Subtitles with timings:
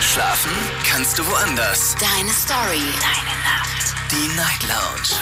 [0.00, 0.52] Schlafen
[0.88, 1.96] kannst du woanders.
[1.98, 2.80] Deine Story.
[3.00, 3.94] Deine Nacht.
[4.12, 5.20] Die Night Lounge.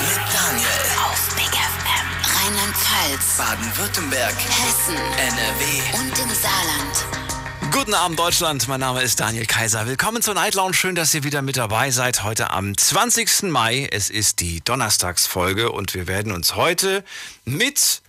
[0.00, 0.68] Mit Daniel.
[1.04, 2.06] Auf Big FM.
[2.36, 3.36] Rheinland-Pfalz.
[3.36, 4.34] Baden-Württemberg.
[4.34, 4.96] Hessen.
[4.96, 5.98] NRW.
[5.98, 7.72] Und im Saarland.
[7.72, 9.88] Guten Abend Deutschland, mein Name ist Daniel Kaiser.
[9.88, 10.74] Willkommen zur Night Lounge.
[10.74, 12.22] Schön, dass ihr wieder mit dabei seid.
[12.22, 13.50] Heute am 20.
[13.50, 13.88] Mai.
[13.90, 17.04] Es ist die Donnerstagsfolge und wir werden uns heute
[17.44, 18.00] mit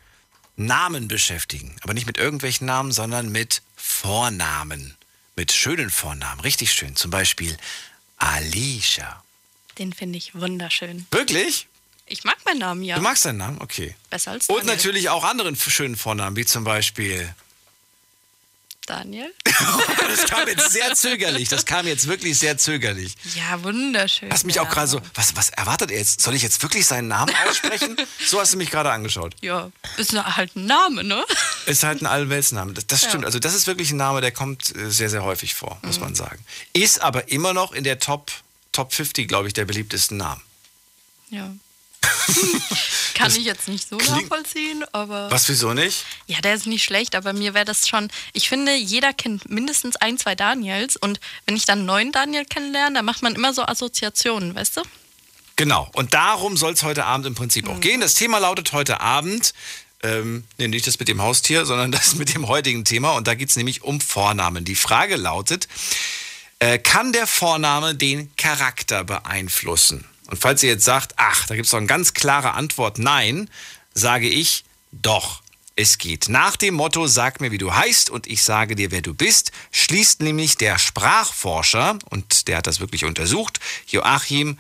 [0.55, 1.75] Namen beschäftigen.
[1.81, 4.95] Aber nicht mit irgendwelchen Namen, sondern mit Vornamen.
[5.35, 6.39] Mit schönen Vornamen.
[6.41, 6.95] Richtig schön.
[6.95, 7.57] Zum Beispiel
[8.17, 9.21] Alicia.
[9.77, 11.05] Den finde ich wunderschön.
[11.11, 11.67] Wirklich?
[12.05, 12.95] Ich mag meinen Namen ja.
[12.95, 13.59] Du magst deinen Namen?
[13.61, 13.95] Okay.
[14.09, 14.75] Besser als Und Daniel.
[14.75, 17.33] natürlich auch anderen schönen Vornamen, wie zum Beispiel
[18.85, 19.33] Daniel?
[20.07, 21.49] Das kam jetzt sehr zögerlich.
[21.49, 23.15] Das kam jetzt wirklich sehr zögerlich.
[23.35, 24.31] Ja, wunderschön.
[24.31, 26.21] Hast mich auch gerade so, was, was erwartet er jetzt?
[26.21, 27.97] Soll ich jetzt wirklich seinen Namen aussprechen?
[28.25, 29.35] so hast du mich gerade angeschaut.
[29.41, 31.25] Ja, ist halt ein Name, ne?
[31.65, 32.73] Ist halt ein Allweltsname.
[32.73, 33.25] Das, das stimmt.
[33.25, 36.15] Also das ist wirklich ein Name, der kommt äh, sehr, sehr häufig vor, muss man
[36.15, 36.43] sagen.
[36.73, 38.31] Ist aber immer noch in der Top,
[38.71, 40.41] Top 50, glaube ich, der beliebtesten Namen.
[41.29, 41.53] Ja.
[43.13, 45.31] Kann ich jetzt nicht so nachvollziehen, aber.
[45.31, 46.05] Was, wieso nicht?
[46.27, 48.09] Ja, der ist nicht schlecht, aber mir wäre das schon.
[48.33, 52.45] Ich finde, jeder kennt mindestens ein, zwei Daniels und wenn ich dann einen neuen Daniel
[52.45, 54.81] kennenlerne, dann macht man immer so Assoziationen, weißt du?
[55.55, 55.89] Genau.
[55.93, 58.01] Und darum soll es heute Abend im Prinzip auch gehen.
[58.01, 59.53] Das Thema lautet heute Abend,
[60.03, 63.13] ähm, nee, nicht das mit dem Haustier, sondern das mit dem heutigen Thema.
[63.13, 64.65] Und da geht es nämlich um Vornamen.
[64.65, 65.67] Die Frage lautet,
[66.59, 70.05] äh, kann der Vorname den Charakter beeinflussen?
[70.27, 73.49] Und falls ihr jetzt sagt, ach, da gibt es doch eine ganz klare Antwort, nein,
[73.93, 75.41] sage ich doch.
[75.77, 76.29] Es geht.
[76.29, 79.51] Nach dem Motto, sag mir, wie du heißt und ich sage dir, wer du bist,
[79.73, 84.57] schließt nämlich der Sprachforscher, und der hat das wirklich untersucht, Joachim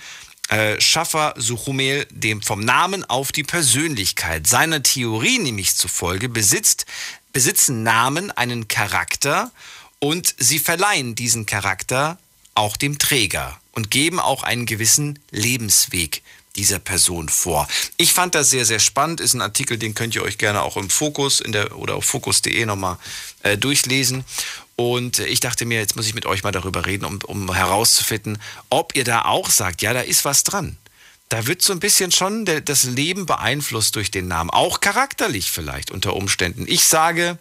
[0.49, 4.45] äh, Schaffer Suchumel dem vom Namen auf die Persönlichkeit.
[4.45, 6.85] Seiner Theorie nämlich zufolge besitzt,
[7.31, 9.51] besitzen Namen einen Charakter
[9.99, 12.17] und sie verleihen diesen Charakter
[12.55, 16.23] auch dem Träger und geben auch einen gewissen Lebensweg
[16.55, 17.67] dieser Person vor.
[17.97, 19.19] Ich fand das sehr, sehr spannend.
[19.19, 22.05] Ist ein Artikel, den könnt ihr euch gerne auch im Fokus in der, oder auf
[22.05, 22.97] fokus.de nochmal
[23.43, 24.23] äh, durchlesen.
[24.75, 27.53] Und äh, ich dachte mir, jetzt muss ich mit euch mal darüber reden, um, um
[27.53, 30.77] herauszufinden, ob ihr da auch sagt, ja, da ist was dran.
[31.29, 34.49] Da wird so ein bisschen schon der, das Leben beeinflusst durch den Namen.
[34.49, 36.65] Auch charakterlich vielleicht unter Umständen.
[36.67, 37.37] Ich sage,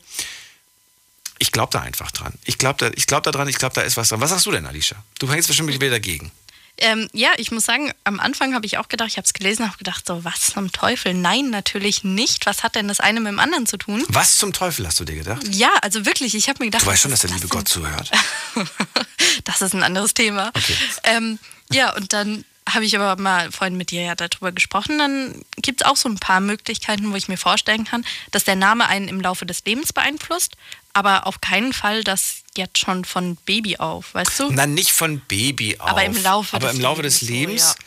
[1.39, 2.35] ich glaube da einfach dran.
[2.45, 4.21] Ich glaube da, ich glaub da dran, ich glaube, da ist was dran.
[4.21, 4.97] Was sagst du denn, Alicia?
[5.19, 6.31] Du hängst bestimmt wieder dagegen.
[6.77, 9.65] Ähm, ja, ich muss sagen, am Anfang habe ich auch gedacht, ich habe es gelesen,
[9.65, 11.15] habe gedacht, so was zum Teufel?
[11.15, 12.47] Nein, natürlich nicht.
[12.47, 14.05] Was hat denn das eine mit dem anderen zu tun?
[14.09, 15.43] Was zum Teufel hast du dir gedacht?
[15.51, 16.83] Ja, also wirklich, ich habe mir gedacht.
[16.83, 18.11] Du weißt schon, dass der ist liebe das Gott zuhört.
[19.45, 20.49] das ist ein anderes Thema.
[20.49, 20.75] Okay.
[21.05, 21.39] Ähm,
[21.71, 24.99] ja, und dann habe ich aber mal vorhin mit dir ja darüber gesprochen.
[24.99, 28.57] Dann gibt es auch so ein paar Möglichkeiten, wo ich mir vorstellen kann, dass der
[28.57, 30.57] Name einen im Laufe des Lebens beeinflusst,
[30.93, 34.51] aber auf keinen Fall das jetzt schon von Baby auf, weißt du?
[34.51, 35.91] Na, nicht von Baby auf.
[35.91, 37.85] Aber im Laufe aber des im Laufe des Lebens so, Lebens, ja.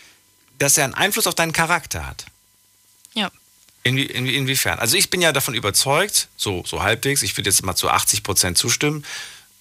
[0.60, 2.26] dass er einen Einfluss auf deinen Charakter hat.
[3.14, 3.32] Ja.
[3.84, 4.80] Inwie, inwie, inwiefern?
[4.80, 8.24] Also ich bin ja davon überzeugt, so, so halbwegs, ich würde jetzt mal zu 80
[8.24, 9.06] Prozent zustimmen.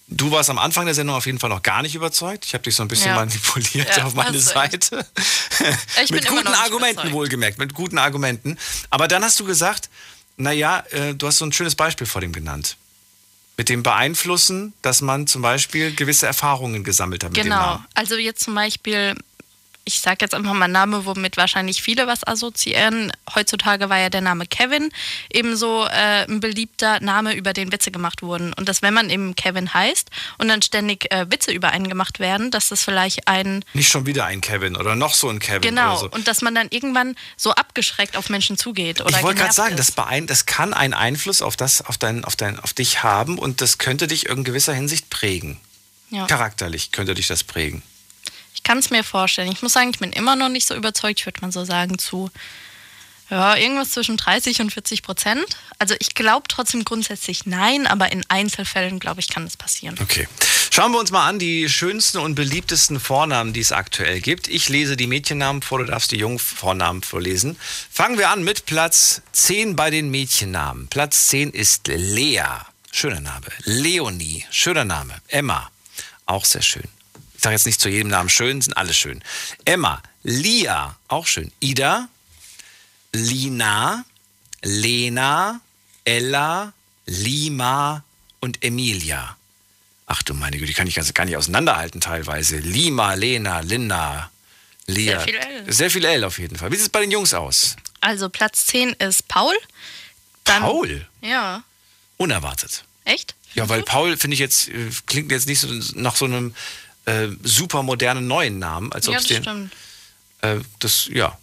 [0.09, 2.45] Du warst am Anfang der Sendung auf jeden Fall noch gar nicht überzeugt.
[2.45, 3.15] Ich habe dich so ein bisschen Ja.
[3.15, 4.45] manipuliert Ja, auf meine echt.
[4.47, 5.05] Seite.
[6.01, 7.13] Ich bin mit immer guten Argumenten überzeugt.
[7.13, 8.57] wohlgemerkt, mit guten Argumenten.
[8.89, 9.89] Aber dann hast du gesagt,
[10.37, 12.77] naja, äh, du hast so ein schönes Beispiel vor dem genannt.
[13.57, 17.81] Mit dem Beeinflussen, dass man zum Beispiel gewisse Erfahrungen gesammelt hat Genau.
[17.95, 19.15] Also jetzt zum Beispiel,
[19.87, 23.11] ich sage jetzt einfach mal einen Namen, womit wahrscheinlich viele was assoziieren.
[23.33, 24.89] Heutzutage war ja der Name Kevin
[25.31, 28.51] ebenso äh, ein beliebter Name, über den Witze gemacht wurden.
[28.53, 30.09] Und dass wenn man eben Kevin heißt
[30.39, 34.05] und dann ständig äh, Witze über einen gemacht werden, dass das vielleicht ein Nicht schon
[34.05, 36.09] wieder ein Kevin oder noch so ein Kevin genau so.
[36.09, 39.77] und dass man dann irgendwann so abgeschreckt auf Menschen zugeht oder ich wollte gerade sagen,
[39.77, 43.39] das, beein das kann einen Einfluss auf, das, auf, dein, auf, dein, auf dich haben
[43.39, 45.61] und das könnte dich in gewisser Hinsicht prägen.
[46.09, 46.25] ja.
[46.27, 47.81] Charakterlich könnte dich das prägen.
[48.57, 49.51] Ich kann es mir vorstellen.
[49.51, 51.23] Ich muss sagen, ich bin immer noch nicht so überzeugt.
[51.27, 52.31] Würde mal so sagen zu
[53.29, 55.45] ja, irgendwas zwischen 30 und 40 Prozent.
[55.77, 59.95] Also ich glaube trotzdem grundsätzlich nein, aber in Einzelfällen, glaube ich, kann das passieren.
[60.01, 60.27] Okay.
[60.71, 64.47] Schauen wir uns mal an, die schönsten und beliebtesten Vornamen, die es aktuell gibt.
[64.47, 67.57] Ich lese die Mädchennamen vor, du darfst die Jungvornamen vorlesen.
[67.91, 70.87] Fangen wir an mit Platz 10 bei den Mädchennamen.
[70.87, 72.41] Platz 10 ist Lea.
[72.91, 73.45] Schöner Name.
[73.65, 74.45] Leonie.
[74.49, 75.13] Schöner Name.
[75.27, 75.69] Emma.
[76.25, 76.96] Auch sehr schön.
[77.37, 79.23] Ich sage jetzt nicht zu jedem Namen schön, sind alle schön.
[79.63, 80.01] Emma.
[80.23, 80.97] Lia.
[81.07, 81.51] Auch schön.
[81.59, 82.09] Ida.
[83.13, 84.03] Lina.
[84.61, 85.61] Lena.
[86.03, 86.73] Ella.
[87.05, 88.03] Lima
[88.41, 89.37] und Emilia.
[90.07, 92.57] Ach du meine Güte, die kann ich ganz, gar nicht auseinanderhalten teilweise.
[92.57, 94.31] Lima, Lena, Linda,
[94.85, 95.19] Lia.
[95.19, 95.73] Sehr viel L.
[95.73, 96.71] Sehr viel L auf jeden Fall.
[96.71, 97.75] Wie sieht es bei den Jungs aus?
[98.01, 99.55] Also Platz 10 ist Paul.
[100.43, 101.05] Dann, Paul.
[101.21, 101.63] Ja.
[102.17, 102.83] Unerwartet.
[103.03, 103.35] Echt?
[103.53, 106.55] Ja, weil Paul, finde ich jetzt, äh, klingt jetzt nicht so nach so einem
[107.07, 109.41] äh, super modernen neuen Namen, als ob Ja, das den.
[109.43, 109.73] stimmt.
[110.41, 111.37] Äh, das, ja.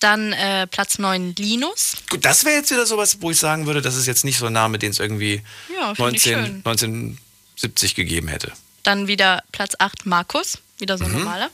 [0.00, 1.96] Dann äh, Platz 9 Linus.
[2.10, 4.46] Gut, das wäre jetzt wieder sowas, wo ich sagen würde, das ist jetzt nicht so
[4.46, 5.42] ein Name, den es irgendwie
[5.74, 6.56] Ja, finde ich 19, schön.
[6.64, 8.52] 1970 gegeben hätte.
[8.82, 11.50] Dann wieder Platz 8 Markus, wieder so ein normaler.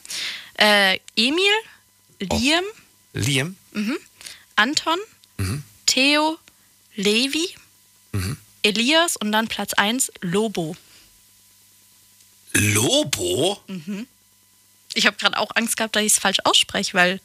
[0.58, 1.44] Äh, Emil,
[2.18, 2.64] Liam,
[3.12, 3.56] Liam?
[4.56, 4.98] Anton,
[5.86, 6.38] Theo,
[6.96, 7.54] Levi,
[8.62, 10.76] Elias und dann Platz 1 Lobo.
[12.52, 13.60] Lobo?
[14.94, 17.20] Ich habe gerade auch Angst gehabt, dass ich es falsch ausspreche, weil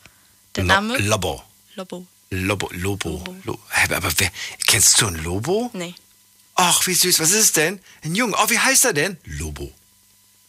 [0.56, 1.44] der Lo- Name Lobo.
[1.76, 2.06] Lobo.
[2.30, 3.24] Lobo, Lobo.
[3.44, 3.60] Lobo.
[3.94, 4.32] Aber wer,
[4.68, 5.70] kennst du einen Lobo?
[5.74, 5.94] Nee.
[6.56, 7.20] Ach, wie süß.
[7.20, 7.80] Was ist es denn?
[8.04, 8.36] Ein Junge.
[8.38, 9.18] Oh, wie heißt er denn?
[9.26, 9.72] Lobo.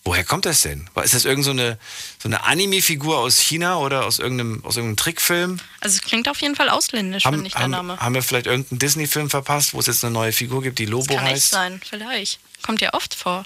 [0.05, 0.88] Woher kommt das denn?
[1.02, 1.79] Ist das irgend so eine,
[2.22, 5.58] so eine Anime-Figur aus China oder aus irgendeinem, aus irgendeinem Trickfilm?
[5.81, 7.99] Also es klingt auf jeden Fall ausländisch, Haben, finde ich, der haben, Name.
[7.99, 11.17] haben wir vielleicht irgendeinen Disney-Film verpasst, wo es jetzt eine neue Figur gibt, die Lobo
[11.17, 11.50] Kann echt heißt?
[11.50, 12.38] sein, vielleicht.
[12.62, 13.44] Kommt ja oft vor.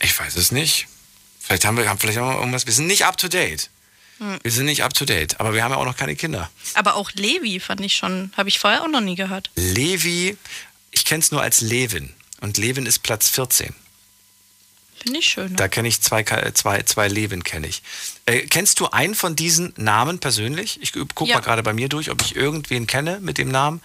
[0.00, 0.86] Ich weiß es nicht.
[1.40, 2.66] Vielleicht haben wir haben vielleicht haben wir irgendwas.
[2.66, 3.70] Wir sind nicht up to date.
[4.18, 4.38] Hm.
[4.42, 5.38] Wir sind nicht up to date.
[5.40, 6.50] Aber wir haben ja auch noch keine Kinder.
[6.74, 9.50] Aber auch Levi fand ich schon, habe ich vorher auch noch nie gehört.
[9.56, 10.36] Levi,
[10.90, 12.12] ich kenne es nur als Levin.
[12.40, 13.74] Und Levin ist Platz 14.
[15.02, 15.54] Finde ich schön.
[15.56, 17.82] Da kenne ich zwei, zwei, zwei Levin kenne ich.
[18.24, 20.78] Äh, kennst du einen von diesen Namen persönlich?
[20.82, 21.36] Ich gucke Ja.
[21.36, 23.82] mal gerade bei mir durch, ob ich irgendwen kenne mit dem Namen.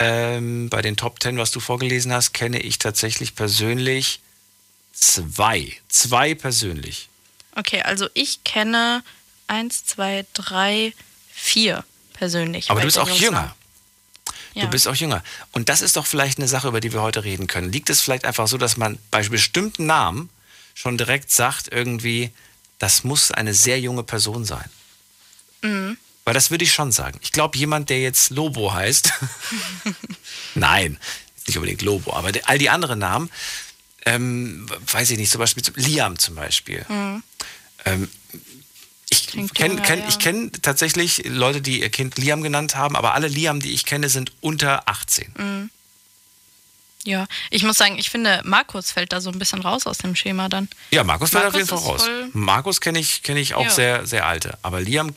[0.00, 4.20] Ähm, bei den Top Ten, was du vorgelesen hast, kenne ich tatsächlich persönlich
[5.00, 5.76] zwei.
[5.88, 7.08] Zwei persönlich.
[7.56, 9.02] Okay, also ich kenne
[9.46, 10.94] eins, zwei, drei,
[11.32, 12.70] vier persönlich.
[12.70, 13.56] Aber du bist auch Jungs jünger.
[14.54, 14.64] Ja.
[14.64, 15.22] Du bist auch jünger.
[15.52, 17.72] Und das ist doch vielleicht eine Sache, über die wir heute reden können.
[17.72, 20.28] Liegt es vielleicht einfach so, dass man bei bestimmten Namen
[20.74, 22.30] schon direkt sagt, irgendwie,
[22.78, 24.68] das muss eine sehr junge Person sein?
[25.62, 25.96] Mhm.
[26.24, 27.18] Weil das würde ich schon sagen.
[27.22, 29.12] Ich glaube, jemand, der jetzt Lobo heißt,
[30.54, 30.98] nein,
[31.46, 33.30] nicht unbedingt Lobo, aber all die anderen Namen,
[34.06, 36.84] ähm, weiß ich nicht, zum Beispiel Liam zum Beispiel.
[37.84, 38.08] Ähm,
[39.10, 40.08] ich kenne kenn, ja.
[40.08, 43.84] ich kenn tatsächlich Leute, die ihr Kind Liam genannt haben, aber alle Liam, die ich
[43.84, 45.70] kenne, sind unter 18.
[47.04, 50.14] Ja, ich muss sagen, ich finde, Markus fällt da so ein bisschen raus aus dem
[50.14, 50.68] Schema dann.
[50.90, 51.90] Ja, Markus fällt auf Markus jeden Fall
[52.24, 52.30] raus.
[52.34, 53.70] Markus kenne ich, kenn ich auch Ja.
[53.70, 54.58] sehr, sehr alte.
[54.62, 55.14] Aber Liam,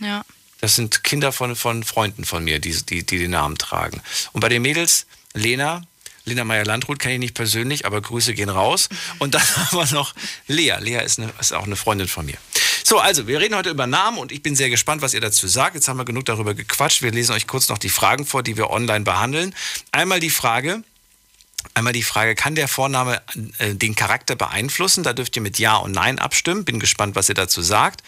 [0.00, 0.24] Ja.
[0.60, 4.00] das sind Kinder von, von Freunden von mir, die, die, die den Namen tragen.
[4.32, 5.82] Und bei den Mädels, Lena,
[6.24, 8.88] Lena Meyer-Landrut kenne ich nicht persönlich, aber Grüße gehen raus.
[9.18, 10.14] Und dann haben wir noch
[10.46, 10.74] Lea.
[10.80, 12.36] Lea ist, eine, ist auch eine Freundin von mir.
[12.84, 15.46] So, also, wir reden heute über Namen und ich bin sehr gespannt, was ihr dazu
[15.46, 15.74] sagt.
[15.76, 17.02] Jetzt haben wir genug darüber gequatscht.
[17.02, 19.54] Wir lesen euch kurz noch die Fragen vor, die wir online behandeln.
[19.92, 20.82] Einmal die Frage,
[21.74, 23.20] Einmal die Frage, kann der Vorname
[23.58, 25.02] äh, den Charakter beeinflussen?
[25.04, 26.64] Da dürft ihr mit Ja und Nein abstimmen.
[26.64, 28.02] Bin gespannt, was ihr dazu sagt.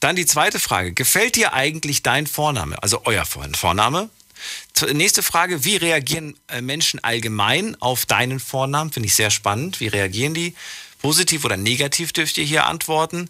[0.00, 4.08] Dann die zweite Frage, gefällt dir eigentlich dein Vorname, also euer Vor- Vorname?
[4.92, 8.92] Nächste Frage, wie reagieren äh, Menschen allgemein auf deinen Vornamen?
[8.92, 9.80] Finde ich sehr spannend.
[9.80, 10.54] Wie reagieren die?
[11.00, 13.28] Positiv oder negativ dürft ihr hier antworten.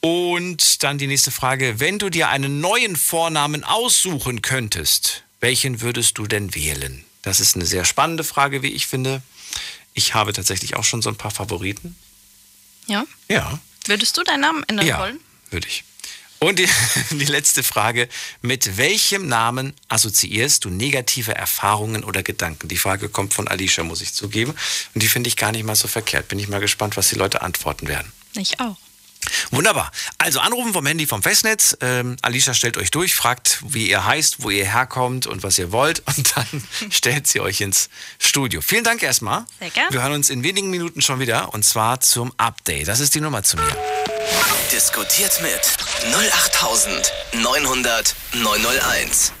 [0.00, 6.18] Und dann die nächste Frage, wenn du dir einen neuen Vornamen aussuchen könntest, welchen würdest
[6.18, 7.04] du denn wählen?
[7.22, 9.22] Das ist eine sehr spannende Frage, wie ich finde.
[9.92, 11.96] Ich habe tatsächlich auch schon so ein paar Favoriten.
[12.86, 13.04] Ja.
[13.28, 13.58] Ja.
[13.86, 15.20] Würdest du deinen Namen ändern Ja, wollen?
[15.50, 15.84] würde ich.
[16.42, 16.68] Und die,
[17.10, 18.08] die letzte Frage,
[18.40, 22.68] mit welchem Namen assoziierst du negative Erfahrungen oder Gedanken?
[22.68, 24.54] Die Frage kommt von Alicia, muss ich zugeben.
[24.94, 26.28] Und die finde ich gar nicht mal so verkehrt.
[26.28, 28.10] Bin ich mal gespannt, was die Leute antworten werden.
[28.34, 28.76] Ich auch.
[29.50, 29.90] Wunderbar.
[30.18, 31.76] Also anrufen vom Handy vom Festnetz.
[31.80, 35.72] Ähm, Alicia stellt euch durch, fragt, wie ihr heißt, wo ihr herkommt und was ihr
[35.72, 36.02] wollt.
[36.16, 38.60] Und dann stellt sie euch ins Studio.
[38.60, 39.44] Vielen Dank erstmal.
[39.58, 39.92] Sehr gern.
[39.92, 41.52] Wir hören uns in wenigen Minuten schon wieder.
[41.54, 42.88] Und zwar zum Update.
[42.88, 43.76] Das ist die Nummer zu mir.
[44.72, 45.60] Diskutiert mit
[46.12, 49.32] 08900 901.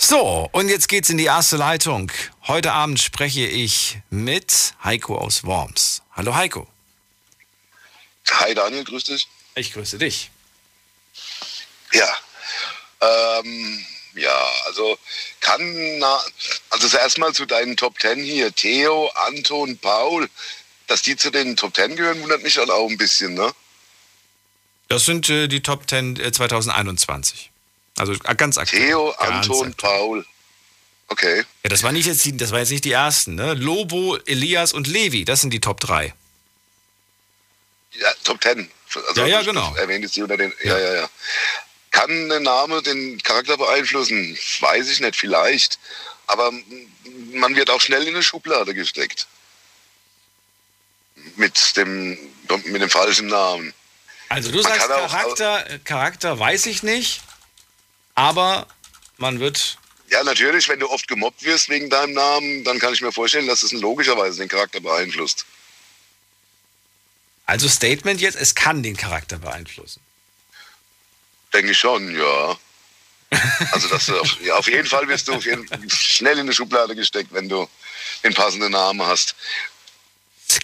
[0.00, 2.10] So, und jetzt geht's in die erste Leitung.
[2.46, 6.02] Heute Abend spreche ich mit Heiko aus Worms.
[6.12, 6.68] Hallo Heiko.
[8.32, 9.28] Hi Daniel, grüß dich.
[9.54, 10.30] Ich grüße dich.
[11.92, 12.08] Ja.
[13.00, 14.98] Ähm, ja, also
[15.40, 16.02] kann
[16.70, 20.28] also zuerst mal zu deinen Top Ten hier, Theo, Anton, Paul,
[20.86, 23.52] dass die zu den Top Ten gehören, wundert mich dann auch ein bisschen, ne?
[24.88, 27.50] Das sind äh, die Top 10 äh, 2021.
[27.98, 28.86] Also äh, ganz aktuell.
[28.86, 29.98] Theo, Ganz Anton, aktuell.
[29.98, 30.26] Paul.
[31.08, 31.44] Okay.
[31.62, 33.54] Ja, das war nicht jetzt die, das war jetzt nicht die ersten, ne?
[33.54, 36.14] Lobo, Elias und Levi, das sind die Top 3.
[37.92, 38.70] Ja, Top Ten.
[39.08, 39.74] Also Ja, ja, genau.
[39.76, 40.52] Erwähnt jetzt die unter den.
[40.62, 41.10] Ja, ja, ja.
[41.90, 44.38] Kann der Name den Charakter beeinflussen?
[44.60, 45.78] Weiß ich nicht, vielleicht.
[46.26, 46.52] Aber
[47.32, 49.26] man wird auch schnell in eine Schublade gesteckt.
[51.36, 52.18] Mit dem,
[52.64, 53.72] mit dem falschen Namen.
[54.28, 57.22] Also du Man sagst kann auch- Charakter, Charakter weiß ich nicht,
[58.14, 58.66] aber
[59.16, 59.78] man wird
[60.10, 63.46] Ja, natürlich, wenn du oft gemobbt wirst wegen deinem Namen, dann kann ich mir vorstellen,
[63.46, 65.46] dass es logischerweise den Charakter beeinflusst.
[67.48, 70.02] Also Statement jetzt, es kann den Charakter beeinflussen.
[71.54, 72.58] Denke ich schon, ja.
[73.72, 77.32] Also das, auf, ja, auf jeden Fall wirst du jeden, schnell in die Schublade gesteckt,
[77.32, 77.66] wenn du
[78.22, 79.34] den passenden Namen hast.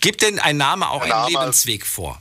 [0.00, 2.20] Gibt denn ein Name auch Ein einen Name- Lebensweg vor?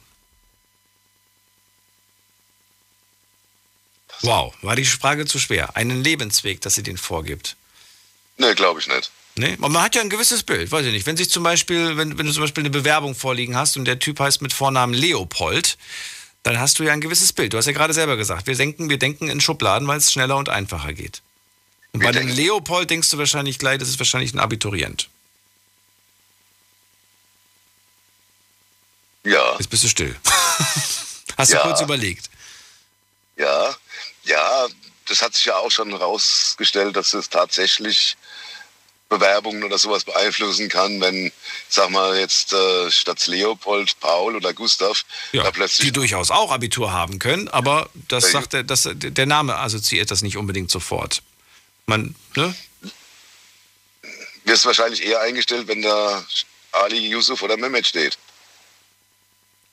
[4.22, 5.76] Wow, war die Frage zu schwer.
[5.76, 7.58] Einen Lebensweg, dass sie den vorgibt.
[8.38, 9.12] Nee, glaube ich nicht.
[9.36, 9.56] Nee?
[9.58, 11.06] Man hat ja ein gewisses Bild, weiß ich nicht.
[11.08, 13.98] Wenn sich zum Beispiel, wenn, wenn du zum Beispiel eine Bewerbung vorliegen hast und der
[14.00, 15.78] Typ heißt mit Vornamen Leopold,
[16.44, 17.54] dann hast du ja ein gewisses Bild.
[17.54, 20.38] Du hast ja gerade selber gesagt, wir denken, wir denken in Schubladen, weil es schneller
[20.38, 21.22] und einfacher geht.
[21.94, 25.10] Und Wir bei dem Leopold denkst du wahrscheinlich gleich, das ist wahrscheinlich ein Abiturient.
[29.26, 30.16] Ja, Jetzt bist du still.
[31.38, 31.62] hast du Ja.
[31.64, 32.30] kurz überlegt.
[33.38, 33.76] ja,
[34.26, 34.68] ja,
[35.08, 38.16] das hat sich ja auch schon herausgestellt, dass es tatsächlich
[39.18, 41.32] Bewerbungen oder sowas beeinflussen kann, wenn,
[41.70, 46.52] sag mal, jetzt äh, statt Leopold, Paul oder Gustav Ja, da die plötzlich durchaus auch
[46.52, 51.22] Abitur haben können, aber das sagt der, das, der Name assoziiert das nicht unbedingt sofort.
[51.86, 52.56] Man, ne?
[54.46, 56.24] wirst wahrscheinlich eher eingestellt, wenn da
[56.72, 58.18] Ali, Yusuf oder Mehmet steht.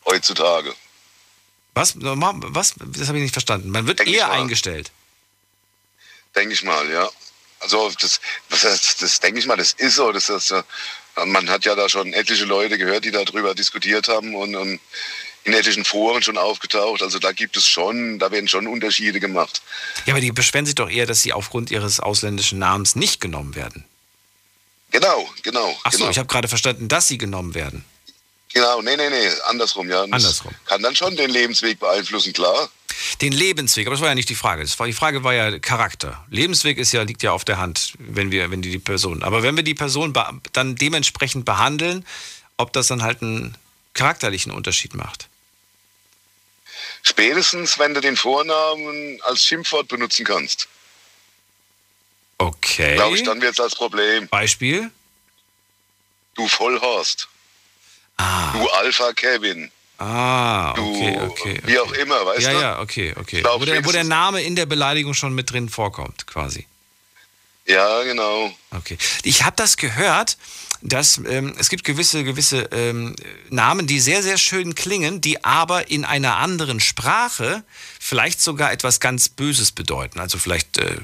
[0.04, 0.74] Heutzutage.
[1.74, 1.94] Was?
[1.94, 2.74] Nochmal, Was?
[2.78, 3.70] Das habe ich nicht verstanden.
[3.70, 4.90] Man wird Denk eher eingestellt.
[6.34, 7.08] Denke ich mal, ja.
[7.60, 10.12] Also das, heißt, das denke ich mal, das ist so.
[10.12, 10.62] Das äh,
[11.26, 14.80] man hat ja da schon etliche Leute gehört, die darüber diskutiert haben und, und
[15.44, 17.02] in etlichen Foren schon aufgetaucht.
[17.02, 19.62] Also da gibt es schon, da werden schon Unterschiede gemacht.
[20.06, 23.54] Ja, aber die beschweren sich doch eher, dass sie aufgrund ihres ausländischen Namens nicht genommen
[23.54, 23.84] werden.
[24.90, 25.78] Genau, genau.
[25.84, 26.10] Ach so, genau.
[26.10, 27.84] ich habe gerade verstanden, dass sie genommen werden.
[28.52, 30.06] Genau, nee, nee, nee, andersrum, ja.
[30.06, 30.54] Das Andersrum.
[30.64, 32.68] Kann dann schon den Lebensweg beeinflussen, klar.
[33.20, 34.62] Den Lebensweg, aber das war ja nicht die Frage.
[34.62, 36.24] Das war, die Frage war ja Charakter.
[36.30, 39.22] Lebensweg ist ja, liegt ja auf der Hand, wenn wir, wenn die, die Person.
[39.22, 40.12] Aber wenn wir die Person
[40.52, 42.04] dann dementsprechend behandeln,
[42.56, 43.56] ob das dann halt einen
[43.94, 45.28] charakterlichen Unterschied macht.
[47.02, 50.68] Spätestens, wenn du den Vornamen als Schimpfwort benutzen kannst.
[52.36, 52.94] Okay.
[52.94, 54.28] Glaube ich, dann wird es als Problem.
[54.28, 54.90] Beispiel?
[56.34, 57.28] Du Vollhorst.
[58.20, 59.70] Ah, Du Alpha Kevin.
[59.98, 61.60] ah Du, okay, okay.
[61.64, 61.78] wie okay.
[61.78, 62.60] auch immer, weißt ja, du?
[62.60, 63.40] ja, okay, okay.
[63.40, 66.66] glaub, Wo der, wo der Name in der Beleidigung schon mit drin vorkommt, quasi.
[67.66, 68.52] Ja, genau.
[68.72, 68.98] Okay.
[69.22, 70.36] Ich habe das gehört,
[70.82, 73.14] dass ähm, es gibt gewisse, gewisse ähm,
[73.50, 77.62] Namen, die sehr, sehr schön klingen, die aber in einer anderen Sprache
[78.00, 80.20] vielleicht sogar etwas ganz Böses bedeuten.
[80.20, 80.96] Also vielleicht äh,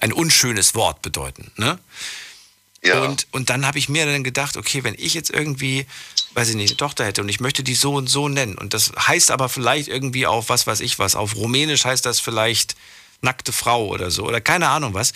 [0.00, 1.50] ein unschönes Wort bedeuten.
[1.56, 1.78] Ne?
[2.82, 3.02] Ja.
[3.02, 5.86] Und, und dann habe ich mir dann gedacht, okay, wenn ich jetzt irgendwie,
[6.34, 8.72] weiß ich nicht, eine Tochter hätte und ich möchte die so und so nennen und
[8.72, 12.76] das heißt aber vielleicht irgendwie auf was weiß ich was, auf Rumänisch heißt das vielleicht
[13.20, 15.12] nackte Frau oder so oder keine Ahnung was,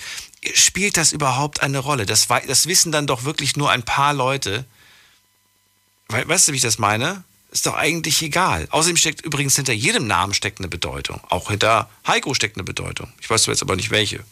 [0.54, 2.06] spielt das überhaupt eine Rolle?
[2.06, 4.64] Das, das wissen dann doch wirklich nur ein paar Leute.
[6.08, 7.22] We weißt du, wie ich das meine?
[7.52, 8.66] Ist doch eigentlich egal.
[8.70, 11.20] Außerdem steckt übrigens hinter jedem Namen steckt eine Bedeutung.
[11.28, 13.12] Auch hinter Heiko steckt eine Bedeutung.
[13.20, 14.24] Ich weiß jetzt aber nicht welche.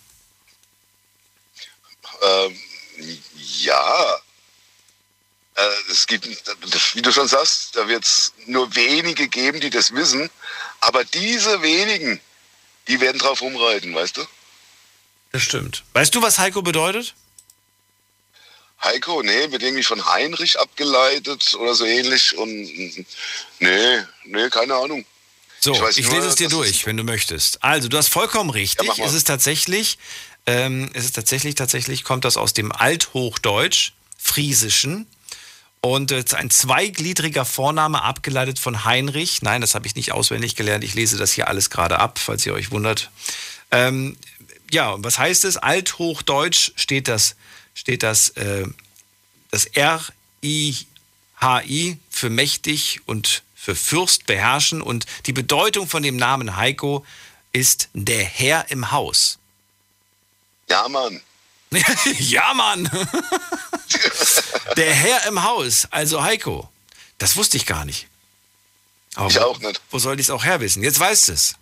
[2.22, 2.56] Ähm,
[3.62, 4.16] ja.
[5.54, 6.26] Äh, es gibt,
[6.94, 10.30] wie du schon sagst, da wird es nur wenige geben, die das wissen.
[10.80, 12.20] Aber diese wenigen,
[12.88, 14.26] die werden drauf rumreiten, weißt du?
[15.32, 15.84] Das stimmt.
[15.92, 17.14] Weißt du, was Heiko bedeutet?
[18.82, 22.36] Heiko, nee, wird irgendwie von Heinrich abgeleitet oder so ähnlich.
[22.36, 23.06] Und
[23.58, 25.04] nee, nee, keine Ahnung.
[25.62, 27.62] So, Ich ich, lese es dir durch, wenn du möchtest.
[27.62, 28.96] Also, du hast vollkommen richtig.
[28.96, 29.98] Ja, es ist tatsächlich,
[30.46, 35.06] ähm, es ist tatsächlich, tatsächlich kommt das aus dem Althochdeutsch, Friesischen.
[35.82, 39.40] Und äh, ein zweigliedriger Vorname abgeleitet von Heinrich.
[39.42, 40.84] Nein, das habe ich nicht auswendig gelernt.
[40.84, 43.10] Ich lese das hier alles gerade ab, falls ihr euch wundert.
[43.70, 44.16] Ähm,
[44.70, 45.56] ja, was heißt es?
[45.56, 47.36] Althochdeutsch steht das,
[47.74, 48.66] steht das, äh,
[49.50, 50.78] das R-I-H-I
[52.10, 54.82] für mächtig und für Fürst beherrschen.
[54.82, 57.06] Und die Bedeutung von dem Namen Heiko
[57.52, 59.39] ist der Herr im Haus.
[60.70, 61.20] Ja, Mann.
[62.18, 62.88] ja, Mann!
[64.76, 66.68] der Herr im Haus, also Heiko.
[67.18, 68.06] Das wusste ich gar nicht.
[69.16, 69.80] Aber Ich wo- auch nicht.
[69.90, 70.82] Wo soll ich es auch herwissen?
[70.82, 71.54] Jetzt weißt du es.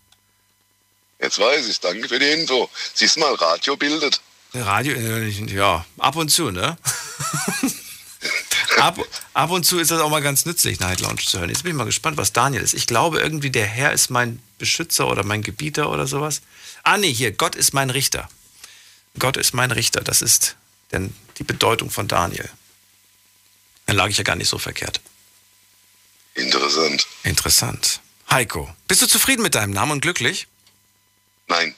[1.20, 2.70] Jetzt weiß ich Danke für die Info.
[2.94, 4.20] Siehst mal, Radio bildet.
[4.54, 6.78] Radio, äh, ja, ab und zu, ne?
[8.78, 8.98] ab,
[9.34, 11.50] ab und zu ist das auch mal ganz nützlich, Night Lounge zu hören.
[11.50, 12.74] Jetzt bin ich mal gespannt, was Daniel ist.
[12.74, 16.40] Ich glaube irgendwie, der Herr ist mein Beschützer oder mein Gebieter oder sowas.
[16.82, 18.28] Ah, nee, hier, Gott ist mein Richter.
[19.18, 20.56] Gott ist mein Richter, das ist
[20.92, 22.48] denn die Bedeutung von Daniel.
[23.86, 25.00] Dann lag ich ja gar nicht so verkehrt.
[26.34, 27.06] Interessant.
[27.24, 28.00] Interessant.
[28.30, 30.46] Heiko, bist du zufrieden mit deinem Namen und glücklich?
[31.46, 31.74] Nein.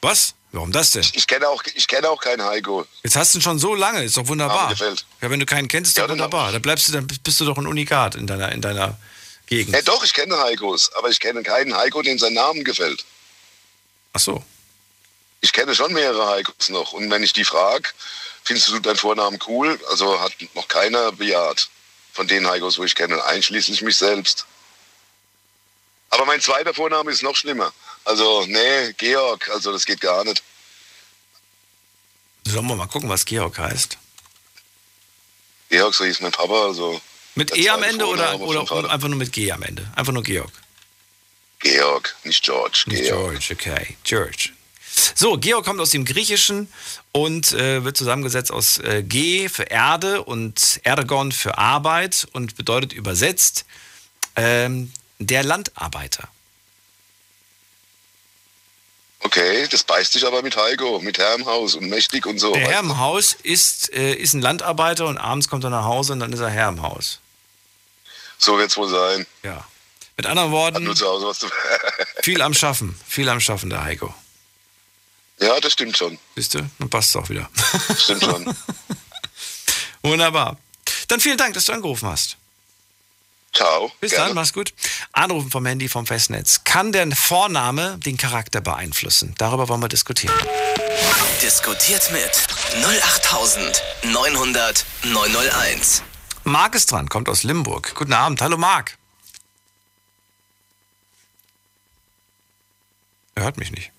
[0.00, 0.34] Was?
[0.50, 1.06] Warum das denn?
[1.14, 2.86] Ich kenne auch, ich kenne auch keinen Heiko.
[3.02, 4.68] Jetzt hast du ihn schon so lange, ist doch wunderbar.
[4.68, 5.06] Gefällt.
[5.22, 6.52] Ja, wenn du keinen kennst, ist Ja, doch wunderbar.
[6.52, 8.98] Dann bleibst du, dann bist du doch ein Unikat in deiner, in deiner
[9.46, 9.74] Gegend.
[9.74, 13.04] Ja, doch, ich kenne Heikos, aber ich kenne keinen Heiko, dem sein Namen gefällt.
[14.12, 14.44] Ach so.
[15.42, 16.92] Ich kenne schon mehrere Heikos noch.
[16.92, 17.88] Und wenn ich die frage,
[18.44, 19.78] findest du deinen Vornamen cool?
[19.90, 21.68] Also hat noch keiner bejaht
[22.12, 24.46] von den Heikos, wo ich kenne, einschließlich mich selbst.
[26.10, 27.72] Aber mein zweiter Vorname ist noch schlimmer.
[28.04, 30.42] Also, nee, Georg, also das geht gar nicht.
[32.46, 33.98] Sollen wir mal gucken, was Georg heißt?
[35.70, 37.00] Georg, so hieß mein Papa, also
[37.34, 39.90] Mit E am Ende oder, Vorname oder einfach nur mit G am Ende?
[39.96, 40.52] Einfach nur Georg.
[41.60, 42.84] Georg, nicht George.
[42.86, 43.40] Nicht Georg.
[43.40, 43.96] George, okay.
[44.04, 44.50] George.
[45.14, 46.70] So, Georg kommt aus dem Griechischen
[47.12, 52.92] und äh, wird zusammengesetzt aus äh, Ge für Erde und Ergon für Arbeit und bedeutet
[52.92, 53.64] übersetzt
[54.36, 56.28] ähm, der Landarbeiter.
[59.20, 62.52] Okay, das beißt sich aber mit Heiko, mit Herr im Haus und mächtig und so.
[62.52, 66.12] Der Herr im Haus ist, äh, ist ein Landarbeiter und abends kommt er nach Hause
[66.14, 67.20] und dann ist er Herr im Haus.
[68.38, 69.26] So wird's wohl sein.
[69.44, 69.64] Ja.
[70.16, 71.48] Mit anderen Worten, nur zu Hause was zu.
[72.22, 72.98] viel am Schaffen.
[73.06, 74.12] Viel am Schaffen, der Heiko.
[75.42, 76.18] Ja, das stimmt schon.
[76.36, 76.60] Siehst du?
[76.78, 77.48] Dann passt es auch wieder.
[77.98, 78.46] Stimmt schon.
[80.02, 80.56] Wunderbar.
[81.08, 82.36] Dann vielen Dank, dass du angerufen hast.
[83.52, 83.92] Ciao.
[84.00, 84.28] Bis Gerne.
[84.28, 84.72] dann, mach's gut.
[85.12, 86.64] Anrufen vom Handy vom Festnetz.
[86.64, 89.34] Kann der Vorname den Charakter beeinflussen?
[89.36, 90.34] Darüber wollen wir diskutieren.
[91.42, 92.30] Diskutiert mit
[92.82, 96.02] 08900 901.
[96.44, 97.94] Marc ist dran, kommt aus Limburg.
[97.94, 98.40] Guten Abend.
[98.40, 98.96] Hallo Marc.
[103.34, 103.92] Er hört mich nicht.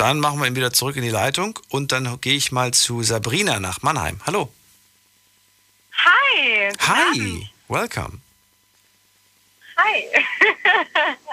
[0.00, 3.02] Dann machen wir ihn wieder zurück in die Leitung und dann gehe ich mal zu
[3.02, 4.18] Sabrina nach Mannheim.
[4.24, 4.50] Hallo.
[5.92, 6.72] Hi.
[6.80, 7.10] Hi.
[7.10, 7.50] Abend.
[7.68, 8.22] Welcome.
[9.76, 10.04] Hi.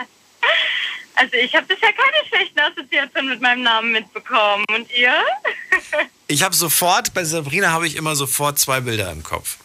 [1.15, 4.65] also ich habe bisher keine schlechten Assoziationen mit meinem Namen mitbekommen.
[4.69, 5.13] Und ihr?
[6.29, 9.59] Ich habe sofort, bei Sabrina habe ich immer sofort zwei Bilder im Kopf.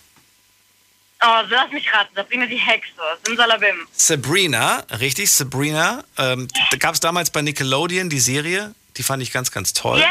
[1.20, 2.14] Oh, so lass mich raten.
[2.14, 2.92] Sabrina die Hexe.
[3.26, 3.88] Simsalabim.
[3.90, 6.04] Sabrina, richtig, Sabrina.
[6.18, 9.98] Ähm, da gab es damals bei Nickelodeon die Serie, die fand ich ganz, ganz toll.
[9.98, 10.08] Yeah.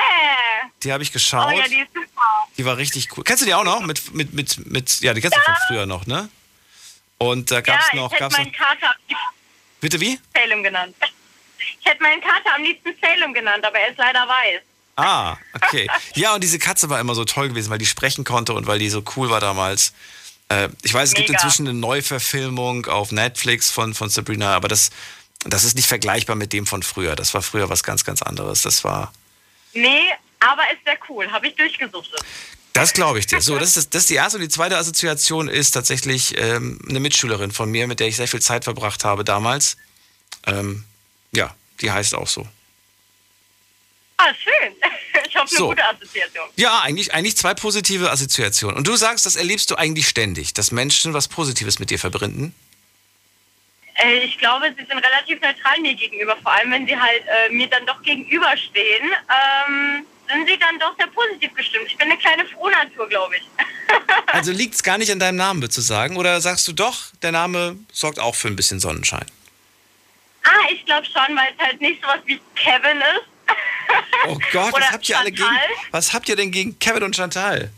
[0.83, 1.55] Die habe ich Oh geschaut.
[1.55, 2.47] ja, die ist super.
[2.57, 3.23] Die war richtig cool.
[3.23, 3.81] Kennst du die auch noch?
[3.81, 6.29] Mit, mit, mit, mit, ja, die kennst du von früher noch, ne?
[7.17, 8.95] Und da Ja, gab's ich noch, hätte gab's noch, meinen Kater
[9.79, 10.19] bitte wie?
[10.33, 10.95] Salem genannt.
[11.79, 14.61] Ich hätte meinen Kater am liebsten Salem genannt, aber er ist leider weiß.
[14.95, 15.87] Ah, okay.
[16.15, 18.79] Ja, und diese Katze war immer so toll gewesen, weil die sprechen konnte und weil
[18.79, 19.93] die so cool war damals.
[20.49, 21.41] Äh, ich weiß, es gibt Mega.
[21.41, 24.89] inzwischen eine Neuverfilmung auf Netflix von, von Sabrina, aber das,
[25.45, 27.15] das ist nicht vergleichbar mit dem von früher.
[27.15, 28.62] Das war früher was ganz, ganz anderes.
[28.62, 29.12] Das war,
[29.73, 30.04] Nee,
[30.39, 31.32] aber ist sehr cool.
[31.32, 32.10] Habe ich durchgesucht.
[32.73, 33.41] Das glaube ich dir.
[33.41, 34.38] So, das ist, das ist die erste.
[34.38, 38.27] Und die zweite Assoziation ist tatsächlich ähm, eine Mitschülerin von mir, mit der ich sehr
[38.27, 39.77] viel Zeit verbracht habe damals.
[40.45, 40.86] Ähm,
[41.34, 42.47] ja, die heißt auch so.
[44.17, 44.73] Ah, schön.
[45.27, 45.67] Ich hoffe, eine So.
[45.69, 46.49] gute Assoziation.
[46.58, 48.75] Ja, eigentlich, eigentlich zwei positive Assoziationen.
[48.75, 52.54] Und du sagst, das erlebst du eigentlich ständig, dass Menschen was Positives mit dir verbinden?
[54.03, 57.49] Äh, Ich glaube, sie sind relativ neutral mir gegenüber, vor allem wenn sie halt äh,
[57.53, 61.85] mir dann doch gegenüberstehen, ähm, sind sie dann doch sehr positiv gestimmt.
[61.87, 63.43] Ich bin eine kleine Frohnatur, glaube ich.
[64.27, 66.15] Also liegt es gar nicht an deinem Namen, würdest du sagen?
[66.15, 69.25] Oder sagst du doch, der Name sorgt auch für ein bisschen Sonnenschein?
[70.43, 73.55] ah, ich glaube schon, weil es halt nicht sowas wie Kevin ist.
[74.27, 75.45] Oh Gott, was habt ihr alle gegen.
[75.91, 77.71] Was habt ihr denn gegen Kevin und Chantal?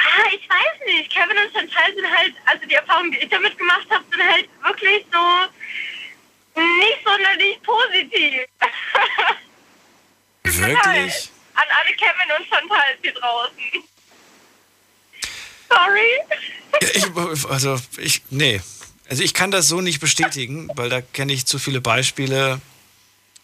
[0.00, 1.10] Ah, ich weiß nicht.
[1.10, 4.48] Kevin und Chantal sind halt, also die Erfahrungen, die ich damit gemacht habe, sind halt
[4.64, 5.18] wirklich so
[6.60, 8.42] nicht sonderlich positiv.
[10.42, 11.30] Wirklich?
[11.54, 13.84] An alle Kevin und Chantal hier draußen.
[15.68, 16.20] Sorry.
[16.94, 18.60] Ich, also ich, nee.
[19.08, 22.60] Also ich kann das so nicht bestätigen, weil da kenne ich zu viele Beispiele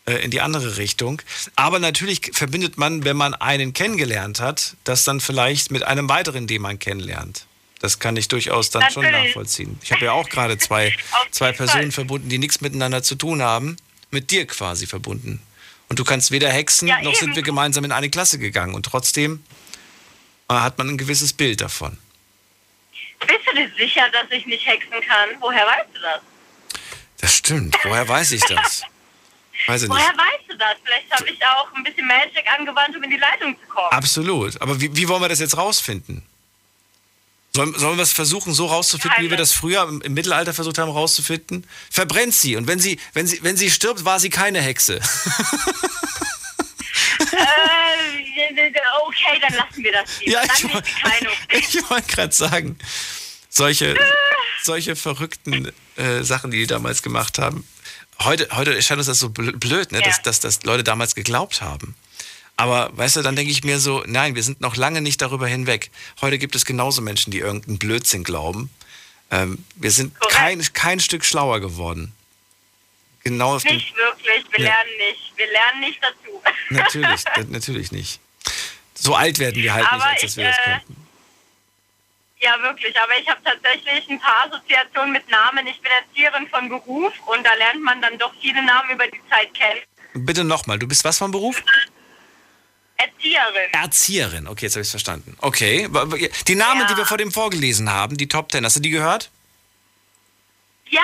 [0.07, 1.21] äh, in die andere Richtung.
[1.57, 6.47] Aber natürlich verbindet man, wenn man einen kennengelernt hat, das dann vielleicht mit einem weiteren,
[6.47, 7.47] den man kennenlernt.
[7.81, 9.27] Das kann ich durchaus dann schon Natürlich.
[9.35, 9.79] nachvollziehen.
[9.83, 10.97] Ich habe ja auch gerade zwei,
[11.31, 13.77] zwei Personen verbunden, die nichts miteinander zu tun haben,
[14.11, 15.42] mit dir quasi verbunden.
[15.88, 17.21] Und du kannst weder hexen, Ja, noch eben.
[17.21, 18.75] sind wir gemeinsam in eine Klasse gegangen.
[18.75, 19.45] Und trotzdem
[20.49, 21.99] äh, hat man ein gewisses Bild davon.
[23.21, 25.29] Bist du dir sicher, dass ich nicht hexen kann?
[25.40, 26.21] Woher weißt du das?
[27.19, 27.77] Das stimmt.
[27.85, 28.83] Woher weiß ich das?
[29.66, 29.99] Weiß ich nicht.
[29.99, 30.77] Woher weißt du das?
[30.85, 33.90] Vielleicht habe ich auch ein bisschen Magic angewandt, um in die Leitung zu kommen.
[33.90, 34.61] Absolut.
[34.61, 36.23] Aber wie, wie wollen wir das jetzt rausfinden?
[37.55, 39.51] Sollen, sollen wir es versuchen, so rauszufinden, wie wir Geheimnis.
[39.51, 41.66] das früher im, im Mittelalter versucht haben, rauszufinden?
[41.90, 42.57] Verbrennt sie.
[42.57, 45.01] Und wenn sie, wenn sie, wenn sie stirbt, war sie keine Hexe.
[47.33, 48.71] Äh,
[49.07, 50.33] okay, dann lassen wir das lieber.
[50.33, 50.42] Ja,
[51.51, 52.79] ich, nicht wollte gerade sagen,
[53.49, 53.97] solche,
[54.62, 57.66] solche verrückten äh, Sachen, die die damals gemacht haben.
[58.20, 59.98] Heute, heute erscheint uns das so bl- blöd, ne?
[60.00, 60.07] Ja.
[60.07, 61.94] dass, dass das Leute damals geglaubt haben.
[62.57, 65.46] Aber weißt du, dann denke ich mir so, nein, wir sind noch lange nicht darüber
[65.46, 65.90] hinweg.
[66.22, 68.70] Heute gibt es genauso Menschen, die irgendeinen Blödsinn glauben.
[69.31, 70.35] Ähm, wir sind Korrekt.
[70.37, 72.12] kein, kein Stück schlauer geworden.
[73.24, 74.72] Genau auf den, Nicht wirklich, wir Ja.
[74.72, 75.33] lernen nicht.
[75.37, 76.42] Wir lernen nicht dazu.
[76.70, 78.20] Natürlich, natürlich nicht.
[78.94, 81.06] So alt werden wir halt nicht, Aber als dass ich, wir das äh, könnten.
[82.40, 82.99] Ja, wirklich.
[83.01, 85.66] Aber ich habe tatsächlich ein paar Assoziationen mit Namen.
[85.66, 89.20] Ich bin Erzieherin von Beruf und da lernt man dann doch viele Namen über die
[89.31, 89.81] Zeit kennen.
[90.14, 91.62] Bitte nochmal, du bist was vom Beruf?
[92.99, 93.70] Erzieherin.
[93.72, 94.49] Erzieherin.
[94.49, 95.37] Okay, jetzt habe ich es verstanden.
[95.40, 95.88] Okay.
[96.46, 96.87] Die Namen, Ja.
[96.87, 99.31] die wir vor dem vorgelesen haben, die Top Ten, hast du die gehört?
[100.88, 101.03] Ja,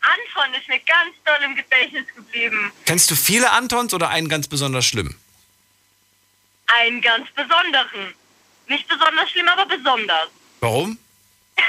[0.00, 2.72] Anton ist mir ganz doll im Gedächtnis geblieben.
[2.84, 5.14] Kennst du viele Antons oder einen ganz besonders schlimm?
[6.66, 8.14] Einen ganz besonderen.
[8.66, 10.28] Nicht besonders schlimm, aber besonders.
[10.60, 10.98] Warum?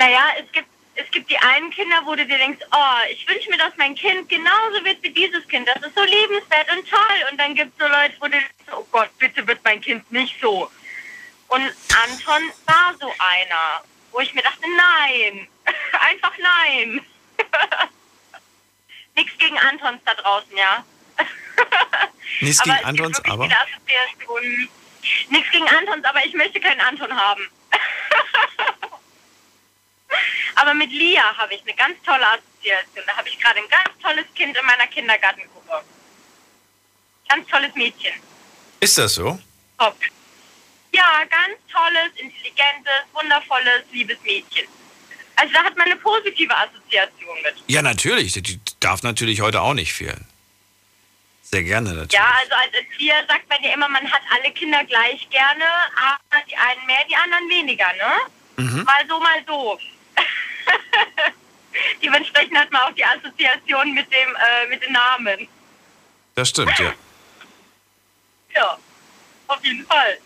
[0.00, 3.50] Naja, es gibt, es gibt die einen Kinder, wo du dir denkst, oh, ich wünsche
[3.50, 5.66] mir, dass mein Kind genauso wird wie dieses Kind.
[5.66, 7.26] Das ist so liebenswert und toll.
[7.28, 10.10] Und dann gibt es so Leute, wo du denkst, oh Gott, bitte wird mein Kind
[10.12, 10.70] nicht so.
[11.48, 15.48] Und Anton war so einer, wo ich mir dachte, nein,
[16.00, 17.04] einfach nein.
[19.16, 20.84] Nichts gegen Antons da draußen, ja.
[22.40, 23.48] Nichts Aber gegen Antons, aber.
[25.30, 27.48] Nichts gegen Antons, aber ich möchte keinen Anton haben.
[30.56, 33.04] aber mit Lia habe ich eine ganz tolle Assoziation.
[33.06, 35.82] Da habe ich gerade ein ganz tolles Kind in meiner Kindergartengruppe.
[37.28, 38.14] Ganz tolles Mädchen.
[38.80, 39.38] Ist das so?
[39.78, 39.96] Top.
[40.92, 44.66] Ja, ganz tolles, intelligentes, wundervolles, liebes Mädchen.
[45.36, 47.54] Also da hat man eine positive Assoziation mit.
[47.68, 48.32] Ja, natürlich.
[48.32, 50.26] Die darf natürlich heute auch nicht fehlen.
[51.50, 52.12] Sehr gerne natürlich.
[52.12, 55.64] Ja, also als Erzieher sagt man ja immer, man hat alle Kinder gleich gerne,
[55.96, 58.62] aber die einen mehr, die anderen weniger, ne?
[58.62, 58.84] Mhm.
[58.84, 59.78] Mal so, mal so.
[62.02, 65.48] Dementsprechend hat man auch die Assoziation mit dem äh, mit den Namen.
[66.34, 66.92] Das stimmt, ja.
[68.54, 68.78] Ja,
[69.46, 70.18] auf jeden Fall.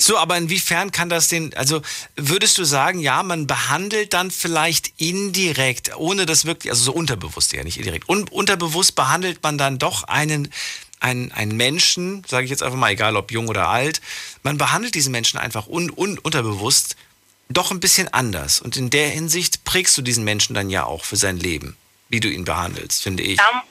[0.00, 1.82] So, aber inwiefern kann das den, also
[2.16, 7.52] würdest du sagen, ja, man behandelt dann vielleicht indirekt, ohne das wirklich, also so unterbewusst
[7.52, 10.52] ja nicht indirekt, un, unterbewusst behandelt man dann doch einen,
[11.00, 14.00] einen, einen Menschen, sage ich jetzt einfach mal, egal ob jung oder alt,
[14.42, 16.96] man behandelt diesen Menschen einfach un, un, unterbewusst
[17.48, 18.60] doch ein bisschen anders.
[18.60, 21.76] Und in der Hinsicht prägst du diesen Menschen dann ja auch für sein Leben,
[22.08, 23.38] wie du ihn behandelst, finde ich.
[23.38, 23.64] Da,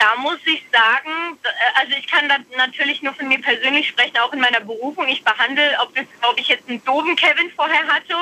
[0.00, 1.48] da muss ich sagen, äh,
[1.80, 5.06] also ich kann da natürlich nur von mir persönlich sprechen, auch in meiner Berufung.
[5.08, 8.14] Ich behandle, ob, das, ob ich jetzt einen doofen Kevin vorher hatte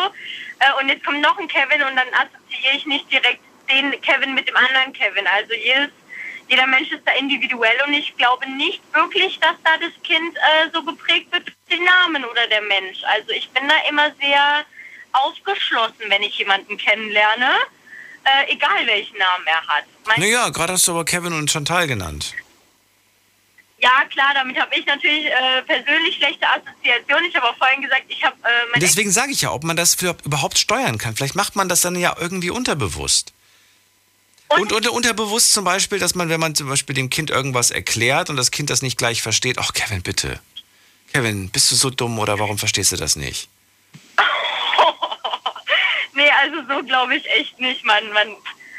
[0.59, 4.35] äh, und jetzt kommt noch ein Kevin und dann assoziiere ich nicht direkt den Kevin
[4.35, 5.27] mit dem anderen Kevin.
[5.29, 5.91] Also jedes,
[6.49, 10.71] jeder Mensch ist da individuell und ich glaube nicht wirklich, dass da das Kind äh,
[10.73, 13.05] so geprägt wird durch den Namen oder der Mensch.
[13.05, 14.65] Also ich bin da immer sehr
[15.13, 17.51] aufgeschlossen, wenn ich jemanden kennenlerne,
[18.47, 19.85] äh, egal welchen Namen er hat.
[20.07, 22.35] Mein Naja, gerade hast du aber Kevin und Chantal genannt.
[23.81, 27.27] Ja, klar, damit habe ich natürlich äh, persönlich schlechte Assoziationen.
[27.27, 28.37] Ich habe auch vorhin gesagt, ich habe
[28.75, 31.15] äh, Deswegen sage ich ja, ob man das für überhaupt steuern kann.
[31.15, 33.33] Vielleicht macht man das dann ja irgendwie unterbewusst.
[34.49, 37.71] Und- Und unter, unterbewusst zum Beispiel, dass man, wenn man zum Beispiel dem Kind irgendwas
[37.71, 40.41] erklärt und das Kind das nicht gleich versteht, ach Kevin, bitte.
[41.13, 43.49] Kevin, bist du so dumm oder warum verstehst du das nicht?
[46.19, 47.85] Nee, also so glaube ich echt nicht.
[47.85, 48.35] Man, man,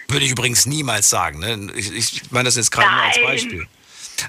[0.10, 1.39] Würde ich übrigens niemals sagen.
[1.39, 1.71] Ne?
[1.73, 3.21] Ich, ich meine das jetzt gerade nur als.
[3.21, 3.65] Beispiel.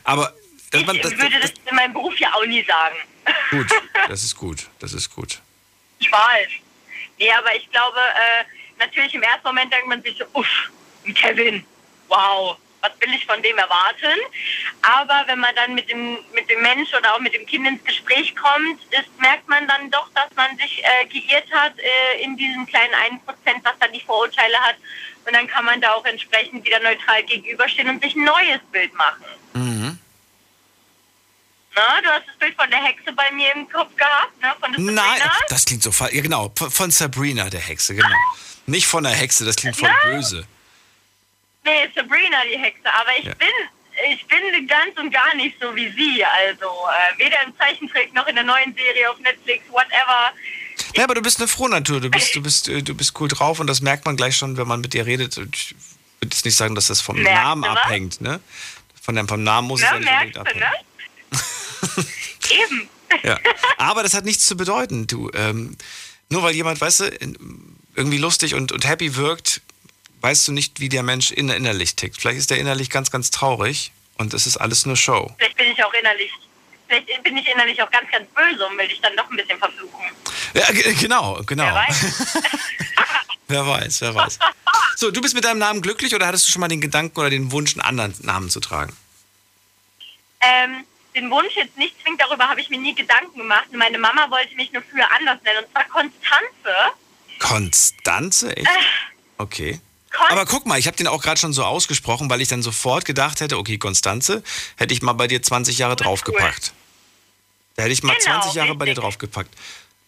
[0.05, 0.33] Aber
[0.71, 2.95] dass ich man, das, würde das in meinem Beruf ja auch nie sagen.
[3.51, 3.67] gut,
[4.09, 5.41] das ist gut, das ist gut.
[5.99, 6.49] Ich weiß.
[7.19, 8.45] Nee, aber ich glaube, äh,
[8.79, 10.71] natürlich im ersten Moment denkt man sich so, uff,
[11.17, 11.67] Kevin,
[12.07, 14.19] wow, was will ich von dem erwarten?
[14.83, 17.85] Aber wenn man dann mit dem, mit dem Mensch oder auch mit dem Kind ins
[17.85, 22.37] Gespräch kommt, ist, merkt man dann doch, dass man sich äh, geirrt hat äh, in
[22.37, 23.21] diesem kleinen 1%,
[23.63, 24.77] was dann die Vorurteile hat.
[25.27, 28.93] Und dann kann man da auch entsprechend wieder neutral gegenüberstehen und sich ein neues Bild
[28.95, 29.25] machen.
[29.53, 29.99] Mhm.
[31.75, 34.53] Na, du hast das Bild von der Hexe bei mir im Kopf gehabt, ne?
[34.61, 35.25] Von Nein, Sabrina.
[35.29, 36.15] ach, das klingt so falsch.
[36.15, 38.09] Ja, genau, von- von Sabrina, der Hexe, genau.
[38.67, 40.11] Nicht von der Hexe, das klingt voll Ja.
[40.11, 40.47] böse.
[41.65, 43.35] Nee, Sabrina die Hexe, aber ich Ja.
[43.35, 43.49] bin
[44.13, 46.25] ich bin ganz und gar nicht so wie sie.
[46.25, 50.33] Also äh, weder im Zeichentrick noch in der neuen Serie auf Netflix, whatever.
[50.97, 53.61] Ja, aber du bist eine Frohnatur, du bist, du bist, äh, du bist cool drauf
[53.61, 55.37] und das merkt man gleich schon, wenn man mit dir redet.
[55.37, 55.75] Ich
[56.21, 58.41] würde jetzt nicht sagen, dass das vom Merkst Namen abhängt, ne?
[59.03, 61.97] Von dem, vom Namen muss es Ne, ja nicht unbedingt merkst du, abhängen.
[61.99, 62.05] ne?
[62.65, 62.89] Eben.
[63.23, 63.39] Ja.
[63.77, 65.31] Aber das hat nichts zu bedeuten, du.
[65.35, 65.77] Ähm,
[66.31, 67.05] nur weil jemand, weißt du,
[67.97, 69.61] irgendwie lustig und, und happy wirkt,
[70.21, 72.21] weißt du nicht, wie der Mensch in, innerlich tickt.
[72.21, 75.35] Vielleicht ist der innerlich ganz, ganz traurig und es ist alles nur Show.
[75.39, 76.31] Vielleicht bin ich auch innerlich,
[76.89, 79.59] vielleicht bin ich innerlich auch ganz, ganz böse und will dich dann doch ein bisschen
[79.59, 80.01] verfluchen.
[80.55, 81.75] Ja, g- genau, Wer genau.
[81.75, 82.05] weiß.
[83.49, 84.39] wer weiß, wer weiß.
[84.97, 87.31] So, du bist mit deinem Namen glücklich oder hattest du schon mal den Gedanken oder
[87.31, 88.95] den Wunsch, einen anderen Namen zu tragen?
[90.41, 93.67] Ähm, den Wunsch jetzt nicht zwingend, darüber habe ich mir nie Gedanken gemacht.
[93.73, 96.75] Meine Mama wollte mich nur früher anders nennen, und zwar Konstanze.
[97.39, 98.57] Konstanze?
[98.57, 98.69] Echt?
[99.39, 99.81] Okay.
[100.13, 102.63] Kon Aber guck mal, ich habe den auch gerade schon so ausgesprochen, weil ich dann
[102.63, 104.43] sofort gedacht hätte, okay, Konstanze,
[104.77, 106.05] hätte ich mal bei dir 20 Jahre Cool.
[106.05, 106.73] draufgepackt.
[107.77, 109.03] Da hätte ich mal Genau, 20 Jahre bei dir richtig.
[109.05, 109.55] draufgepackt.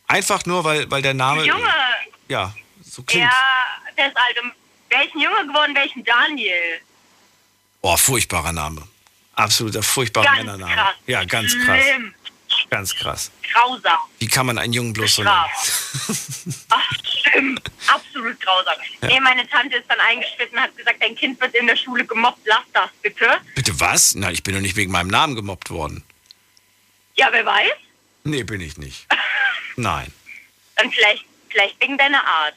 [0.09, 1.69] Einfach nur, weil, weil der Name, Junge,
[2.29, 2.53] ja,
[2.85, 3.25] so klingt.
[3.25, 3.33] ja,
[3.97, 4.17] der ist
[4.89, 6.81] Wäre ich ein Junge geworden, wäre ich ein Daniel.
[7.81, 8.87] Oh, furchtbarer Name.
[9.35, 10.75] Absoluter furchtbarer Ganz Männername.
[10.75, 10.95] krass.
[11.07, 11.81] Ja, ganz krass.
[12.73, 13.31] Ganz krass.
[13.53, 13.99] Grausam.
[14.19, 15.37] Wie kann man einen Jungen bloß so nennen?
[16.71, 17.61] Ach, schlimm.
[17.87, 18.73] Absolut grausam.
[19.03, 22.07] Nee, meine Tante ist dann eingeschritten und hat gesagt, dein Kind wird in der Schule
[22.07, 23.29] gemobbt, lass das bitte.
[23.55, 24.15] Bitte was?
[24.15, 26.03] Na, ich bin doch nicht wegen meinem Namen gemobbt worden.
[27.15, 27.73] Ja, wer weiß?
[28.25, 29.07] Nee, bin ich nicht.
[29.77, 30.11] Nein.
[30.77, 32.55] Dann vielleicht, vielleicht wegen deiner Art.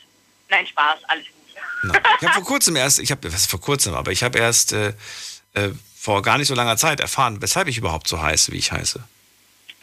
[0.48, 1.92] Nein, Spaß, alles gut.
[1.92, 2.02] Nein.
[2.22, 4.94] Ich habe vor kurzem erst, ich habe, was vor kurzem, aber ich habe erst äh,
[5.56, 8.72] äh, vor gar nicht so langer Zeit erfahren, weshalb ich überhaupt so heiße, wie ich
[8.72, 9.04] heiße.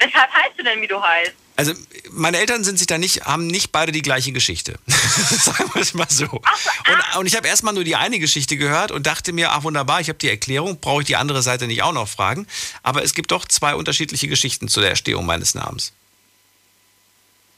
[0.04, 1.32] Weshalb heißt du denn, wie du heißt?
[1.54, 1.74] Also,
[2.10, 4.78] meine Eltern sind sich da nicht, haben nicht beide die gleiche Geschichte.
[4.86, 6.24] Sagen wir es mal so.
[6.26, 10.00] Und, und ich habe erstmal nur die eine Geschichte gehört und dachte mir, ach wunderbar,
[10.00, 12.46] ich habe die Erklärung, brauche ich die andere Seite nicht auch noch fragen.
[12.82, 15.92] Aber es gibt doch zwei unterschiedliche Geschichten zu der Erstehung meines Namens.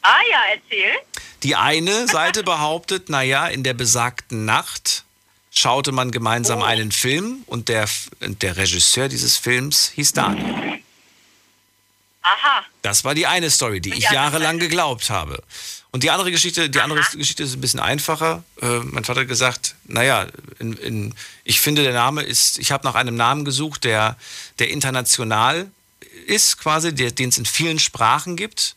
[0.03, 0.93] Ah ja, erzähl.
[1.45, 5.05] Die eine Seite behauptet, naja, in der besagten Nacht
[5.51, 6.65] schaute man gemeinsam Oh.
[6.65, 7.89] einen Film und der,
[8.21, 10.81] der Regisseur dieses Films hieß Daniel.
[12.25, 12.65] Aha.
[12.83, 15.43] Das war die eine Story, die ich jahrelang geglaubt habe.
[15.91, 18.43] Und die andere Geschichte, die andere Geschichte ist ein bisschen einfacher.
[18.61, 20.27] Äh, mein Vater hat gesagt, naja,
[20.59, 24.17] in, in, ich finde, der Name ist, ich habe nach einem Namen gesucht, der,
[24.59, 25.71] der international
[26.27, 28.75] ist, quasi, der, den es in vielen Sprachen gibt.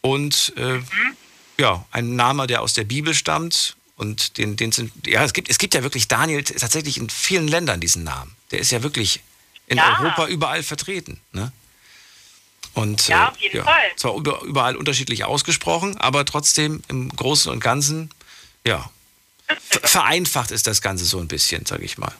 [0.00, 0.80] Und äh,
[1.58, 3.76] ja, ein Name, der aus der Bibel stammt.
[3.96, 7.46] Und den, den sind, ja, es gibt, es gibt ja wirklich Daniel tatsächlich in vielen
[7.46, 8.34] Ländern diesen Namen.
[8.50, 9.20] Der ist ja wirklich
[9.66, 10.00] in Ja.
[10.00, 11.20] Europa überall vertreten.
[11.32, 11.52] Ne?
[12.74, 13.90] Und, Ja, äh, auf jeden Fall.
[13.96, 18.10] Zwar über, überall unterschiedlich ausgesprochen, aber trotzdem im Großen und Ganzen,
[18.66, 18.88] ja,
[19.68, 22.12] ver- vereinfacht ist das Ganze so ein bisschen, sage ich mal.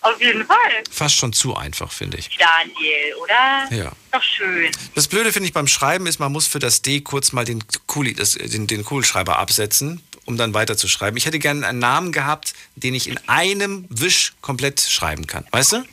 [0.00, 0.56] Auf jeden Fall.
[0.90, 2.28] Fast schon zu einfach, finde ich.
[2.36, 3.72] Daniel, oder?
[3.74, 3.92] Ja.
[4.12, 4.70] Doch schön.
[4.94, 7.64] Das Blöde finde ich beim Schreiben ist, man muss für das D kurz mal den,
[7.86, 11.16] Kuli, das, den, den Kugelschreiber absetzen, um dann weiterzuschreiben.
[11.16, 15.46] Ich hätte gerne einen Namen gehabt, den ich in einem Wisch komplett schreiben kann.
[15.52, 15.84] Weißt du?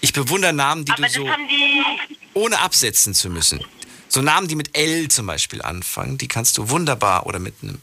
[0.00, 1.82] Ich bewundere Namen, die Aber du das so haben die.
[2.34, 3.64] Ohne absetzen zu müssen.
[4.08, 7.80] So Namen, die mit L zum Beispiel anfangen, die kannst du wunderbar oder mit einem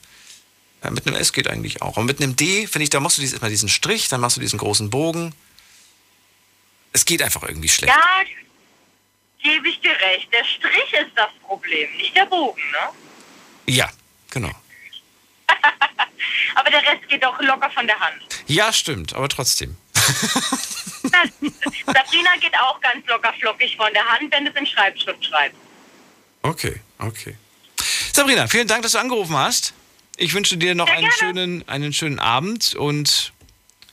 [0.83, 1.97] ja, mit einem S geht eigentlich auch.
[1.97, 4.37] Und mit einem D, finde ich, da machst du dieses, immer diesen Strich, dann machst
[4.37, 5.33] du diesen großen Bogen.
[6.93, 7.93] Es geht einfach irgendwie schlecht.
[7.93, 8.23] Ja,
[9.43, 10.31] gebe ich dir recht.
[10.31, 13.73] Der Strich ist das Problem, nicht der Bogen, ne?
[13.73, 13.89] Ja,
[14.31, 14.51] genau.
[16.55, 18.21] Aber der Rest geht auch locker von der Hand.
[18.47, 19.77] Ja, stimmt, aber trotzdem.
[21.01, 25.57] Sabrina geht auch ganz locker flockig von der Hand, wenn du es in Schreibschrift schreibst.
[26.41, 27.35] Okay, okay.
[28.13, 29.73] Sabrina, vielen Dank, dass du angerufen hast.
[30.17, 31.17] Ich wünsche dir noch Sehr einen gerne.
[31.17, 33.31] schönen, einen schönen Abend und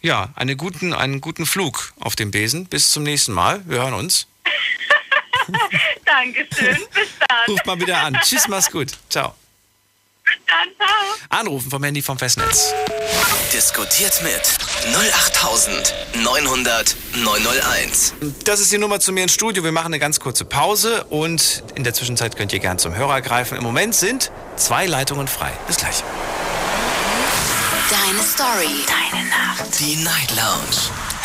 [0.02, 2.66] ja, einen guten, einen guten Flug auf dem Besen.
[2.66, 3.62] Bis zum nächsten Mal.
[3.66, 4.26] Wir hören uns.
[6.04, 6.78] Dankeschön.
[6.92, 7.46] Bis dann.
[7.48, 8.18] Ruf mal wieder an.
[8.22, 8.92] Tschüss, mach's gut.
[9.08, 9.34] Ciao.
[10.46, 10.68] Dann.
[10.76, 11.40] Ciao.
[11.40, 12.72] Anrufen vom Handy vom Festnetz.
[13.52, 14.42] Diskutiert mit
[14.94, 18.14] 08900 901.
[18.44, 19.64] Das ist die Nummer zu mir ins Studio.
[19.64, 23.20] Wir machen eine ganz kurze Pause und in der Zwischenzeit könnt ihr gern zum Hörer
[23.20, 23.56] greifen.
[23.56, 25.52] Im Moment sind zwei Leitungen frei.
[25.66, 26.02] Bis gleich.
[27.88, 28.84] Deine Story.
[28.86, 29.64] Deine Nacht.
[29.78, 31.05] Die Night Lounge.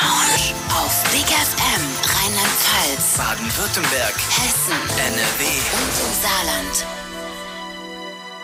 [0.00, 0.54] Lounge.
[0.70, 5.44] Auf Big FM Rheinland-Pfalz, Baden-Württemberg, Hessen NRW.
[5.76, 6.86] und im Saarland.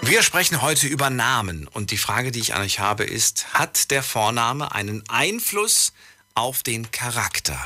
[0.03, 3.91] Wir sprechen heute über Namen und die Frage, die ich an euch habe, ist, hat
[3.91, 5.93] der Vorname einen Einfluss
[6.35, 7.59] auf den Charakter?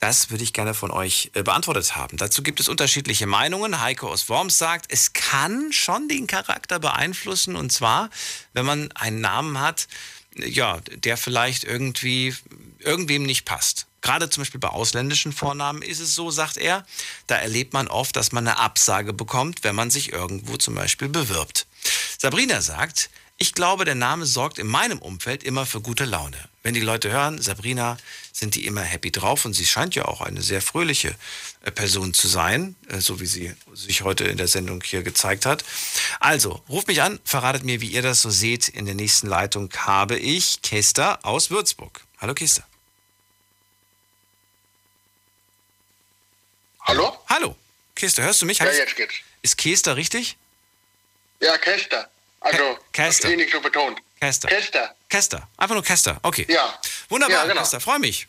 [0.00, 2.16] Das würde ich gerne von euch äh, beantwortet haben.
[2.16, 3.80] Dazu gibt es unterschiedliche Meinungen.
[3.80, 8.10] Heiko aus Worms sagt, es kann schon den Charakter beeinflussen und zwar,
[8.52, 12.34] wenn man einen Namen hat, äh, ja, der vielleicht irgendwie
[12.78, 13.86] irgendwem nicht passt.
[14.00, 16.84] Gerade zum Beispiel bei ausländischen Vornamen ist es so, sagt er,
[17.28, 21.08] da erlebt man oft, dass man eine Absage bekommt, wenn man sich irgendwo zum Beispiel
[21.08, 21.66] bewirbt.
[22.18, 26.48] Sabrina sagt, Ich glaube, der Name sorgt in meinem Umfeld immer für gute Laune.
[26.62, 27.96] Wenn die Leute hören, Sabrina,
[28.32, 31.14] sind die immer happy drauf und sie scheint ja auch eine sehr fröhliche
[31.64, 35.44] äh, Person zu sein, äh, so wie sie sich heute in der Sendung hier gezeigt
[35.44, 35.64] hat.
[36.20, 38.68] Also, ruft mich an, verratet mir, wie ihr das so seht.
[38.68, 42.00] In der nächsten Leitung habe ich Kester aus Würzburg.
[42.20, 42.64] Hallo Kester.
[46.82, 47.16] Hallo?
[47.28, 47.56] Hallo.
[47.96, 48.58] Kester, hörst du mich?
[48.58, 49.14] Ja, jetzt geht's.
[49.42, 50.36] Ist Kester richtig?
[51.40, 52.08] Ja, Kester.
[52.40, 53.30] Also, Ke- Kester.
[53.30, 54.00] eh nicht so betont.
[54.22, 54.46] Kester.
[54.48, 54.94] Kester.
[55.08, 55.48] Kester.
[55.56, 56.20] Einfach nur Kester.
[56.22, 56.46] Okay.
[56.48, 56.78] Ja.
[57.08, 57.60] Wunderbar, Ja, genau.
[57.60, 57.80] Kester.
[57.80, 58.28] Freue mich.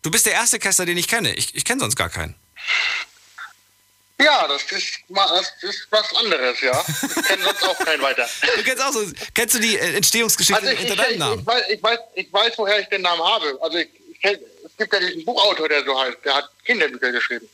[0.00, 1.34] Du bist der erste Kester, den ich kenne.
[1.34, 2.34] Ich, ich kenne sonst gar keinen.
[4.18, 6.82] Ja, das ist, das ist was anderes, ja.
[7.02, 8.26] Ich kenne sonst auch keinen weiter.
[8.56, 9.04] Du kennst auch so.
[9.34, 11.40] Kennst du die äh, Entstehungsgeschichte Also ich, hinter ich, deinem Namen?
[11.40, 13.58] ich, weiß, ich, weiß, ich weiß, woher ich den Namen habe.
[13.60, 16.16] Also ich, ich kenn, es gibt ja diesen Buchautor, der so heißt.
[16.24, 17.46] Der hat Kinderbücher geschrieben.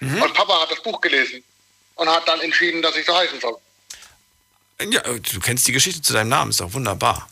[0.00, 0.22] Mhm.
[0.22, 1.44] Und Papa hat das Buch gelesen
[1.96, 3.58] und hat dann entschieden, dass ich so heißen soll.
[4.80, 6.50] Ja, du kennst die Geschichte zu deinem Namen.
[6.50, 7.28] Ist doch wunderbar.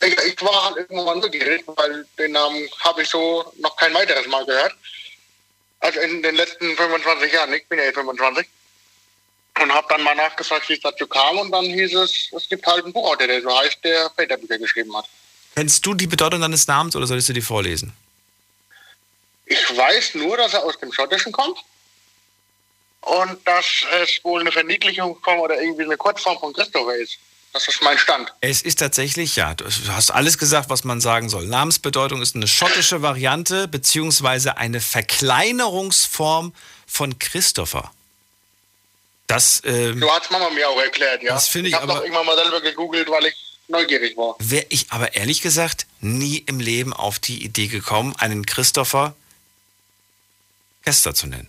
[0.00, 4.44] Ich, war halt irgendwann neugierig, weil den Namen habe ich so noch kein weiteres Mal
[4.44, 4.74] gehört.
[5.80, 8.46] Also in den letzten 25 Jahren, ich bin ja jetzt 25.
[9.60, 11.38] Und habe dann mal nachgefragt, wie es dazu kam.
[11.38, 14.96] Und dann hieß es, es gibt halt einen Buchautor, der so heißt, der Väterbücher geschrieben
[14.96, 15.06] hat.
[15.54, 17.92] Kennst du die Bedeutung deines Namens oder solltest du die vorlesen?
[19.46, 21.58] Ich weiß nur, dass er aus dem Schottischen kommt.
[23.04, 23.66] Und dass
[24.02, 27.18] es wohl eine Verniedlichung von oder irgendwie eine Kurzform von Christopher ist.
[27.52, 28.32] Das ist mein Stand.
[28.40, 31.46] Es ist tatsächlich, ja, du hast alles gesagt, was man sagen soll.
[31.46, 36.52] Namensbedeutung ist eine schottische Variante beziehungsweise eine Verkleinerungsform
[36.86, 37.92] von Christopher.
[39.28, 41.32] Das ähm, So hat's Mama mir auch erklärt, ja.
[41.34, 43.34] Das finde ich ich habe doch irgendwann mal selber gegoogelt, weil ich
[43.68, 44.34] neugierig war.
[44.40, 49.14] wäre ich aber ehrlich gesagt nie im Leben auf die Idee gekommen, einen Christopher
[50.84, 51.48] Kester zu nennen.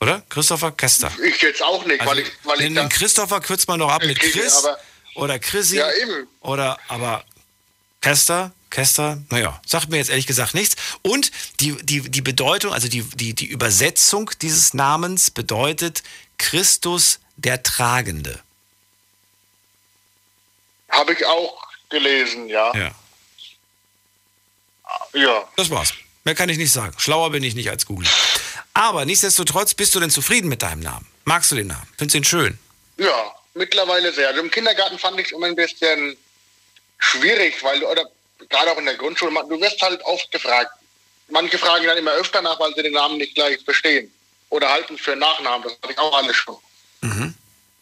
[0.00, 0.22] Oder?
[0.28, 1.10] Christopher Kester.
[1.24, 3.80] Ich jetzt auch nicht, Also, weil ich, weil ich den, da, den Christopher kürzt man
[3.80, 4.78] doch ab mit Chris aber-
[5.14, 5.76] oder Chrissy.
[5.78, 6.26] Ja, eben.
[6.40, 7.24] Oder, aber
[8.02, 10.76] Kester, Kester, naja, sagt mir jetzt ehrlich gesagt nichts.
[11.02, 11.30] Und
[11.60, 16.02] die, die, die Bedeutung, also die, die, die Übersetzung dieses Namens bedeutet
[16.38, 18.40] Christus der Tragende.
[20.90, 22.74] habe ich auch gelesen, ja.
[22.76, 22.90] Ja.
[25.14, 25.48] Ja.
[25.56, 25.92] Das war's.
[26.24, 26.94] Mehr kann ich nicht sagen.
[26.98, 28.06] Schlauer bin ich nicht als Google.
[28.76, 31.06] Aber nichtsdestotrotz bist du denn zufrieden mit deinem Namen?
[31.24, 31.88] Magst du den Namen?
[31.96, 32.58] Findest du ihn schön?
[32.98, 34.28] Ja, mittlerweile sehr.
[34.28, 36.14] Also im Kindergarten fand ich es immer ein bisschen
[36.98, 38.04] schwierig, weil du, oder
[38.50, 40.70] gerade auch in der Grundschule, du wirst halt oft gefragt.
[41.28, 44.12] Manche fragen dann immer öfter nach, weil sie den Namen nicht gleich verstehen.
[44.50, 46.56] Oder halten für einen Nachnamen, das hatte ich auch alles schon.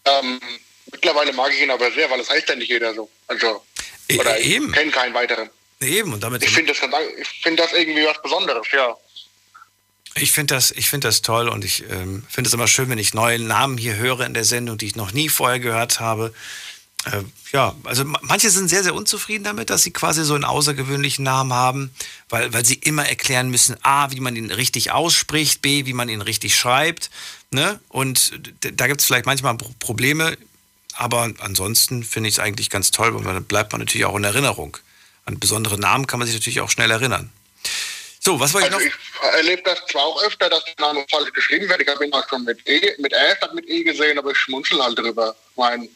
[0.06, 0.40] Ähm,
[0.92, 3.10] mittlerweile mag ich ihn aber sehr, weil es heißt ja nicht jeder so.
[3.26, 3.64] Also,
[4.08, 4.70] E- oder ich eben.
[4.70, 5.50] kenne keinen weiteren.
[5.80, 6.80] Eben, und damit Ich finde das,
[7.18, 8.96] ich find das irgendwie was Besonderes, ja.
[10.16, 13.14] Ich finde das, find das toll und ich ähm, finde es immer schön, wenn ich
[13.14, 16.32] neue Namen hier höre in der Sendung, die ich noch nie vorher gehört habe.
[17.04, 17.22] Äh,
[17.52, 21.24] ja, also ma- manche sind sehr, sehr unzufrieden damit, dass sie quasi so einen außergewöhnlichen
[21.24, 21.90] Namen haben,
[22.28, 26.08] weil, weil sie immer erklären müssen, A, wie man ihn richtig ausspricht, B, wie man
[26.08, 27.10] ihn richtig schreibt.
[27.50, 27.80] Ne?
[27.88, 30.38] Und da gibt es vielleicht manchmal Pro- Probleme,
[30.94, 34.24] aber ansonsten finde ich es eigentlich ganz toll, weil dann bleibt man natürlich auch in
[34.24, 34.76] Erinnerung.
[35.24, 37.30] An besondere Namen kann man sich natürlich auch schnell erinnern.
[38.26, 38.80] So, was ich Also noch?
[38.84, 38.92] ich
[39.34, 41.82] erlebe das zwar auch öfter, dass der Name falsch geschrieben wird.
[41.82, 44.38] Ich habe ihn auch schon mit E, mit R statt mit E gesehen, aber ich
[44.38, 45.36] schmunzel halt drüber.
[45.50, 45.88] Ich Mein,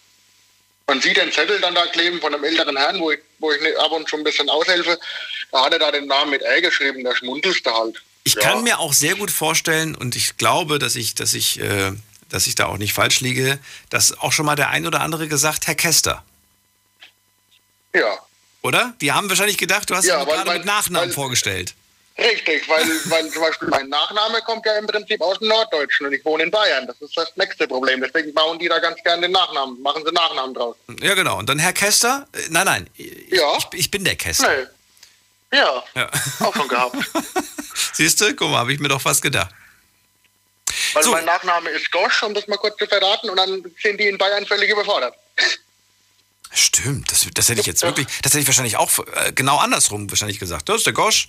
[0.86, 3.78] man sieht den Zettel dann da kleben von einem älteren Herrn, wo ich, wo ich
[3.78, 4.98] ab und zu ein bisschen aushelfe.
[5.52, 8.02] Da hat er da den Namen mit R geschrieben, da schmunzelste halt.
[8.24, 8.40] Ich Ja.
[8.42, 11.92] kann mir auch sehr gut vorstellen und ich glaube, dass ich, dass ich, äh,
[12.28, 15.28] dass ich da auch nicht falsch liege, dass auch schon mal der ein oder andere
[15.28, 16.22] gesagt, Herr Kester,
[17.94, 18.18] Ja,
[18.60, 18.92] oder?
[19.00, 21.74] Die haben wahrscheinlich gedacht, du hast Ja, ihn gerade weil- mit Nachnamen weil- vorgestellt.
[22.18, 26.12] Richtig, weil, weil zum Beispiel mein Nachname kommt ja im Prinzip aus dem Norddeutschen und
[26.12, 26.86] ich wohne in Bayern.
[26.86, 28.00] Das ist das nächste Problem.
[28.00, 30.76] Deswegen bauen die da ganz gern den Nachnamen, machen sie Nachnamen draus.
[31.00, 31.38] Ja, genau.
[31.38, 32.26] Und dann Herr Kester?
[32.32, 32.90] Äh, Nein, nein.
[32.96, 33.56] Ich, Ja.
[33.58, 34.48] ich, ich bin der Kester.
[35.50, 35.58] Nee.
[35.58, 36.10] Ja, Ja.
[36.40, 36.96] auch schon gehabt.
[37.94, 38.34] Siehst du?
[38.34, 39.50] Guck mal, habe ich mir doch fast gedacht.
[40.92, 41.10] Weil So.
[41.12, 44.18] mein Nachname ist Gosch, um das mal kurz zu verraten, und dann sind die in
[44.18, 45.14] Bayern völlig überfordert.
[46.52, 50.10] Stimmt, das, das hätte ich jetzt wirklich, das hätte ich wahrscheinlich auch äh, genau andersrum
[50.10, 50.68] wahrscheinlich gesagt.
[50.68, 51.28] Das ist der Gosch,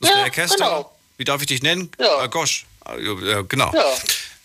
[0.00, 0.56] das Ja, Kester.
[0.56, 0.98] genau.
[1.16, 1.90] Wie darf ich dich nennen?
[1.98, 2.24] Ja.
[2.24, 2.64] Äh, Gosch.
[2.88, 3.72] Äh, ja, genau.
[3.74, 3.84] Ja.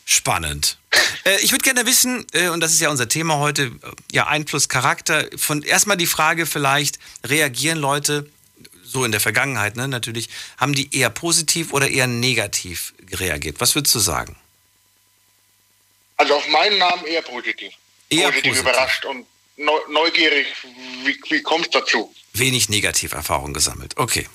[0.06, 0.78] Spannend.
[1.24, 3.72] Äh, ich würde gerne wissen, äh, und das ist ja unser Thema heute, äh,
[4.12, 5.28] ja, Einfluss, Charakter.
[5.38, 8.30] Von erstmal die Frage vielleicht, reagieren Leute,
[8.84, 13.60] so in der Vergangenheit, ne, natürlich, haben die eher positiv oder eher negativ reagiert?
[13.60, 14.36] Was würdest du sagen?
[16.18, 17.74] Also auf meinen Namen eher positiv.
[18.10, 18.62] Eher positiv, positiv.
[18.70, 19.26] überrascht und
[19.58, 20.48] neu, neugierig,
[21.04, 22.14] wie, wie kommt es dazu?
[22.34, 23.98] Wenig Negativerfahrung gesammelt.
[23.98, 24.28] Okay.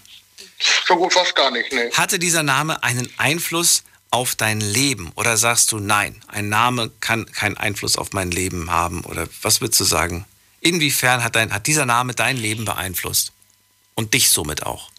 [0.86, 1.90] So gut fast gar nicht, ne.
[1.92, 5.12] Hatte dieser Name einen Einfluss auf dein Leben?
[5.14, 9.04] Oder sagst du, nein, ein Name kann keinen Einfluss auf mein Leben haben?
[9.04, 10.26] Oder was würdest du sagen?
[10.60, 13.32] Inwiefern hat, dein, hat dieser Name dein Leben beeinflusst?
[13.94, 14.90] Und dich somit auch?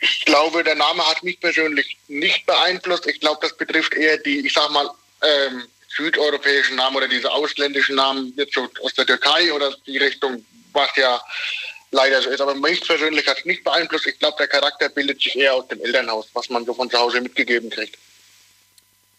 [0.00, 3.06] Ich glaube, der Name hat mich persönlich nicht beeinflusst.
[3.06, 4.90] Ich glaube, das betrifft eher die, ich sag mal,
[5.22, 10.44] ähm, südeuropäischen Namen oder diese ausländischen Namen, jetzt so aus der Türkei oder die Richtung,
[10.72, 11.20] was ja
[11.94, 12.40] leider so ist.
[12.40, 14.06] Aber mich persönlich hat es nicht beeinflusst.
[14.06, 16.98] Ich glaube, der Charakter bildet sich eher aus dem Elternhaus, was man so von zu
[16.98, 17.96] Hause mitgegeben kriegt.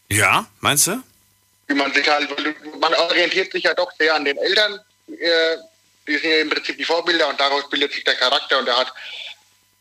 [0.10, 1.02] Ja, meinst du?
[1.68, 2.30] Wie man sich halt,
[2.80, 4.80] man orientiert sich ja doch sehr an den Eltern.
[5.08, 5.58] Äh,
[6.08, 8.78] die sind ja im Prinzip die Vorbilder und daraus bildet sich der Charakter und er
[8.78, 8.94] hat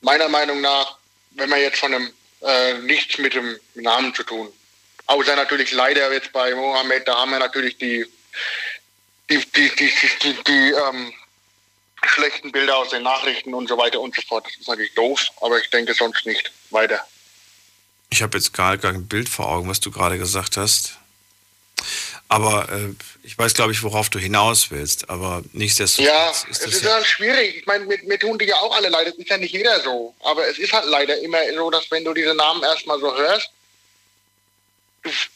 [0.00, 0.96] meiner Meinung nach,
[1.32, 4.50] wenn man jetzt von einem äh, nichts mit dem Namen zu tun.
[5.06, 8.06] Außer natürlich leider jetzt bei Mohammed, da haben wir natürlich die,
[9.28, 9.92] die, die, die,
[10.22, 11.12] die, die ähm,
[12.08, 14.46] schlechten Bilder aus den Nachrichten und so weiter und so fort.
[14.46, 17.04] Das ist natürlich doof, aber ich denke sonst nicht weiter.
[18.10, 20.98] Ich habe jetzt gar kein Bild vor Augen, was du gerade gesagt hast.
[22.28, 25.10] Aber äh, ich weiß, glaube ich, worauf du hinaus willst.
[25.10, 27.56] Aber nichtsdestotrotz ja, ist es das ist ja, halt schwierig.
[27.58, 29.08] Ich meine, mir, tun die ja auch alle leid.
[29.08, 30.14] Es ist ja nicht jeder so.
[30.20, 33.50] Aber es ist halt leider immer so, dass wenn du diese Namen erstmal so hörst,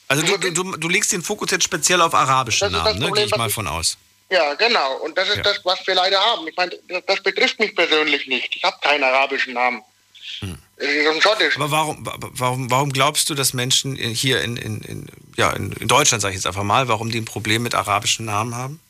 [0.08, 3.12] Also du, du, du, du legst den Fokus jetzt speziell auf arabische Namen, ne?
[3.12, 3.98] Gehe ich mal von aus.
[4.30, 4.96] Ja, genau.
[4.98, 5.42] Und das ist Ja.
[5.42, 6.46] das, was wir leider haben.
[6.48, 8.54] Ich meine, das, das betrifft mich persönlich nicht.
[8.56, 9.82] Ich habe keinen arabischen Namen.
[10.76, 11.54] Es ist ein schottisch.
[11.56, 11.62] Hm.
[11.62, 15.06] Aber warum, wa- warum, warum glaubst du, dass Menschen hier in, in, in,
[15.36, 18.26] ja, in, in Deutschland, sage ich jetzt einfach mal, warum die ein Problem mit arabischen
[18.26, 18.80] Namen haben?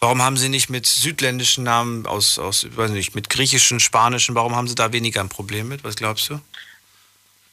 [0.00, 4.54] Warum haben sie nicht mit südländischen Namen aus, aus weiß nicht, mit griechischen, spanischen, warum
[4.54, 5.84] haben sie da weniger ein Problem mit?
[5.84, 6.40] Was glaubst du?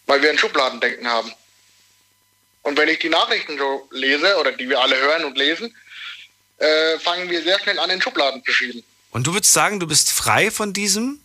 [0.07, 1.32] weil wir ein Schubladendenken haben.
[2.63, 5.73] Und wenn ich die Nachrichten so lese oder die wir alle hören und lesen,
[6.62, 8.84] äh, fangen wir sehr schnell an, in Schubladen zu schieben.
[9.12, 11.20] Und du würdest sagen, du bist frei von diesem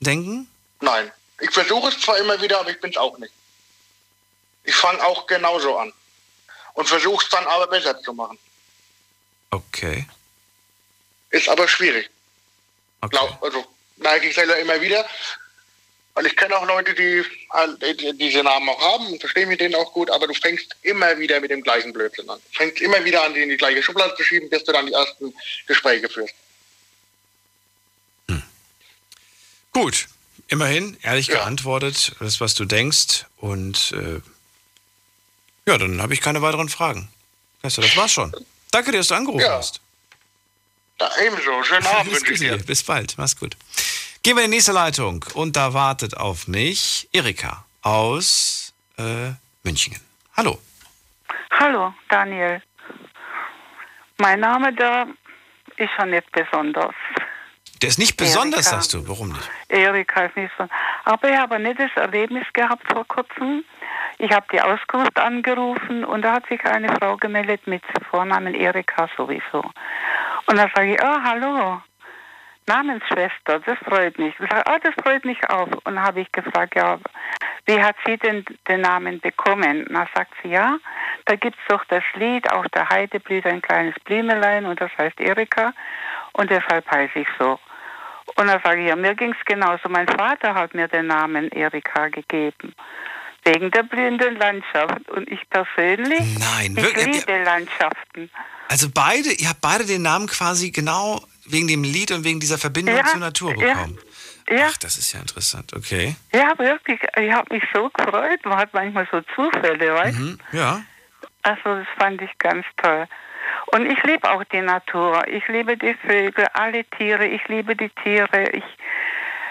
[0.00, 0.48] Denken?
[0.80, 1.12] Nein.
[1.40, 3.32] Ich versuche es zwar immer wieder, aber ich bin es auch nicht.
[4.64, 5.92] Ich fange auch genauso an.
[6.74, 8.38] Und versuche es dann aber besser zu machen.
[9.50, 10.06] Okay.
[11.30, 12.08] Ist aber schwierig.
[13.00, 13.10] okay.
[13.10, 13.64] Glaub, also
[13.96, 15.06] merke ich selber immer wieder.
[16.14, 19.60] Weil ich kenne auch Leute, die, halt, die diese Namen auch haben und verstehe mit
[19.60, 22.40] denen auch gut, aber du fängst immer wieder mit dem gleichen Blödsinn an.
[22.50, 24.86] Du fängst immer wieder an, die in die gleiche Schublade zu schieben, bis du dann
[24.86, 25.32] die ersten
[25.66, 26.34] Gespräche führst.
[29.72, 30.08] Gut.
[30.48, 31.36] Immerhin, ehrlich Ja.
[31.36, 33.26] geantwortet, das, was du denkst.
[33.36, 34.20] Und äh,
[35.66, 37.08] ja, dann habe ich keine weiteren Fragen.
[37.62, 38.34] Weißt du, das war's schon.
[38.72, 39.58] Danke dir, dass du angerufen Ja.
[39.58, 39.80] hast.
[40.98, 41.62] Da ebenso.
[41.62, 42.56] Schönen Abend wünsche ich dir.
[42.66, 43.56] bis bald, mach's gut.
[44.22, 45.24] Gehen wir in die nächste Leitung.
[45.32, 49.30] Und da wartet auf mich Erika aus äh,
[49.62, 49.96] München.
[50.36, 50.58] Hallo.
[51.58, 52.60] Hallo, Daniel.
[54.18, 55.06] Mein Name da
[55.78, 56.94] ist schon nicht besonders.
[57.80, 58.70] Der ist nicht besonders, Erika.
[58.76, 59.08] sagst du.
[59.08, 59.50] Warum nicht?
[59.68, 60.68] Erika ist nicht so.
[61.06, 63.64] Aber ich habe ein nettes Erlebnis gehabt vor kurzem.
[64.18, 69.08] Ich habe die Auskunft angerufen und da hat sich eine Frau gemeldet mit Vornamen Erika
[69.16, 69.62] sowieso.
[70.44, 71.80] Und da sage ich, oh, hallo,
[72.66, 74.34] Namensschwester, das freut mich.
[74.38, 75.66] Ich sage, oh, das freut mich auch.
[75.66, 76.98] Und dann habe ich gefragt, ja,
[77.66, 79.86] wie hat sie denn den Namen bekommen?
[79.86, 80.78] Und dann sagt sie, ja,
[81.26, 84.90] da gibt es doch das Lied, auch der Heide blüht ein kleines Blümelein und das
[84.98, 85.72] heißt Erika
[86.32, 87.58] und deshalb heiße ich so.
[88.36, 89.88] Und dann sage ich, ja, mir ging es genauso.
[89.88, 92.74] Mein Vater hat mir den Namen Erika gegeben.
[93.44, 95.08] Wegen der blühenden Landschaft.
[95.10, 97.26] Und ich persönlich, Nein, ich wirklich?
[97.26, 98.30] liebe Landschaften.
[98.68, 102.58] Also beide, ihr habt beide den Namen quasi genau wegen dem Lied und wegen dieser
[102.58, 103.98] Verbindung Ja, zur Natur bekommen.
[104.48, 105.72] Ja, Ach, das ist ja interessant.
[105.74, 106.16] Okay.
[106.32, 107.00] ja, wirklich.
[107.16, 108.44] Ich habe mich so gefreut.
[108.44, 110.22] Man hat manchmal so Zufälle, weißt du?
[110.22, 110.38] Mhm.
[110.52, 110.82] Ja.
[111.42, 113.06] Also das fand ich ganz toll.
[113.72, 115.26] Und ich liebe auch die Natur.
[115.28, 117.26] Ich liebe die Vögel, alle Tiere.
[117.26, 118.50] Ich liebe die Tiere.
[118.50, 118.64] Ich,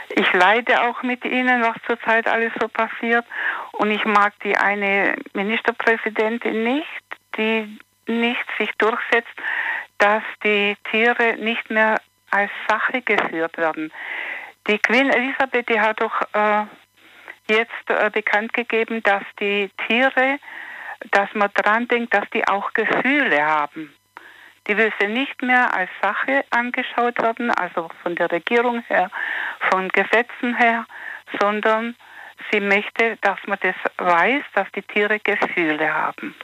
[0.10, 3.26] ich leide auch mit ihnen, was zurzeit alles so passiert.
[3.74, 6.86] Und ich mag die eine Ministerpräsidentin nicht,
[7.38, 9.30] die nicht sich durchsetzt,
[10.00, 13.92] dass die Tiere nicht mehr als Sache geführt werden.
[14.68, 16.66] Die Queen Elisabeth, die hat doch äh,
[17.48, 20.40] jetzt äh, bekannt gegeben, dass die Tiere,
[21.12, 23.94] dass man dran denkt, dass die auch Gefühle haben.
[24.68, 29.10] Die sie nicht mehr als Sache angeschaut werden, also von der Regierung her,
[29.72, 30.86] von Gesetzen her,
[31.40, 31.96] sondern
[32.52, 36.36] sie möchte, dass man das weiß, dass die Tiere Gefühle haben.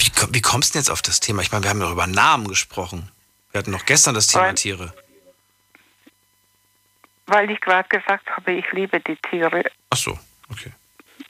[0.00, 1.42] Wie, wie kommst du denn jetzt auf das Thema?
[1.42, 3.10] Ich meine, wir haben ja über Namen gesprochen.
[3.52, 4.94] Wir hatten noch gestern das Thema Weil- Tiere.
[7.26, 9.62] Weil ich gerade gesagt habe, ich liebe die Tiere.
[9.90, 10.18] Ach so,
[10.50, 10.72] okay.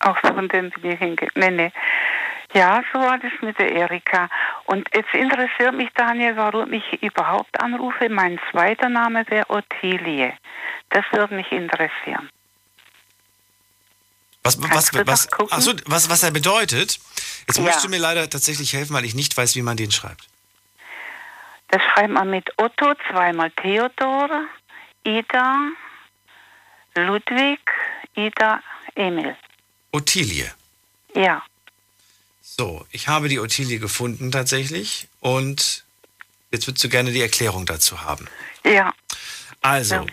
[0.00, 1.28] Auch von dem bin ich hinge...
[1.34, 1.72] Nee, nee.
[2.54, 4.28] Ja, so war das mit der Erika.
[4.64, 8.08] Und jetzt interessiert mich, Daniel, warum ich überhaupt anrufe.
[8.08, 10.32] Mein zweiter Name wäre Ottilie.
[10.88, 12.30] Das würde mich interessieren.
[14.42, 15.48] Was, was, was, das gucken?
[15.50, 16.98] ach so, was, was er bedeutet?
[17.46, 17.64] Jetzt Ja.
[17.64, 20.28] musst du mir leider tatsächlich helfen, weil ich nicht weiß, wie man den schreibt.
[21.68, 24.46] Das schreibt man mit Otto, zweimal Theodor,
[25.04, 25.58] Ida,
[26.96, 27.60] Ludwig,
[28.16, 28.60] Ida,
[28.94, 29.36] Emil.
[29.92, 30.50] Ottilie.
[31.14, 31.42] Ja.
[32.42, 35.84] So, ich habe die Ottilie gefunden tatsächlich und
[36.50, 38.26] jetzt würdest du gerne die Erklärung dazu haben.
[38.64, 38.92] Ja.
[39.62, 40.06] Also,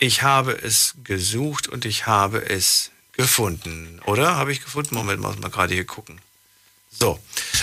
[0.00, 4.00] ich habe es gesucht und ich habe es gefunden.
[4.06, 4.36] Oder?
[4.36, 4.94] Habe ich gefunden?
[4.94, 6.20] Moment, muss mal gerade hier gucken.
[6.90, 7.18] So,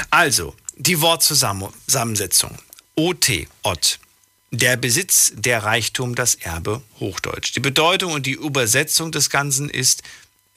[0.09, 2.57] also, die Wortzusammensetzung.
[2.95, 3.99] OT, Ott.
[4.51, 7.55] Der Besitz, der Reichtum, das Erbe, Hochdeutsch.
[7.55, 10.03] Die Bedeutung und die Übersetzung des Ganzen ist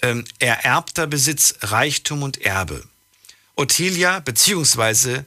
[0.02, 2.82] ähm, ererbter Besitz, Reichtum und Erbe.
[3.54, 5.24] Ottilia beziehungsweise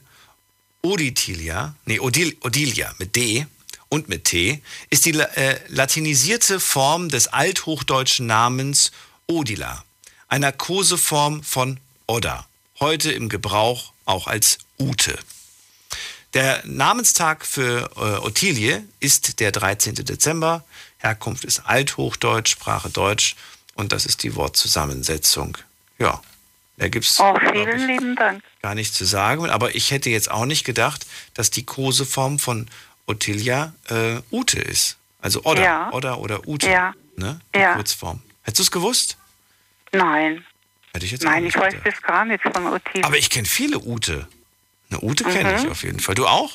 [0.82, 3.46] Oditilia, nee, Odil, Odilia mit D
[3.88, 8.92] und mit T, ist die äh, latinisierte Form des althochdeutschen Namens
[9.38, 9.84] Odila,
[10.28, 12.46] einer Koseform von Odda,
[12.80, 15.18] heute im Gebrauch auch als Ute.
[16.32, 19.96] Der Namenstag für äh, Ottilie ist der 13.
[19.96, 20.64] Dezember.
[20.96, 23.36] Herkunft ist Althochdeutsch, Sprache Deutsch
[23.74, 25.58] und das ist die Wortzusammensetzung.
[25.98, 26.22] Ja,
[26.78, 27.34] da gibt es Oh,
[28.62, 32.66] gar nichts zu sagen, aber ich hätte jetzt auch nicht gedacht, dass die Koseform von
[33.06, 34.96] Ottilia äh, Ute ist.
[35.20, 35.92] Also Odda, Ja.
[35.92, 36.70] Odda oder Ute.
[36.70, 36.94] Ja.
[37.16, 37.38] Ne?
[37.54, 37.74] Die Ja.
[37.74, 38.22] Kurzform.
[38.42, 39.17] Hättest du es gewusst?
[39.92, 40.44] Nein.
[40.92, 43.04] Hätte ich jetzt Nein, ich weiß das gar nicht von Ottilie.
[43.04, 44.26] Aber ich kenne viele Ute.
[44.90, 45.58] Eine Ute kenne Mhm.
[45.58, 46.14] ich auf jeden Fall.
[46.14, 46.52] Du auch?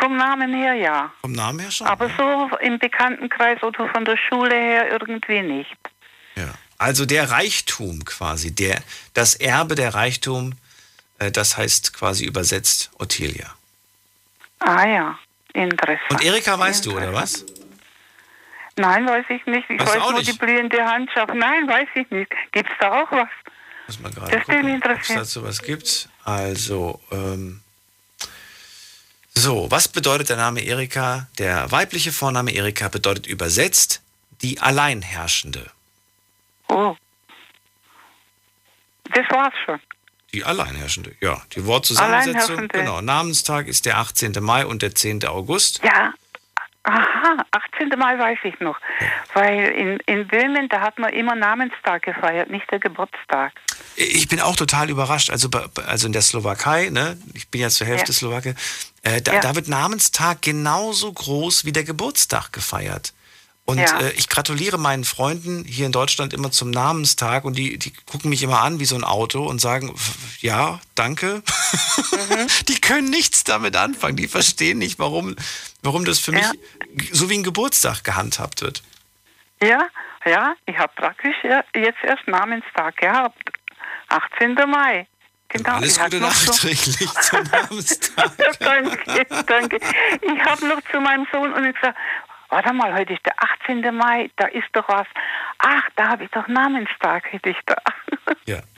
[0.00, 1.12] Vom Namen her ja.
[1.22, 1.86] Vom Namen her schon?
[1.86, 5.76] Aber so im Bekanntenkreis oder von der Schule her irgendwie nicht.
[6.36, 6.52] Ja.
[6.76, 8.80] Also der Reichtum quasi, der,
[9.14, 10.52] das Erbe der Reichtum,
[11.18, 13.52] äh, das heißt quasi übersetzt Ottilia.
[14.60, 15.18] Ah ja,
[15.54, 16.10] interessant.
[16.10, 17.44] Und Erika weißt du, oder was?
[18.78, 19.68] Nein, weiß ich nicht.
[19.68, 21.34] Ich weiß nur die blühende Handschaft.
[21.34, 22.30] Nein, weiß ich nicht.
[22.52, 23.28] Gibt es da auch was?
[23.86, 26.08] Muss man gerade Das mich gucken, ob es dazu was gibt.
[26.24, 27.60] Also, ähm,
[29.34, 31.28] so, was bedeutet der Name Erika?
[31.38, 34.02] Der weibliche Vorname Erika bedeutet übersetzt
[34.42, 35.70] die Alleinherrschende.
[36.68, 36.96] Oh.
[39.14, 39.80] Das war's schon.
[40.32, 41.40] Die Alleinherrschende, ja.
[41.54, 42.78] Die Wortzusammensetzung, Alleinherrschende.
[42.78, 43.00] genau.
[43.00, 44.34] Namenstag ist der 18.
[44.40, 45.24] Mai und der 10.
[45.24, 45.80] August.
[45.82, 46.12] Ja.
[46.88, 47.88] Aha, 18.
[47.98, 48.78] Mai weiß ich noch.
[49.34, 53.52] Weil in, in Böhmen, da hat man immer Namenstag gefeiert, nicht der Geburtstag.
[53.96, 55.30] Ich bin auch total überrascht.
[55.30, 55.48] Also,
[55.86, 57.18] also in der Slowakei, ne?
[57.34, 58.18] ich bin ja zur Hälfte Ja.
[58.18, 58.54] Slowake,
[59.02, 59.40] äh, da, Ja.
[59.40, 63.12] da wird Namenstag genauso groß wie der Geburtstag gefeiert.
[63.66, 64.00] Und Ja.
[64.00, 68.30] äh, ich gratuliere meinen Freunden hier in Deutschland immer zum Namenstag und die, die gucken
[68.30, 71.42] mich immer an wie so ein Auto und sagen, "F- ja, danke.
[72.12, 72.46] Mhm.
[72.68, 74.16] die können nichts damit anfangen.
[74.16, 75.36] Die verstehen nicht, warum,
[75.82, 76.52] warum das für mich Ja.
[77.12, 78.82] so wie ein Geburtstag gehandhabt wird.
[79.62, 79.88] Ja,
[80.24, 81.36] ja, ich habe praktisch
[81.74, 83.38] jetzt erst Namenstag gehabt.
[84.08, 84.54] 18.
[84.68, 85.06] Mai.
[85.48, 85.74] Genau.
[85.76, 88.30] Alles Gute noch so- nachträglich zum Namenstag.
[88.60, 89.76] danke, danke.
[90.22, 91.96] Ich habe noch zu meinem Sohn und ich gesagt,
[92.50, 93.94] warte mal, heute ist der 18.
[93.94, 95.06] Mai, da ist doch was.
[95.58, 97.76] Ach, da habe ich doch Namenstag, hätte ich da.
[98.46, 98.60] Ja.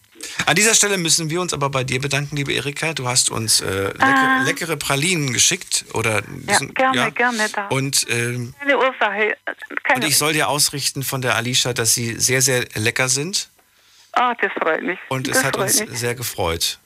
[0.46, 2.92] An dieser Stelle müssen wir uns aber bei dir bedanken, liebe Erika.
[2.94, 4.42] Du hast uns äh, lecker, Ah.
[4.44, 5.84] leckere Pralinen geschickt.
[5.94, 7.68] Oder, Ja, gerne, gerne da.
[7.68, 9.36] Und, ähm, Keine Ursache.
[9.70, 13.48] und Keine, ich soll dir ausrichten von der Alicia, dass sie sehr, sehr lecker sind.
[14.12, 14.98] ah, das freut mich.
[15.08, 15.98] Und das es hat uns mich.
[15.98, 16.78] sehr gefreut.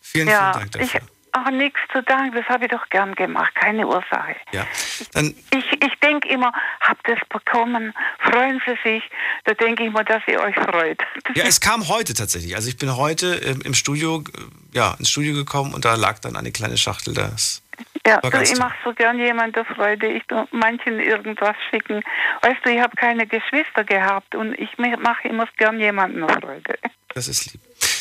[0.00, 1.08] Vielen, ja, vielen Dank ich, dafür.
[1.32, 4.36] Ach, nichts zu danken, das habe ich doch gern gemacht, keine Ursache.
[4.52, 4.66] ja.
[5.12, 7.94] Dann, Ich, ich denke immer, habt es bekommen?
[8.18, 9.02] Freuen Sie sich?
[9.44, 11.00] Da denke ich mal, dass ihr euch freut.
[11.34, 12.54] ja, es kam heute tatsächlich.
[12.56, 16.18] Also ich bin heute ähm, im Studio, äh, ja, ins Studio gekommen und da lag
[16.20, 17.14] dann eine kleine Schachtel.
[17.14, 17.62] Das
[18.06, 20.06] Ja, du, ich mache so gern jemandem Freude.
[20.06, 22.02] Ich tu manchen irgendwas schicken.
[22.42, 26.78] Weißt du, ich habe keine Geschwister gehabt und ich mache immer gern jemandem Freude.
[27.14, 27.60] Das ist lieb.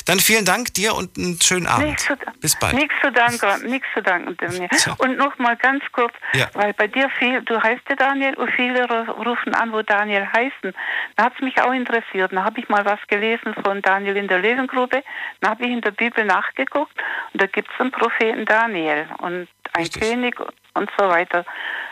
[0.10, 1.86] Dann vielen Dank dir und einen schönen Abend.
[1.88, 2.74] Nichts zu, Bis bald.
[2.74, 4.36] Nichts zu danken, nichts zu danken.
[4.38, 4.68] Daniel.
[4.72, 4.92] So.
[4.98, 6.48] Und noch mal ganz kurz, Ja.
[6.54, 10.26] weil bei dir viel, du heißt ja Daniel und viele ru- rufen an, wo Daniel
[10.36, 10.74] heißen.
[11.16, 12.34] Da hat es mich auch interessiert.
[12.34, 15.04] Da habe ich mal was gelesen von Daniel in der Löwengrube.
[15.42, 16.98] Da habe ich in der Bibel nachgeguckt
[17.34, 20.02] und da gibt es einen Propheten Daniel und ein Richtig.
[20.02, 20.36] König
[20.74, 21.46] und so weiter.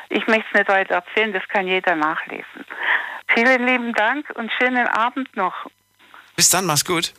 [0.09, 2.65] Ich möchte es nicht weiter erzählen, das kann jeder nachlesen.
[3.28, 5.53] Vielen lieben Dank und schönen Abend noch.
[6.36, 7.13] Bis dann, mach's gut.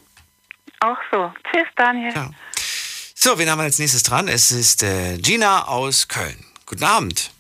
[0.81, 1.33] Auch so.
[1.51, 2.13] Tschüss, Daniel.
[2.15, 2.31] Ja.
[3.15, 4.29] So, wen haben wir als nächstes dran?
[4.29, 6.45] Es ist äh, Gina aus Köln.
[6.67, 7.33] Guten Abend.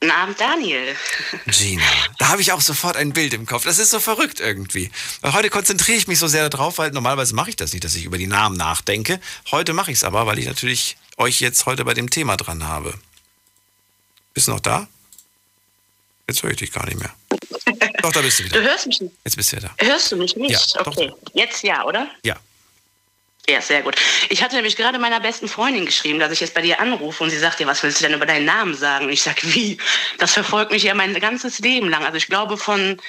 [0.00, 0.94] Guten Abend, Daniel.
[1.46, 1.82] Gina.
[2.18, 3.64] Da habe ich auch sofort ein Bild im Kopf.
[3.64, 4.90] Das ist so verrückt irgendwie.
[5.22, 7.96] Weil heute konzentriere ich mich so sehr darauf, weil normalerweise mache ich das nicht, dass
[7.96, 9.18] ich über die Namen nachdenke.
[9.50, 12.64] Heute mache ich es aber, weil ich natürlich euch jetzt heute bei dem Thema dran
[12.64, 12.94] habe.
[14.34, 14.86] Bist du noch da?
[16.28, 17.14] Jetzt höre ich dich gar nicht mehr.
[18.04, 18.62] Doch, da bist du Du wieder.
[18.62, 19.14] hörst mich nicht.
[19.24, 19.84] Jetzt bist du ja da.
[19.84, 20.50] Hörst du mich nicht?
[20.50, 20.86] Ja, doch.
[20.88, 21.12] okay.
[21.32, 22.08] Jetzt ja, oder?
[22.24, 22.36] Ja.
[23.48, 23.96] Ja, sehr gut.
[24.30, 27.30] Ich hatte nämlich gerade meiner besten Freundin geschrieben, dass ich jetzt bei dir anrufe und
[27.30, 29.06] sie sagt dir, was willst du denn über deinen Namen sagen?
[29.06, 29.76] Und ich sage, wie?
[30.18, 32.04] Das verfolgt mich ja mein ganzes Leben lang.
[32.04, 33.00] Also ich glaube von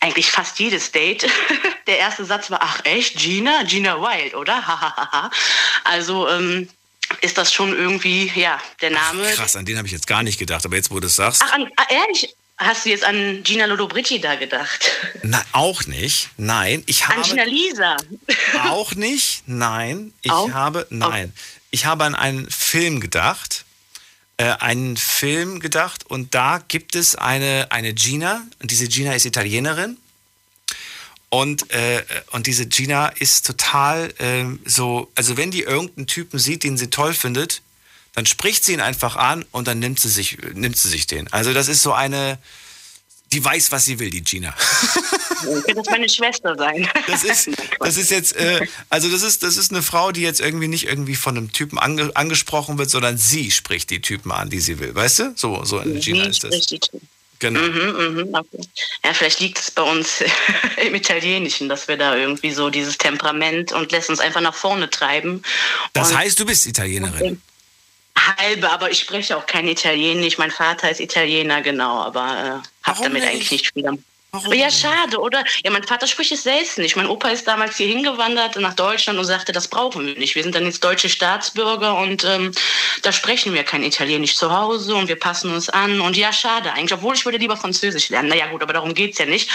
[0.00, 1.26] eigentlich fast jedes Date.
[1.86, 3.62] Der erste Satz war, ach echt, Gina?
[3.64, 5.30] Gina Wild, oder?
[5.84, 6.68] also ähm,
[7.22, 9.26] ist das schon irgendwie, ja, der Name.
[9.30, 11.16] Ach, krass, an den habe ich jetzt gar nicht gedacht, aber jetzt, wo du es
[11.16, 11.42] sagst.
[11.44, 12.34] Ach, an, ah, ehrlich?
[12.56, 14.90] Hast du jetzt an Gina Lollobrigida gedacht?
[15.22, 16.30] Na, auch nicht.
[16.36, 17.20] Nein, ich habe.
[17.20, 17.96] An Gina Lisa.
[18.68, 19.42] Auch nicht.
[19.46, 20.50] Nein, ich Auch?
[20.52, 20.86] habe.
[20.90, 21.32] Nein,
[21.70, 23.64] ich habe an einen Film gedacht.
[24.36, 29.26] Äh, einen Film gedacht und da gibt es eine, eine Gina und diese Gina ist
[29.26, 29.96] Italienerin
[31.28, 36.64] und, äh, und diese Gina ist total ähm, so, also wenn die irgendeinen Typen sieht,
[36.64, 37.62] den sie toll findet,
[38.14, 41.32] dann spricht sie ihn einfach an und dann nimmt sie sich, nimmt sie sich den.
[41.32, 42.38] Also das ist so eine,
[43.32, 44.54] die weiß, was sie will, die Gina.
[45.42, 46.88] Wird das meine Schwester sein?
[47.08, 47.50] Das ist,
[47.80, 50.86] das ist jetzt, äh, also das ist, das ist eine Frau, die jetzt irgendwie nicht
[50.86, 54.78] irgendwie von einem Typen ange, angesprochen wird, sondern sie spricht die Typen an, die sie
[54.78, 54.94] will.
[54.94, 55.32] Weißt du?
[55.34, 56.68] So, so in Gina ist das.
[57.40, 57.60] Genau.
[57.60, 58.60] Mhm, mhm, okay.
[59.04, 60.22] Ja, vielleicht liegt es bei uns
[60.86, 64.88] im Italienischen, dass wir da irgendwie so dieses Temperament und lässt uns einfach nach vorne
[64.88, 65.42] treiben.
[65.92, 67.42] Das heißt, du bist Italienerin.
[68.16, 70.38] Halbe, aber ich spreche auch kein Italienisch.
[70.38, 73.28] Mein Vater ist Italiener, genau, aber äh, habe damit nicht?
[73.28, 74.02] eigentlich nicht viel am
[74.34, 75.44] Warum ja, schade, oder?
[75.64, 76.96] Ja, mein Vater spricht es selbst nicht.
[76.96, 80.34] Mein Opa ist damals hier hingewandert nach Deutschland und sagte, das brauchen wir nicht.
[80.34, 82.50] Wir sind dann jetzt deutsche Staatsbürger und ähm,
[83.02, 86.00] da sprechen wir kein Italienisch zu Hause und wir passen uns an.
[86.00, 88.28] Und ja, schade eigentlich, obwohl ich würde lieber Französisch lernen.
[88.28, 89.48] Naja, gut, aber darum geht's ja nicht.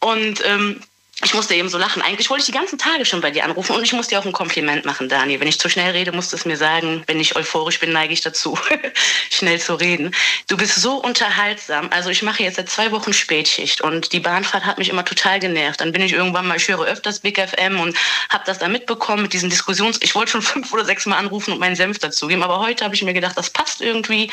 [0.00, 0.80] Und ähm,
[1.24, 2.02] ich musste eben so lachen.
[2.02, 4.24] Eigentlich wollte ich die ganzen Tage schon bei dir anrufen und ich muss dir auch
[4.24, 5.38] ein Kompliment machen, Dani.
[5.38, 7.04] Wenn ich zu schnell rede, musst du es mir sagen.
[7.06, 8.58] Wenn ich euphorisch bin, neige ich dazu,
[9.30, 10.14] schnell zu reden.
[10.48, 11.88] Du bist so unterhaltsam.
[11.90, 15.38] Also ich mache jetzt seit zwei Wochen Spätschicht und die Bahnfahrt hat mich immer total
[15.38, 15.80] genervt.
[15.80, 17.96] Dann bin ich irgendwann mal, ich höre öfters Big FM und
[18.28, 19.98] habe das dann mitbekommen mit diesen Diskussions...
[20.02, 22.94] Ich wollte schon fünf oder sechs Mal anrufen und meinen Senf dazugeben, aber heute habe
[22.94, 24.30] ich mir gedacht, das passt irgendwie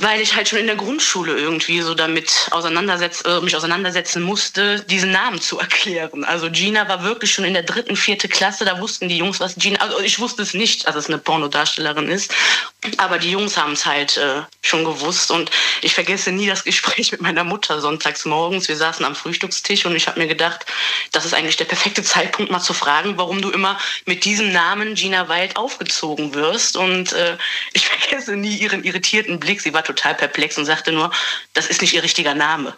[0.00, 4.80] weil ich halt schon in der Grundschule irgendwie so damit auseinandersetz, äh, mich auseinandersetzen musste,
[4.80, 6.24] diesen Namen zu erklären.
[6.24, 9.56] Also Gina war wirklich schon in der dritten, vierte Klasse, da wussten die Jungs, was
[9.56, 12.34] Gina, also ich wusste es nicht, dass es eine Pornodarstellerin ist,
[12.96, 15.50] aber die Jungs haben es halt äh, schon gewusst und
[15.82, 18.68] ich vergesse nie das Gespräch mit meiner Mutter sonntags morgens.
[18.68, 20.64] Wir saßen am Frühstückstisch und ich habe mir gedacht,
[21.12, 24.94] das ist eigentlich der perfekte Zeitpunkt, mal zu fragen, warum du immer mit diesem Namen
[24.94, 27.36] Gina Wild aufgezogen wirst und äh,
[27.74, 29.60] ich vergesse nie ihren irritierten Blick.
[29.60, 31.10] Sie war total perplex und sagte nur,
[31.54, 32.74] das ist nicht ihr richtiger Name.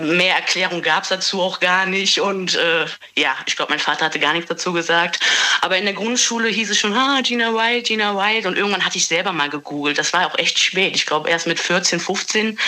[0.00, 2.20] Mehr Erklärung gab es dazu auch gar nicht.
[2.20, 2.86] Und äh,
[3.16, 5.20] ja, ich glaube, mein Vater hatte gar nichts dazu gesagt.
[5.60, 8.46] Aber in der Grundschule hieß es schon, ah, Gina Wild, Gina Wild.
[8.46, 9.98] Und irgendwann hatte ich selber mal gegoogelt.
[9.98, 10.94] Das war auch echt spät.
[10.96, 12.58] Ich glaube, erst mit 14, 15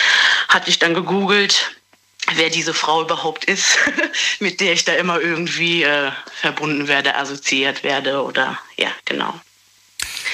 [0.49, 1.75] hatte ich dann gegoogelt,
[2.35, 3.77] wer diese Frau überhaupt ist,
[4.39, 9.39] mit der ich da immer irgendwie äh, verbunden werde, assoziiert werde oder ja, genau.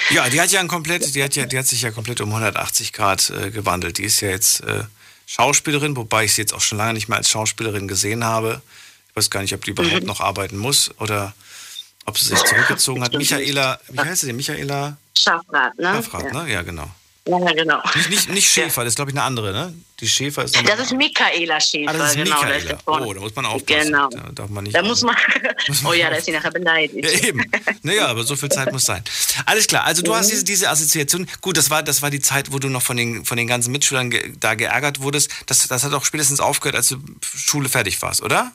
[0.09, 2.29] Ja, die hat ja ein komplett, die hat ja, die hat sich ja komplett um
[2.29, 3.97] 180 Grad äh, gewandelt.
[3.97, 4.83] Die ist ja jetzt äh,
[5.25, 8.61] Schauspielerin, wobei ich sie jetzt auch schon lange nicht mehr als Schauspielerin gesehen habe.
[9.09, 11.33] Ich weiß gar nicht, ob die überhaupt noch arbeiten muss oder
[12.05, 13.13] ob sie sich zurückgezogen hat.
[13.13, 14.37] Michaela, wie heißt sie denn?
[14.37, 15.93] Michaela Schafrat, ne?
[15.93, 16.49] Schafrath, ne?
[16.49, 16.89] Ja, genau.
[17.27, 17.81] Ja, genau.
[17.95, 19.73] Nicht, nicht, nicht Schäfer, das ist glaube ich eine andere, ne?
[19.99, 22.35] Die Schäfer ist Das ist Michaela Schäfer, Ah, das ist genau.
[22.41, 22.77] Michaela.
[22.85, 23.85] Vorne- Oh, da muss man aufpassen.
[23.87, 24.09] Genau.
[24.09, 24.75] Da darf man nicht.
[24.75, 25.15] Da muss man.
[25.67, 27.03] Muss man oh ja, da ist sie nachher beleidigt.
[27.03, 27.43] Ja, eben.
[27.81, 29.03] Naja, aber so viel Zeit muss sein.
[29.45, 29.83] Alles klar.
[29.85, 30.15] Also du Mhm.
[30.17, 31.27] hast diese, diese Assoziation.
[31.41, 33.71] Gut, das war, das war die Zeit, wo du noch von den, von den ganzen
[33.71, 35.31] Mitschülern ge da geärgert wurdest.
[35.47, 36.97] Das, das hat auch spätestens aufgehört, als du
[37.35, 38.51] Schule fertig warst, oder?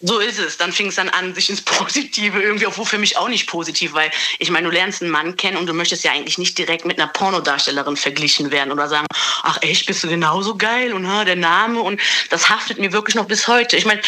[0.00, 0.58] So ist es.
[0.58, 3.94] Dann fing es dann an, sich ins Positive irgendwie, obwohl für mich auch nicht positiv,
[3.94, 6.84] weil ich meine, du lernst einen Mann kennen und du möchtest ja eigentlich nicht direkt
[6.84, 9.06] mit einer Pornodarstellerin verglichen werden oder sagen,
[9.42, 12.00] ach echt, bist du genauso geil und ha, der Name und
[12.30, 13.76] das haftet mir wirklich noch bis heute.
[13.76, 14.02] Ich meine,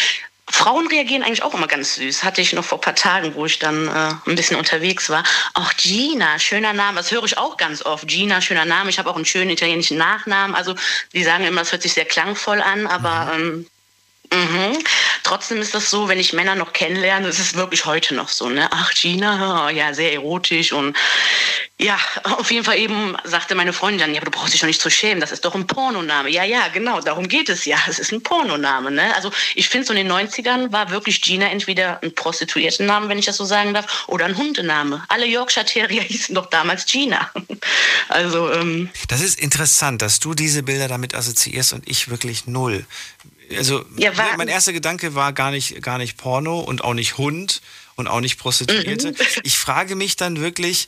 [0.47, 2.23] Frauen reagieren eigentlich auch immer ganz süß.
[2.23, 5.23] Hatte ich noch vor ein paar Tagen, wo ich dann äh, ein bisschen unterwegs war.
[5.55, 6.97] Auch Gina, schöner Name.
[6.97, 8.07] Das höre ich auch ganz oft.
[8.07, 8.91] Gina, schöner Name.
[8.91, 10.55] Ich habe auch einen schönen italienischen Nachnamen.
[10.55, 10.75] Also
[11.13, 13.65] die sagen immer, das hört sich sehr klangvoll an, aber ähm,
[14.35, 14.77] Mhm.
[15.23, 18.49] Trotzdem ist das so, wenn ich Männer noch kennenlerne, ist es wirklich heute noch so,
[18.49, 18.67] ne?
[18.71, 20.95] Ach, Gina, ja, sehr erotisch und
[21.79, 24.67] ja, auf jeden Fall eben sagte meine Freundin dann, ja, aber du brauchst dich doch
[24.67, 26.29] nicht zu schämen, das ist doch ein Pornoname.
[26.29, 27.77] Ja, ja, genau, darum geht es ja.
[27.87, 29.15] Es ist ein Pornoname, ne?
[29.15, 33.25] Also ich finde, so in den 90ern war wirklich Gina entweder ein Prostituiertenname, wenn ich
[33.25, 35.03] das so sagen darf, oder ein Hundename.
[35.07, 37.31] Alle Yorkshire Terrier hießen doch damals Gina.
[38.09, 42.85] Also, ähm, Das ist interessant, dass du diese Bilder damit assoziierst und ich wirklich null.
[43.57, 47.17] Also Ja, wa- mein erster Gedanke war gar nicht, gar nicht Porno und auch nicht
[47.17, 47.61] Hund
[47.95, 49.11] und auch nicht Prostituierte.
[49.11, 49.15] Mhm.
[49.43, 50.87] Ich frage mich dann wirklich,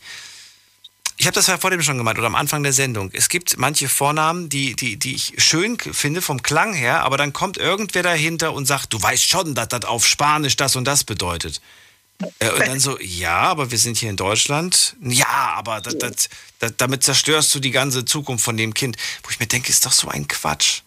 [1.17, 3.09] ich habe das ja vor dem schon gemeint oder am Anfang der Sendung.
[3.13, 7.33] Es gibt manche Vornamen, die, die, die ich schön finde vom Klang her, aber dann
[7.33, 11.03] kommt irgendwer dahinter und sagt, du weißt schon, dass das auf Spanisch das und das
[11.03, 11.59] bedeutet.
[12.39, 14.95] Äh, und dann so, ja, aber wir sind hier in Deutschland.
[15.01, 16.29] Ja, aber das, das,
[16.59, 18.97] das, damit zerstörst du die ganze Zukunft von dem Kind.
[19.23, 20.81] Wo ich mir denke, ist doch so ein Quatsch.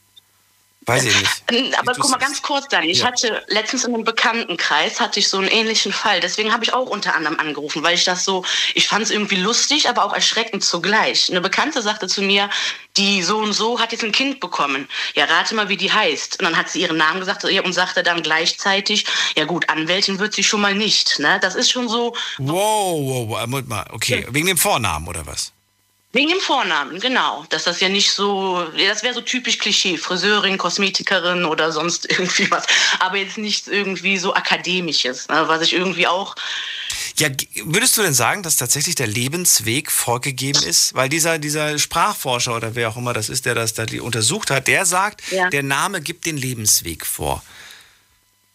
[0.90, 1.42] Weiß ich nicht.
[1.52, 2.88] Ähm, Aber guck mal ganz kurz, Dani.
[2.88, 3.06] Ich Ja.
[3.06, 6.20] hatte letztens in einem Bekanntenkreis hatte ich so einen ähnlichen Fall.
[6.20, 9.36] Deswegen habe ich auch unter anderem angerufen, weil ich das so, ich fand es irgendwie
[9.36, 11.30] lustig, aber auch erschreckend zugleich.
[11.30, 12.50] Eine Bekannte sagte zu mir,
[12.96, 14.88] die so und so hat jetzt ein Kind bekommen.
[15.14, 16.40] Ja, rate mal, wie die heißt.
[16.40, 20.34] Und dann hat sie ihren Namen gesagt und sagte dann gleichzeitig, ja gut, Anwältin wird
[20.34, 21.18] sie schon mal nicht.
[21.18, 21.38] Ne?
[21.40, 23.62] Das ist schon so, Wow, wow, wow.
[23.66, 23.84] Mal.
[23.90, 25.52] Okay, wegen dem Vornamen oder was?
[26.12, 27.44] Wegen dem Vornamen, genau.
[27.50, 32.50] Dass das ja nicht so, das wäre so typisch Klischee, Friseurin, Kosmetikerin oder sonst irgendwie
[32.50, 32.64] was.
[32.98, 36.34] Aber jetzt nichts irgendwie so Akademisches, ne, was ich irgendwie auch.
[37.16, 37.28] Ja,
[37.64, 40.94] würdest du denn sagen, dass tatsächlich der Lebensweg vorgegeben ist?
[40.94, 44.66] Weil dieser, dieser Sprachforscher oder wer auch immer das ist, der das da untersucht hat,
[44.66, 45.48] der sagt, Ja.
[45.50, 47.42] der Name gibt den Lebensweg vor.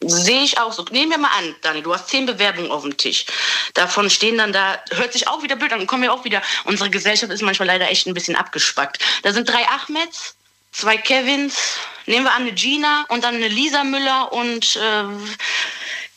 [0.02, 0.84] Sehe ich auch so.
[0.92, 3.26] Nehmen wir mal an, Dani, du hast zehn Bewerbungen auf dem Tisch.
[3.74, 6.42] Davon stehen dann da, hört sich auch wieder blöd an, kommen wir auch wieder.
[6.66, 9.00] Unsere Gesellschaft ist manchmal leider echt ein bisschen abgespackt.
[9.24, 10.36] Da sind drei Ahmeds,
[10.72, 15.04] zwei Kevins, nehmen wir an eine Gina und dann eine Lisa Müller und äh,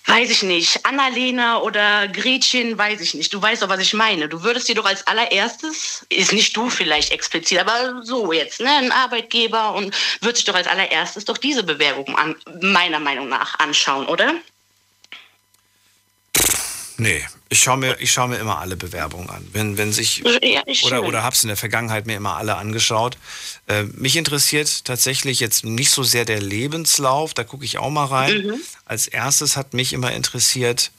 [0.08, 3.32] weiß ich nicht, Annalena oder Gretchen, weiß ich nicht.
[3.32, 4.28] Du weißt doch, was ich meine.
[4.28, 8.70] Du würdest dir doch als allererstes, ist nicht du vielleicht explizit, aber so jetzt, ne,
[8.70, 13.58] ein Arbeitgeber und würdest dich doch als allererstes doch diese Bewerbung an, meiner Meinung nach
[13.58, 14.34] anschauen, oder?
[17.00, 19.46] Nee, ich schaue mir, ich mir immer alle Bewerbungen an.
[19.52, 23.16] Wenn, wenn sich, Ja, ich oder, oder hab's in der Vergangenheit mir immer alle angeschaut.
[23.68, 28.06] Äh, mich interessiert tatsächlich jetzt nicht so sehr der Lebenslauf, da gucke ich auch mal
[28.06, 28.46] rein.
[28.48, 28.54] Mhm.
[28.84, 30.90] Als erstes hat mich immer interessiert,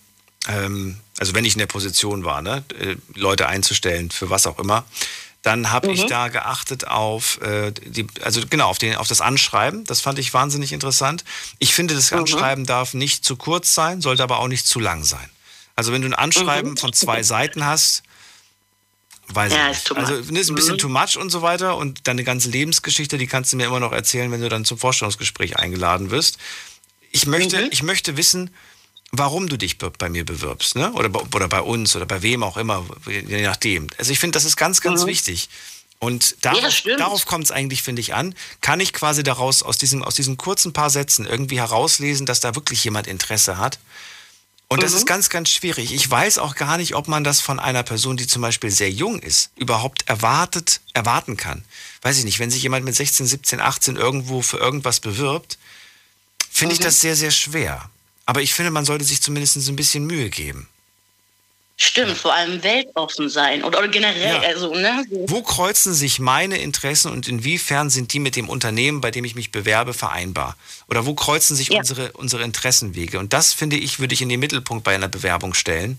[0.48, 4.58] ähm, also wenn ich in der Position war, ne, äh, Leute einzustellen, für was auch
[4.58, 4.86] immer,
[5.42, 6.08] dann habe ich Mhm.
[6.08, 9.84] da geachtet auf äh, die, also genau, auf, den, auf das Anschreiben.
[9.84, 11.26] Das fand ich wahnsinnig interessant.
[11.60, 12.20] Ich finde, das Mhm.
[12.20, 15.30] Anschreiben darf nicht zu kurz sein, sollte aber auch nicht zu lang sein.
[15.80, 16.78] Also wenn du ein Anschreiben Mhm.
[16.78, 18.04] von zwei Seiten hast,
[19.30, 19.88] weiß Ja, ich ist nicht.
[19.88, 20.78] too Also ist ein bisschen Mhm.
[20.80, 23.94] too much und so weiter und deine ganze Lebensgeschichte, die kannst du mir immer noch
[23.94, 26.38] erzählen, wenn du dann zum Vorstellungsgespräch eingeladen wirst.
[27.12, 27.68] Ich möchte, Mhm.
[27.72, 28.50] ich möchte wissen,
[29.12, 30.92] warum du dich be- bei mir bewirbst, ne?
[30.92, 33.88] Oder, bei- oder bei uns oder bei wem auch immer, je nachdem.
[33.98, 35.08] Also ich finde, das ist ganz, ganz Mhm.
[35.08, 35.48] wichtig.
[36.00, 37.00] Und Ja, darauf, stimmt.
[37.00, 38.36] darauf kommt es eigentlich, finde ich, an.
[38.62, 42.56] Kann ich quasi daraus, aus, diesem, aus diesen kurzen paar Sätzen irgendwie herauslesen, dass da
[42.56, 43.80] wirklich jemand Interesse hat?
[44.72, 44.98] Und das Mhm.
[45.00, 45.92] ist ganz, ganz schwierig.
[45.94, 48.92] Ich weiß auch gar nicht, ob man das von einer Person, die zum Beispiel sehr
[48.92, 51.64] jung ist, überhaupt erwartet, erwarten kann.
[52.04, 55.58] Weiß ich nicht, wenn sich jemand mit 16, 17, 18 irgendwo für irgendwas bewirbt,
[56.52, 56.84] finde ich Mhm.
[56.86, 57.90] das sehr, sehr schwer.
[58.28, 60.68] Aber ich finde, man sollte sich zumindest ein bisschen Mühe geben.
[61.82, 64.50] Stimmt, vor allem weltoffen sein oder, oder generell, Ja.
[64.50, 65.06] also, ne?
[65.28, 69.34] Wo kreuzen sich meine Interessen und inwiefern sind die mit dem Unternehmen, bei dem ich
[69.34, 70.58] mich bewerbe, vereinbar?
[70.90, 71.80] Oder wo kreuzen sich Ja.
[71.80, 73.18] unsere, unsere Interessenwege?
[73.18, 75.98] Und das, finde ich, würde ich in den Mittelpunkt bei einer Bewerbung stellen.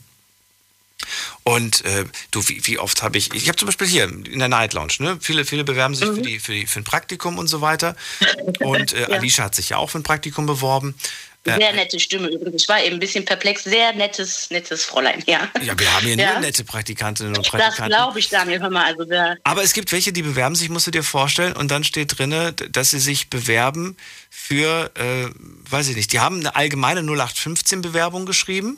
[1.44, 4.48] Und äh, du, wie, wie oft habe ich, ich habe zum Beispiel hier in der
[4.48, 5.16] Night Lounge, ne?
[5.18, 7.96] viele, viele bewerben sich für, die, für, die, für ein Praktikum und so weiter.
[8.60, 9.16] Und äh, Ja.
[9.16, 10.94] Alicia hat sich ja auch für ein Praktikum beworben.
[11.44, 12.62] Äh, Sehr nette Stimme übrigens.
[12.64, 13.64] Ich war eben ein bisschen perplex.
[13.64, 15.48] Sehr nettes, nettes Fräulein, ja.
[15.62, 16.32] ja, wir haben hier Ja.
[16.32, 17.86] nur nette Praktikantinnen und Das Praktikanten.
[17.86, 18.60] glaube ich, Daniel.
[18.60, 21.54] Hör mal, also der, Aber es gibt welche, die bewerben sich, musst du dir vorstellen,
[21.54, 23.96] und dann steht drinne, dass sie sich bewerben
[24.28, 25.28] für, äh,
[25.70, 28.76] weiß ich nicht, die haben eine allgemeine 0815-Bewerbung geschrieben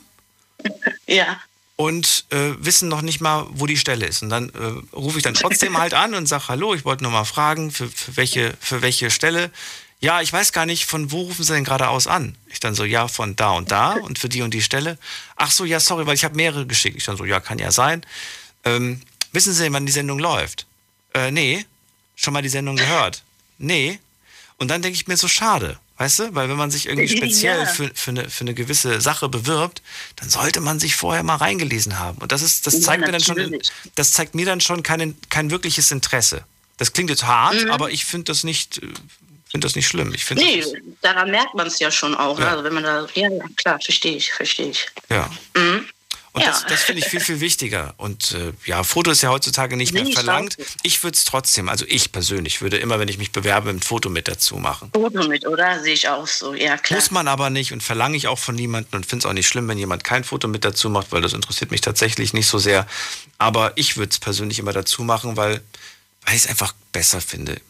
[1.07, 1.39] ja.
[1.75, 4.21] und äh, wissen noch nicht mal, wo die Stelle ist.
[4.23, 7.11] Und dann äh, rufe ich dann trotzdem halt an und sage, hallo, ich wollte nur
[7.11, 9.51] mal fragen, für, für, welche, für welche Stelle.
[10.03, 12.35] Ja, ich weiß gar nicht, von wo rufen Sie denn gerade aus an?
[12.47, 14.97] Ich dann so, ja, von da und da und für die und die Stelle.
[15.37, 16.97] Ach so, ja, sorry, weil ich habe mehrere geschickt.
[16.97, 18.05] Ich dann so, ja, kann ja sein.
[18.65, 19.01] Ähm,
[19.31, 20.65] wissen Sie, wann die Sendung läuft?
[21.13, 21.65] Äh, nee.
[22.15, 23.23] Schon mal die Sendung gehört?
[23.57, 23.97] Nee.
[24.57, 25.79] Und dann denke ich mir so, schade.
[25.97, 26.35] Weißt du?
[26.35, 27.65] Weil wenn man sich irgendwie speziell Ja.
[27.65, 29.81] für, für, eine, für eine gewisse Sache bewirbt,
[30.17, 32.17] dann sollte man sich vorher mal reingelesen haben.
[32.17, 33.57] Und das ist, das Ja, zeigt mir dann schon,
[33.95, 36.43] das zeigt mir dann schon kein, kein wirkliches Interesse.
[36.75, 37.71] Das klingt jetzt hart, Mhm.
[37.71, 38.87] aber ich finde das nicht, äh,
[39.53, 40.11] finde das nicht schlimm.
[40.15, 42.39] Ich Nee, das daran merkt man es ja schon auch.
[42.39, 42.45] Ne?
[42.45, 42.51] Ja.
[42.51, 44.87] Also wenn man da, ja, klar, verstehe ich, verstehe ich.
[45.09, 45.29] ja.
[45.55, 45.85] Mhm.
[46.35, 46.47] Und Ja.
[46.47, 47.93] das, das finde ich viel, viel wichtiger.
[47.97, 50.57] Und äh, ja, Foto ist ja heutzutage nicht mehr Nee, ich verlangt.
[50.57, 50.65] weiß.
[50.81, 54.09] Ich würde es trotzdem, also ich persönlich würde immer, wenn ich mich bewerbe, ein Foto
[54.09, 54.89] mit dazu machen.
[54.95, 55.79] Foto mit, oder?
[55.83, 56.99] Sehe ich auch so, ja klar.
[56.99, 59.47] Muss man aber nicht und verlange ich auch von niemandem und finde es auch nicht
[59.47, 62.57] schlimm, wenn jemand kein Foto mit dazu macht, weil das interessiert mich tatsächlich nicht so
[62.57, 62.87] sehr.
[63.37, 65.61] Aber ich würde es persönlich immer dazu machen, weil,
[66.25, 67.61] weil ich es einfach besser finde.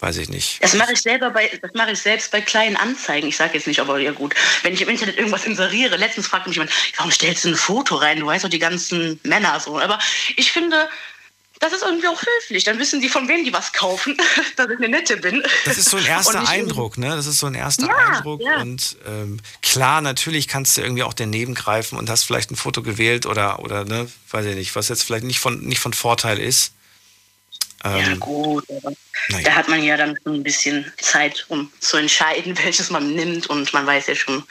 [0.00, 0.62] Weiß ich nicht.
[0.62, 3.26] Das mache ich selber bei, das mache ich selbst bei kleinen Anzeigen.
[3.28, 4.34] Ich sage jetzt nicht, aber ja gut.
[4.62, 7.96] Wenn ich im Internet irgendwas inseriere, letztens fragte mich jemand, warum stellst du ein Foto
[7.96, 8.20] rein?
[8.20, 9.78] Du weißt doch die ganzen Männer so.
[9.78, 9.98] Aber
[10.36, 10.88] ich finde,
[11.58, 12.62] das ist irgendwie auch höflich.
[12.62, 14.16] Dann wissen die, von wem die was kaufen,
[14.56, 15.42] dass ich eine Nette bin.
[15.64, 17.08] Das ist so ein erster Eindruck, ne?
[17.08, 18.40] Das ist so ein erster Ja, Eindruck.
[18.40, 18.60] ja.
[18.60, 22.82] Und ähm, klar, natürlich kannst du irgendwie auch daneben greifen und hast vielleicht ein Foto
[22.82, 26.38] gewählt oder, oder ne, weiß ich nicht, was jetzt vielleicht nicht von, nicht von Vorteil
[26.38, 26.72] ist.
[27.84, 28.64] Ja, Ähm, gut.
[28.70, 28.92] Aber
[29.28, 29.44] naja.
[29.44, 33.46] Da hat man ja dann schon ein bisschen Zeit, um zu entscheiden, welches man nimmt.
[33.48, 34.42] Und man weiß ja schon,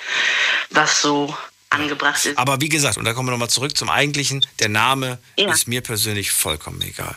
[0.70, 1.36] was so
[1.70, 2.38] angebracht ist.
[2.38, 5.52] Aber wie gesagt, und da kommen wir nochmal zurück zum Eigentlichen, der Name Ja.
[5.52, 7.16] ist mir persönlich vollkommen egal.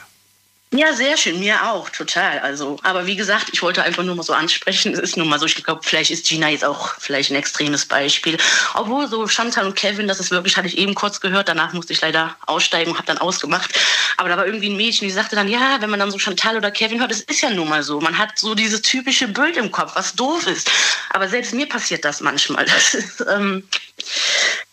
[0.72, 2.38] Ja, sehr schön, mir auch, total.
[2.38, 4.92] Also, aber wie gesagt, ich wollte einfach nur mal so ansprechen.
[4.92, 7.86] Es ist nun mal so, ich glaube, vielleicht ist Gina jetzt auch vielleicht ein extremes
[7.86, 8.36] Beispiel.
[8.74, 11.92] Obwohl so Chantal und Kevin, das ist wirklich, hatte ich eben kurz gehört, danach musste
[11.92, 13.74] ich leider aussteigen und habe dann ausgemacht.
[14.16, 16.56] Aber da war irgendwie ein Mädchen, die sagte dann, ja, wenn man dann so Chantal
[16.56, 18.00] oder Kevin hört, das ist ja nun mal so.
[18.00, 20.70] Man hat so dieses typische Bild im Kopf, was doof ist.
[21.10, 22.64] Aber selbst mir passiert das manchmal.
[22.70, 23.64] Das ist, ähm,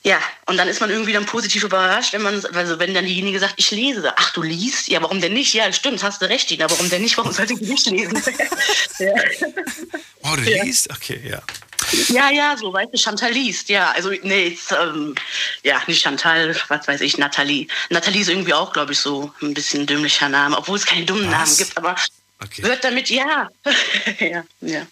[0.07, 3.39] ja, und dann ist man irgendwie dann positiv überrascht, wenn man, also wenn dann diejenige
[3.39, 4.13] sagt, ich lese.
[4.17, 4.87] Ach, du liest?
[4.87, 5.53] Ja, warum denn nicht?
[5.53, 6.69] Ja, stimmt, hast du recht, Dina.
[6.69, 7.17] Warum denn nicht?
[7.17, 8.21] Warum sollte ich nicht lesen?
[8.99, 9.13] ja.
[10.23, 10.63] Oh, du Ja.
[10.63, 10.89] liest?
[10.91, 11.41] Okay, ja.
[12.09, 13.69] ja, ja, so, weißt du, Chantal liest.
[13.69, 15.15] Ja, also, nee, jetzt, ähm,
[15.63, 17.67] ja, nicht Chantal, was weiß ich, Nathalie.
[17.89, 21.25] Nathalie ist irgendwie auch, glaube ich, so ein bisschen dümmlicher Name, obwohl es keine dummen
[21.25, 21.31] Was?
[21.31, 21.95] Namen gibt, aber
[22.43, 22.61] Okay.
[22.63, 23.49] wird damit, ja.
[24.19, 24.85] ja, ja.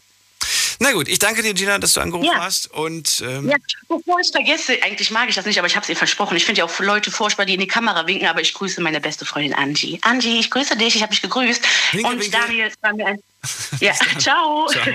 [0.79, 2.39] Na gut, ich danke dir, Gina, dass du angerufen Ja.
[2.43, 2.71] hast.
[2.71, 3.55] Und ähm, Ja,
[3.87, 6.35] bevor ich vergesse, eigentlich mag ich das nicht, aber ich habe es ihr versprochen.
[6.35, 8.99] Ich finde ja auch Leute furchtbar, die in die Kamera winken, aber ich grüße meine
[8.99, 9.99] beste Freundin Angie.
[10.01, 11.61] Angie, ich grüße dich, ich habe dich gegrüßt.
[11.93, 12.31] Winke, Und winke.
[12.37, 13.23] Daniel, es war mir ein...
[13.79, 14.67] Ja, ciao.
[14.67, 14.85] Ciao.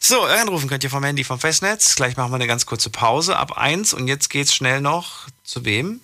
[0.00, 1.94] so, anrufen könnt ihr vom Handy vom Festnetz.
[1.94, 5.64] Gleich machen wir eine ganz kurze Pause ab eins und jetzt geht's schnell noch zu
[5.64, 6.00] wem?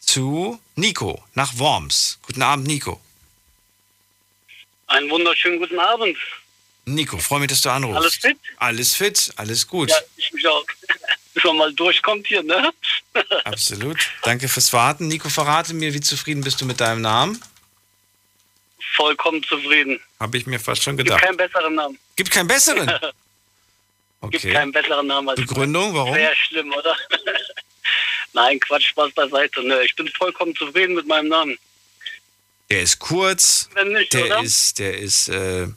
[0.00, 2.18] Zu Nico nach Worms.
[2.26, 3.00] Guten Abend, Nico.
[4.88, 6.16] Einen wunderschönen guten Abend.
[6.94, 7.98] Nico, freue mich, dass du anrufst.
[7.98, 8.36] Alles fit?
[8.56, 9.90] Alles fit, alles gut.
[9.90, 10.64] Ja, ich mich auch.
[11.44, 12.72] Man mal durchkommt hier, ne?
[13.44, 13.96] Absolut.
[14.24, 15.06] Danke fürs Warten.
[15.06, 17.40] Nico, verrate mir, wie zufrieden bist du mit deinem Namen?
[18.96, 20.00] Vollkommen zufrieden.
[20.18, 21.22] Habe ich mir fast schon Gibt gedacht.
[21.24, 21.98] keinen besseren Namen.
[22.16, 22.86] Gibt keinen besseren?
[23.00, 23.14] Gibt
[24.20, 24.52] Okay.
[24.52, 26.12] keinen besseren Namen als Begründung, warum?
[26.12, 26.96] Sehr schlimm, oder?
[28.32, 29.62] Nein, Quatsch, Spaß beiseite.
[29.62, 31.56] Ne, ich bin vollkommen zufrieden mit meinem Namen.
[32.68, 34.42] Der ist kurz, Wenn nicht, der oder?
[34.42, 35.68] ist, der ist, äh,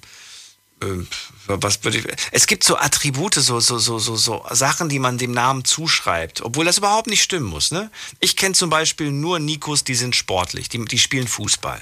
[1.47, 5.17] was würde ich, es gibt so Attribute, so, so, so, so, so Sachen, die man
[5.17, 7.91] dem Namen zuschreibt, obwohl das überhaupt nicht stimmen muss, ne?
[8.19, 11.81] Ich kenne zum Beispiel nur Nikos, die sind sportlich, die, die spielen Fußball.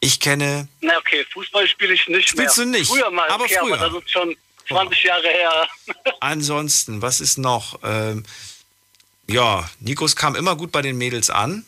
[0.00, 2.66] Ich kenne, Na okay, Fußball spiele ich nicht Spielst mehr.
[2.66, 2.88] du nicht?
[2.90, 3.80] Früher mal, Aber okay, früher.
[3.80, 4.36] aber das ist schon
[4.68, 5.68] 20 Jahre her.
[6.20, 7.78] ansonsten, was ist noch?
[7.84, 8.24] Ähm,
[9.28, 11.64] ja, Nikos kam immer gut bei den Mädels an.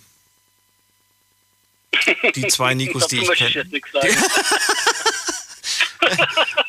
[2.35, 3.51] Die zwei Nikos, die ich kenne.
[3.51, 4.09] jetzt nichts sagen.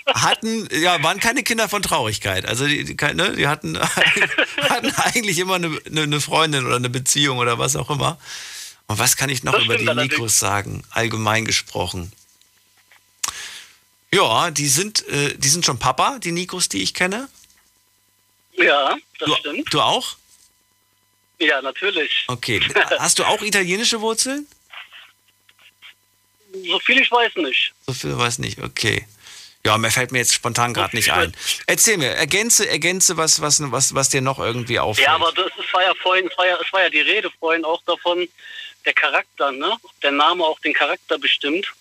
[0.07, 2.45] hatten, ja, waren keine Kinder von Traurigkeit.
[2.45, 3.79] Also die, die, ne, die hatten,
[4.69, 8.17] hatten eigentlich immer eine, eine, Freundin oder eine Beziehung oder was auch immer.
[8.87, 9.85] Und was kann ich noch Das über die.
[9.85, 12.11] Nikos sagen, allgemein gesprochen?
[14.11, 17.27] Ja, die sind, äh, die sind schon Papa, die Nikos, die ich kenne.
[18.53, 19.73] Ja, das Du, stimmt.
[19.73, 20.15] du auch?
[21.39, 22.23] Ja, natürlich.
[22.27, 22.61] Okay.
[22.99, 24.47] Hast du auch italienische Wurzeln?
[26.65, 27.73] So viel ich weiß nicht.
[27.85, 29.05] So viel weiß nicht, okay.
[29.65, 31.35] Ja, mir fällt mir jetzt spontan gerade nicht ein.
[31.65, 35.07] Erzähl mir, ergänze, ergänze was, was, was, was dir noch irgendwie auffällt.
[35.07, 37.31] Ja, aber das, es war ja vorhin, es war ja, es war ja die Rede
[37.39, 38.27] vorhin auch davon,
[38.85, 39.75] der Charakter, ne?
[40.03, 41.73] Der Name auch den Charakter bestimmt.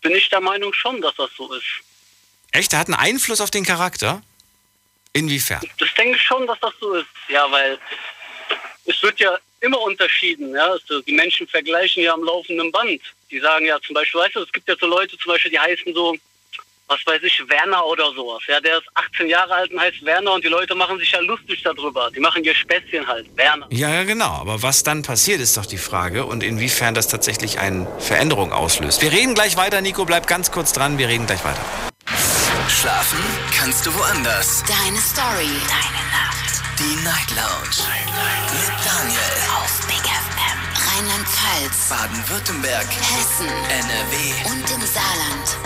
[0.00, 1.64] Bin ich der Meinung schon, dass das so ist.
[2.52, 2.72] Echt?
[2.72, 4.22] Der hat einen Einfluss auf den Charakter?
[5.12, 5.60] Inwiefern?
[5.78, 7.06] Das denke ich schon, dass das so ist.
[7.28, 7.78] Ja, weil
[8.86, 10.54] es wird ja immer unterschieden.
[10.54, 10.66] Ja?
[10.66, 13.02] Also die Menschen vergleichen ja am laufenden Band.
[13.30, 15.58] Die sagen ja zum Beispiel, weißt du, es gibt ja so Leute zum Beispiel, die
[15.58, 16.16] heißen so,
[16.88, 18.42] was weiß ich, Werner oder sowas.
[18.46, 21.20] Ja, der ist 18 Jahre alt und heißt Werner und die Leute machen sich ja
[21.20, 22.10] lustig darüber.
[22.14, 23.66] Die machen ihr Späßchen halt, Werner.
[23.70, 24.30] Ja, ja, genau.
[24.30, 29.02] Aber was dann passiert, ist doch die Frage und inwiefern das tatsächlich eine Veränderung auslöst.
[29.02, 31.64] Wir reden gleich weiter, Nico, bleib ganz kurz dran, wir reden gleich weiter.
[32.68, 33.18] Schlafen
[33.56, 34.62] kannst du woanders.
[34.66, 35.50] Deine Story.
[35.68, 36.62] Deine Nacht.
[36.78, 37.88] Die Night Lounge.
[38.52, 39.55] Mit Daniel.
[41.26, 41.88] Rheinland-Pfalz.
[41.88, 42.86] Baden-Württemberg.
[42.86, 43.48] Hessen.
[43.48, 44.50] NRW.
[44.50, 45.56] Und im Saarland.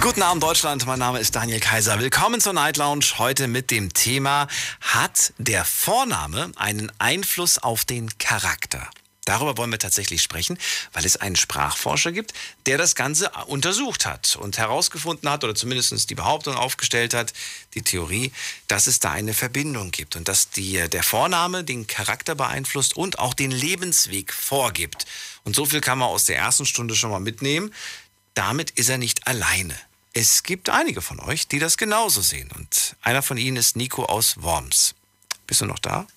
[0.00, 0.86] Guten Abend, Deutschland.
[0.86, 2.00] Mein Name ist Daniel Kaiser.
[2.00, 3.04] Willkommen zur Night Lounge.
[3.18, 4.48] Heute mit dem Thema:
[4.80, 8.88] Hat der Vorname einen Einfluss auf den Charakter?
[9.30, 10.58] Darüber wollen wir tatsächlich sprechen,
[10.92, 12.34] weil es einen Sprachforscher gibt,
[12.66, 17.32] der das Ganze untersucht hat und herausgefunden hat oder zumindest die Behauptung aufgestellt hat,
[17.74, 18.32] die Theorie,
[18.66, 23.20] dass es da eine Verbindung gibt und dass die, der Vorname den Charakter beeinflusst und
[23.20, 25.06] auch den Lebensweg vorgibt.
[25.44, 27.72] Und so viel kann man aus der ersten Stunde schon mal mitnehmen.
[28.34, 29.78] Damit ist er nicht alleine.
[30.12, 32.50] Es gibt einige von euch, die das genauso sehen.
[32.56, 34.96] Und einer von ihnen ist Nico aus Worms.
[35.46, 36.08] Bist du noch da?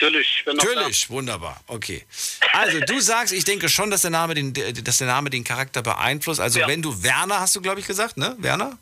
[0.00, 1.60] Natürlich, noch Natürlich, wunderbar.
[1.66, 2.04] Okay.
[2.52, 4.52] Also du sagst, ich denke schon, dass der Name den,
[4.84, 6.38] dass der Name den Charakter beeinflusst.
[6.40, 6.68] Also Ja.
[6.68, 8.36] wenn du Werner, hast du glaube ich gesagt, ne?
[8.38, 8.78] Werner?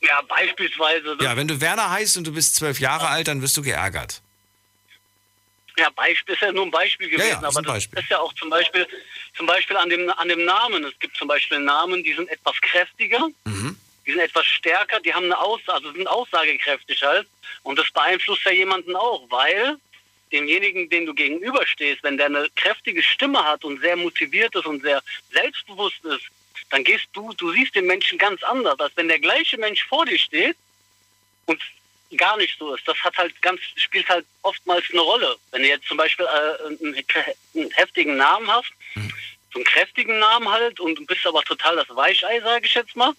[0.00, 1.16] Ja, beispielsweise.
[1.20, 4.20] Ja, wenn du Werner heißt und du bist zwölf Jahre alt, dann wirst du geärgert.
[5.76, 7.98] Ja, Beispiel ist ja nur ein Beispiel Ja, ja, gewesen, ist aber das Beispiel.
[8.00, 8.86] ist ja auch zum Beispiel,
[9.36, 10.82] zum Beispiel an dem, an dem Namen.
[10.84, 13.78] Es gibt zum Beispiel Namen, die sind etwas kräftiger, Mhm.
[14.04, 17.28] die sind etwas stärker, die haben eine Aussage, also sind aussagekräftig halt.
[17.62, 19.76] Und das beeinflusst ja jemanden auch, weil
[20.32, 24.82] demjenigen, den du gegenüberstehst, wenn der eine kräftige Stimme hat und sehr motiviert ist und
[24.82, 25.02] sehr
[25.32, 26.24] selbstbewusst ist,
[26.70, 30.04] dann gehst du, du siehst den Menschen ganz anders, als wenn der gleiche Mensch vor
[30.04, 30.56] dir steht
[31.46, 31.60] und
[32.16, 32.86] gar nicht so ist.
[32.86, 35.36] Das hat halt ganz, spielt halt oftmals eine Rolle.
[35.50, 37.04] Wenn du jetzt zum Beispiel äh, einen,
[37.54, 38.70] einen heftigen Namen hast,
[39.52, 42.96] so einen kräftigen Namen halt und du bist aber total das Weichei, sage ich jetzt
[42.96, 43.14] mal,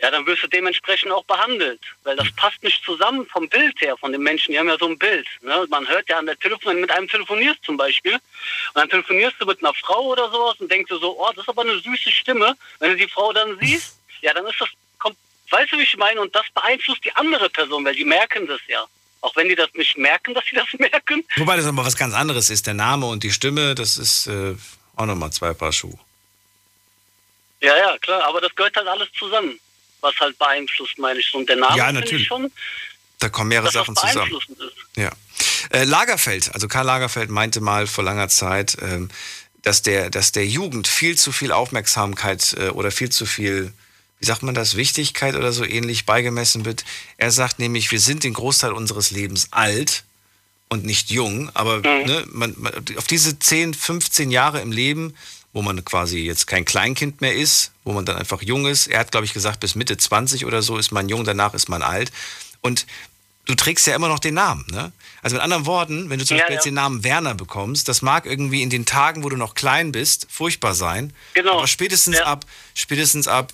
[0.00, 1.80] ja, dann wirst du dementsprechend auch behandelt.
[2.04, 4.52] Weil das passt nicht zusammen vom Bild her, von den Menschen.
[4.52, 5.26] Die haben ja so ein Bild.
[5.40, 5.66] Ne?
[5.68, 8.20] Man hört ja an der Telefon, wenn du mit einem telefonierst zum Beispiel, und
[8.74, 11.48] dann telefonierst du mit einer Frau oder sowas und denkst du so, oh, das ist
[11.48, 12.56] aber eine süße Stimme.
[12.78, 14.68] Wenn du die Frau dann siehst, ja, dann ist das,
[14.98, 15.16] kommt,
[15.50, 16.20] weißt du, wie ich meine?
[16.20, 18.84] Und das beeinflusst die andere Person, weil die merken das ja.
[19.20, 21.24] Auch wenn die das nicht merken, dass sie das merken.
[21.36, 22.68] Wobei das aber was ganz anderes ist.
[22.68, 24.54] Der Name und die Stimme, das ist äh,
[24.94, 25.98] auch nochmal zwei Paar Schuhe.
[27.60, 28.22] Ja, ja, klar.
[28.24, 29.58] Aber das gehört halt alles zusammen,
[30.00, 31.32] was halt beeinflusst, meine ich.
[31.34, 32.22] Und der Name Ja, natürlich.
[32.22, 32.50] ich schon,
[33.18, 34.38] Da kommen mehrere Sachen zusammen.
[34.96, 35.10] Ja.
[35.70, 39.10] Äh, Lagerfeld, also Karl Lagerfeld meinte mal vor langer Zeit, ähm,
[39.62, 43.72] dass, der, dass der Jugend viel zu viel Aufmerksamkeit äh, oder viel zu viel,
[44.20, 46.84] wie sagt man das, Wichtigkeit oder so ähnlich beigemessen wird.
[47.16, 50.04] Er sagt nämlich, wir sind den Großteil unseres Lebens alt
[50.68, 55.14] und nicht jung, aber ne, man, man, auf diese 10, 15 Jahre im Leben,
[55.58, 58.86] wo man quasi jetzt kein Kleinkind mehr ist, wo man dann einfach jung ist.
[58.86, 61.68] Er hat, glaube ich, gesagt, bis Mitte 20 oder so ist man jung, danach ist
[61.68, 62.12] man alt.
[62.60, 62.86] Und
[63.46, 64.64] du trägst ja immer noch den Namen.
[64.70, 64.92] Ne?
[65.20, 66.58] Also mit anderen Worten, wenn du zum Ja, Beispiel ja.
[66.58, 69.90] jetzt den Namen Werner bekommst, das mag irgendwie in den Tagen, wo du noch klein
[69.90, 71.12] bist, furchtbar sein.
[71.34, 71.58] Genau.
[71.58, 72.44] Aber spätestens ab,
[72.74, 73.52] spätestens ab,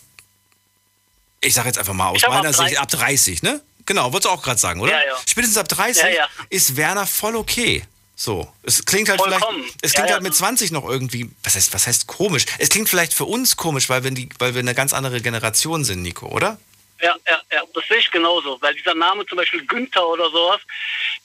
[1.41, 2.81] ich sage jetzt einfach mal aus meiner ab Sicht, 30.
[2.81, 3.63] ab 30, ne?
[3.87, 4.93] Genau, wolltest du auch gerade sagen, oder?
[4.93, 5.17] Ja, ja.
[5.27, 6.29] Spätestens ab 30 Ja, ja.
[6.51, 7.83] ist Werner voll okay.
[8.17, 9.62] So, es klingt halt Vollkommen.
[9.62, 10.15] vielleicht, es klingt ja.
[10.15, 12.47] halt mit 20 noch irgendwie, was heißt, was heißt komisch?
[12.59, 15.85] Es klingt vielleicht für uns komisch, weil wir, die, weil wir eine ganz andere Generation
[15.85, 16.59] sind, Nico, oder?
[17.03, 18.57] Ja, ja, ja, das sehe ich genauso.
[18.62, 20.61] Weil dieser Name zum Beispiel Günther oder sowas,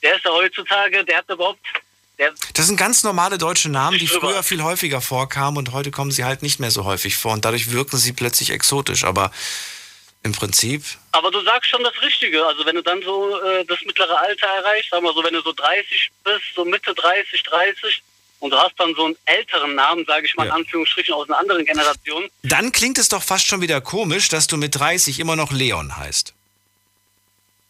[0.02, 1.64] der ist ja heutzutage, der hat überhaupt,
[2.54, 6.24] Das sind ganz normale deutsche Namen, die früher viel häufiger vorkamen und heute kommen sie
[6.24, 9.04] halt nicht mehr so häufig vor und dadurch wirken sie plötzlich exotisch.
[9.04, 9.30] Aber
[10.22, 12.46] im Prinzip, aber du sagst schon das Richtige.
[12.46, 15.42] Also wenn du dann so äh, das mittlere Alter erreichst, sagen wir so, wenn du
[15.42, 18.02] so 30 bist, so Mitte 30, 30,
[18.40, 21.38] und du hast dann so einen älteren Namen, sage ich mal in Anführungsstrichen, aus einer
[21.38, 25.36] anderen Generation, dann klingt es doch fast schon wieder komisch, dass du mit 30 immer
[25.36, 26.34] noch Leon heißt.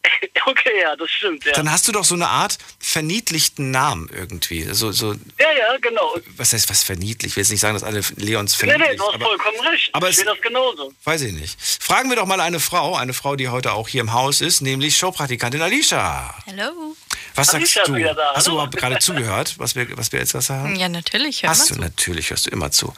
[0.45, 1.53] okay, ja, das stimmt, ja.
[1.53, 4.63] Dann hast du doch so eine Art verniedlichten Namen irgendwie.
[4.73, 6.15] So, so, Ja, ja, genau.
[6.37, 7.31] was heißt was verniedlicht?
[7.31, 9.59] Ich will jetzt nicht sagen, dass alle Leons Nee, verniedlicht nee, du hast aber, vollkommen
[9.61, 9.89] recht.
[9.93, 10.93] aber ich sehe das genauso.
[11.03, 11.57] Weiß ich nicht.
[11.61, 14.61] Fragen wir doch mal eine Frau, eine Frau, die heute auch hier im Haus ist,
[14.61, 16.35] nämlich Showpraktikantin Alicia.
[16.47, 16.95] Hallo.
[17.35, 18.21] Was sagst Alicia ist du?
[18.35, 20.75] Hast du überhaupt gerade zugehört, was wir, was wir jetzt was sagen?
[20.75, 21.43] Ja, natürlich.
[21.43, 21.79] Hör Hast du, zu.
[21.81, 22.93] natürlich hörst du immer zu.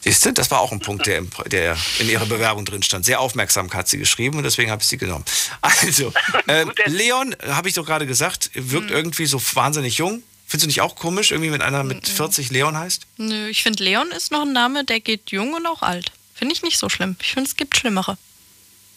[0.00, 3.04] Siehst du, das war auch ein Punkt, der, im, der in ihrer Bewerbung drin stand.
[3.06, 5.24] Sehr aufmerksam hat sie geschrieben und deswegen habe ich sie genommen.
[5.62, 6.12] Also,
[6.48, 8.96] ähm, Leon, habe ich doch gerade gesagt, wirkt Hm.
[8.96, 10.22] irgendwie so wahnsinnig jung.
[10.46, 13.06] Findest du nicht auch komisch, irgendwie wenn einer mit 40 Leon heißt?
[13.16, 16.12] Nö, ich finde, Leon ist noch ein Name, der geht jung und auch alt.
[16.34, 17.16] Finde ich nicht so schlimm.
[17.22, 18.18] Ich finde, es gibt schlimmere.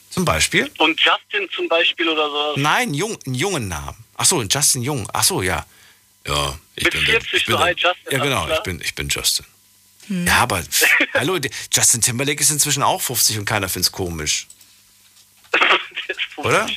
[0.09, 0.69] Zum Beispiel?
[0.77, 2.53] Und Justin zum Beispiel oder so.
[2.59, 3.97] Nein, jung, einen jungen Namen.
[4.17, 5.07] Ach so, Justin Jung.
[5.13, 5.65] Ach so, ja.
[6.25, 8.95] Ja, ich Mit bin 40 ich bin so alt Justin, Ja, genau, ich bin, ich
[8.95, 9.45] bin Justin.
[10.09, 10.63] Ja, aber
[11.13, 14.47] hallo, der- Justin Timberlake ist inzwischen auch 50 und keiner findet es komisch.
[16.37, 16.67] Oder?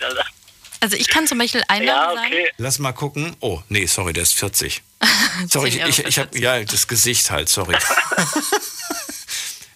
[0.81, 2.35] Also ich kann zum Beispiel einen Namen sagen.
[2.59, 3.37] Lass mal gucken.
[3.41, 4.83] Oh, nee, sorry, der ist 40.
[5.49, 7.75] Sorry, ich, ich, ich habe ja das Gesicht halt, sorry.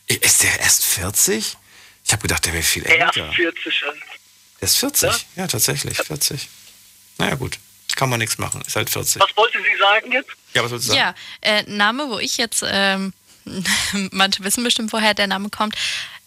[0.07, 1.57] ist der erst 40?
[2.05, 3.33] Ich habe gedacht, der wäre viel Ja, älter.
[3.33, 3.83] 40.
[4.61, 5.27] Der ist 40.
[5.37, 6.49] Ja, tatsächlich, 40.
[7.19, 7.59] Naja, gut.
[7.97, 8.61] Kann man nichts machen.
[8.67, 9.23] Ist halt 40.
[9.23, 10.31] Was wollte sie sagen jetzt?
[10.53, 11.15] Ja, was wolltest du sagen?
[11.43, 13.13] Ja, äh, Name, wo ich jetzt, ähm,
[14.11, 15.77] manche wissen bestimmt, woher der Name kommt.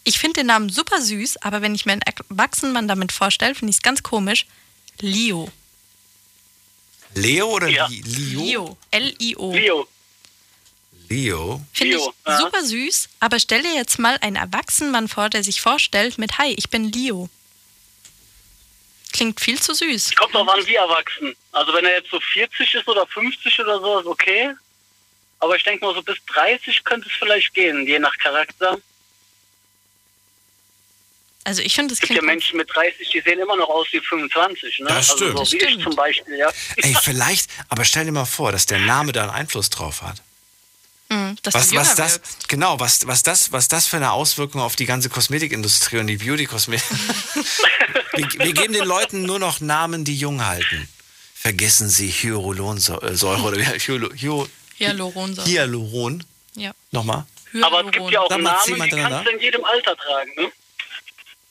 [0.05, 3.53] Ich finde den Namen super süß, aber wenn ich mir einen erwachsenen Mann damit vorstelle,
[3.55, 4.45] finde ich es ganz komisch.
[5.01, 5.51] Leo.
[7.15, 7.87] Leo oder Ja.
[7.87, 8.41] Li- Leo?
[8.45, 8.77] Leo.
[8.91, 9.53] L-I-O.
[9.53, 9.87] Leo.
[11.09, 11.61] Leo.
[11.73, 12.37] Finde ich Leo, ja.
[12.37, 16.37] super süß, aber stell dir jetzt mal einen erwachsenen Mann vor, der sich vorstellt mit
[16.37, 17.29] Hi, ich bin Leo.
[19.17, 20.13] Klingt viel zu süß.
[20.15, 21.35] Kommt drauf an, wie erwachsen.
[21.51, 24.53] Also wenn er jetzt so 40 ist oder 50 oder so, ist okay.
[25.39, 28.77] Aber ich denke mal, so bis 30 könnte es vielleicht gehen, je nach Charakter.
[31.45, 33.87] Also ich finde, das Es gibt ja Menschen mit 30, die sehen immer noch aus
[33.91, 34.79] wie 25.
[34.79, 34.85] Ne?
[34.87, 35.31] Das Also stimmt.
[35.31, 35.83] so Das wie ich stimmt.
[35.83, 36.51] zum Beispiel, ja.
[36.77, 40.21] Ey, vielleicht, aber stell dir mal vor, dass der Name da einen Einfluss drauf hat.
[41.09, 42.49] Mhm, Was, was das, wirkst.
[42.49, 46.17] genau, was, was, das, was das für eine Auswirkung auf die ganze Kosmetikindustrie und die
[46.17, 46.85] Beauty-Kosmetik.
[48.17, 50.87] wir, wir geben den Leuten nur noch Namen, die jung halten.
[51.35, 54.47] Vergessen Sie Hyaluronsäure oder wie- Hyalo- Hy-
[54.79, 55.47] Hyaluronsäure.
[55.47, 56.23] Hyaluron.
[56.55, 56.71] Ja.
[56.91, 57.25] Nochmal.
[57.61, 60.31] Aber es gibt ja auch Sag mal Namen, die kannst du in jedem Alter tragen.
[60.37, 60.51] Ne?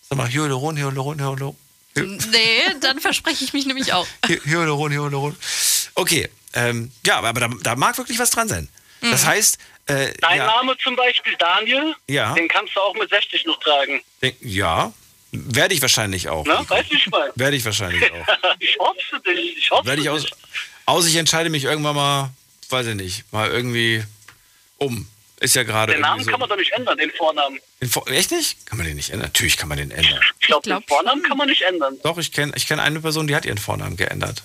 [0.09, 1.57] Sag mal, Hyaluron, Hyaluron, Hyaluron.
[1.95, 4.07] Nee, dann verspreche ich mich nämlich auch.
[4.27, 5.37] Hy- Hyaluron, Hyaluron.
[5.95, 8.69] Okay, ähm, ja, aber da, da mag wirklich was dran sein.
[9.01, 9.27] Das Mhm.
[9.29, 12.35] heißt, äh, Dein ja, Name zum Beispiel Daniel, Ja.
[12.35, 14.03] den kannst du auch mit 60 noch tragen.
[14.21, 14.93] denk- ja,
[15.33, 16.47] werde ich wahrscheinlich auch.
[16.47, 17.33] Weißt du, ich meine?
[17.37, 18.27] Werde ich wahrscheinlich auch.
[18.59, 19.59] ich hoffe für dich.
[19.59, 20.33] Ich hoffe Werde ich für aus, dich.
[20.87, 22.31] aus, ich entscheide mich irgendwann mal,
[22.71, 24.03] weiß ich nicht, mal irgendwie
[24.79, 25.07] um.
[25.39, 26.31] Ist ja gerade Den Namen so.
[26.31, 27.59] kann man doch nicht ändern, den Vornamen.
[27.83, 28.65] Den Vor- Echt nicht?
[28.67, 29.27] Kann man den nicht ändern?
[29.29, 30.19] Natürlich kann man den ändern.
[30.41, 31.99] Ich glaube, den Vornamen kann man nicht ändern.
[32.03, 34.43] Doch, ich kenne ich kenn eine Person, die hat ihren Vornamen geändert.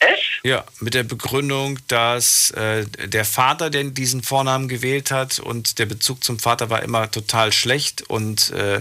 [0.00, 0.40] Echt?
[0.42, 5.86] Ja, mit der Begründung, dass äh, der Vater den diesen Vornamen gewählt hat und der
[5.86, 8.80] Bezug zum Vater war immer total schlecht und äh,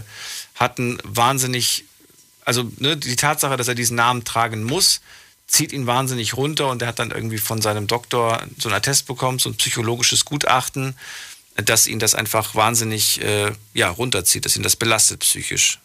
[0.64, 1.86] hatten wahnsinnig,
[2.46, 5.02] also ne, die Tatsache, dass er diesen Namen tragen muss,
[5.48, 9.06] zieht ihn wahnsinnig runter und er hat dann irgendwie von seinem Doktor so einen Attest
[9.06, 10.98] bekommen, so ein psychologisches Gutachten,
[11.56, 15.80] dass ihn das einfach wahnsinnig äh, ja, runterzieht, dass ihn das belastet psychisch.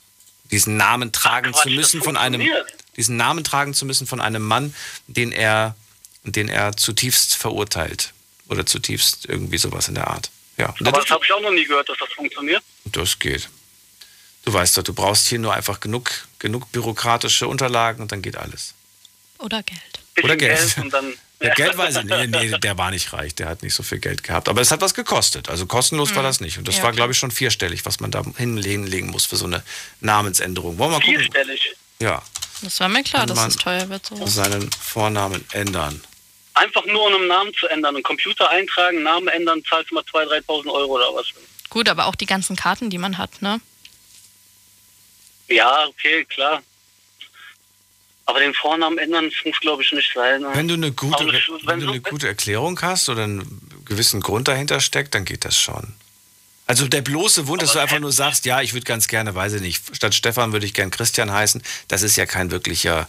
[0.50, 2.48] Diesen Namen tragen Quatsch, zu müssen von einem,
[2.96, 4.74] diesen Namen tragen zu müssen von einem Mann,
[5.06, 5.76] den er,
[6.24, 8.14] den er zutiefst verurteilt.
[8.48, 10.30] Oder zutiefst irgendwie sowas in der Art.
[10.56, 12.62] Ja, Aber das, das habe ich auch noch nie gehört, dass das funktioniert.
[12.86, 13.50] das geht.
[14.48, 18.34] Du weißt doch, du brauchst hier nur einfach genug, genug bürokratische Unterlagen und dann geht
[18.38, 18.72] alles.
[19.36, 20.24] Oder Geld.
[20.24, 20.78] Oder Geld.
[20.78, 21.12] und dann.
[21.40, 22.30] Ja, Geld weiß ich nicht.
[22.30, 24.48] Nee, der war nicht reich, der hat nicht so viel Geld gehabt.
[24.48, 25.48] Aber es hat was gekostet.
[25.50, 26.58] Also kostenlos war das nicht.
[26.58, 29.44] Und das Ja, war, glaube ich, schon vierstellig, was man da hinlegen muss für so
[29.44, 29.62] eine
[30.00, 30.78] Namensänderung.
[30.78, 31.20] Wollen wir mal gucken?
[31.20, 31.76] Vierstellig.
[32.00, 32.22] Ja,
[32.62, 34.06] Das war mir klar, dass es teuer wird.
[34.06, 34.26] So.
[34.26, 36.00] seinen Vornamen ändern.
[36.54, 37.94] Einfach nur um einen Namen zu ändern.
[37.94, 41.26] Einen Computer eintragen, Namen ändern, zahlst du mal 2.000, 3.000 Euro oder was.
[41.70, 43.60] Gut, aber auch die ganzen Karten, die man hat, ne?
[45.48, 46.62] Ja, okay, klar.
[48.26, 50.44] Aber den Vornamen ändern, das muss glaube ich nicht sein.
[50.52, 54.20] Wenn du eine gute, Aber wenn wenn du eine gute Erklärung hast oder einen gewissen
[54.20, 55.94] Grund dahinter steckt, dann geht das schon.
[56.66, 59.54] Also der bloße Wunsch, dass du einfach nur sagst, ja, ich würde ganz gerne, weiß
[59.54, 63.08] ich nicht, statt Stefan würde ich gern Christian heißen, das ist ja kein wirklicher,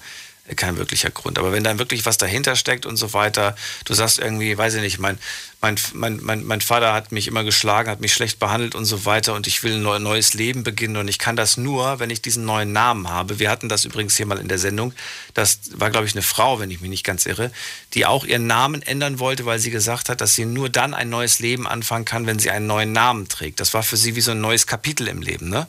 [0.56, 1.38] kein wirklicher Grund.
[1.38, 4.82] Aber wenn dann wirklich was dahinter steckt und so weiter, du sagst irgendwie, weiß ich
[4.82, 5.18] nicht, mein,
[5.62, 9.06] mein, mein, mein, mein Vater hat mich immer geschlagen, hat mich schlecht behandelt und so
[9.06, 12.10] weiter und ich will ein neu- neues Leben beginnen und ich kann das nur, wenn
[12.10, 13.40] ich diesen neuen Namen habe.
[13.40, 14.94] Wir hatten das übrigens hier mal in der Sendung.
[15.34, 17.52] Das war, glaube ich, eine Frau, wenn ich mich nicht ganz irre,
[17.94, 21.10] die auch ihren Namen ändern wollte, weil sie gesagt hat, dass sie nur dann ein
[21.10, 23.60] neues Leben anfangen kann, wenn sie einen neuen Namen trägt.
[23.60, 25.68] Das war für sie wie so ein neues Kapitel im Leben, ne?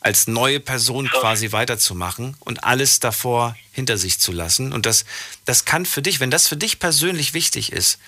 [0.00, 4.72] Als neue Person quasi weiterzumachen und alles davor hinter sich zu lassen.
[4.72, 5.04] Und das,
[5.44, 7.98] das kann für dich, wenn das für dich persönlich wichtig ist,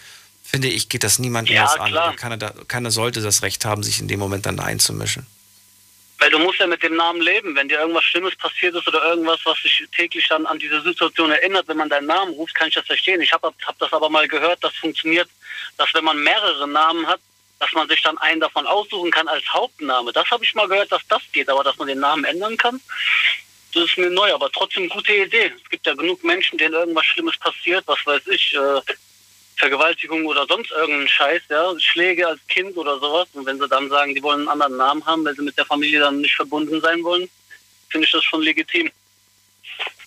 [0.43, 1.91] finde ich, geht das niemandem Ja, was an.
[1.91, 2.09] klar.
[2.09, 5.27] Oder Keiner, da- keiner sollte das Recht haben, sich in dem Moment dann einzumischen.
[6.19, 7.55] Weil du musst ja mit dem Namen leben.
[7.57, 11.31] Wenn dir irgendwas Schlimmes passiert ist oder irgendwas, was dich täglich dann an diese Situation
[11.33, 13.21] erinnert, wenn man deinen Namen ruft, kann ich das verstehen.
[13.21, 15.29] Ich habe hab das aber mal gehört, das funktioniert,
[15.79, 17.21] dass wenn man mehrere Namen hat,
[17.63, 20.13] dass man sich dann einen davon aussuchen kann als Hauptname.
[20.13, 22.81] Das habe ich mal gehört, dass das geht, aber dass man den Namen ändern kann,
[23.73, 25.53] das ist mir neu, aber trotzdem gute Idee.
[25.63, 28.81] Es gibt ja genug Menschen, denen irgendwas Schlimmes passiert, was weiß ich, äh,
[29.57, 33.29] Vergewaltigung oder sonst irgendeinen Scheiß, ja, Schläge als Kind oder sowas.
[33.33, 35.65] Und wenn sie dann sagen, die wollen einen anderen Namen haben, weil sie mit der
[35.67, 37.31] Familie dann nicht verbunden sein wollen,
[37.91, 38.91] finde ich das schon legitim,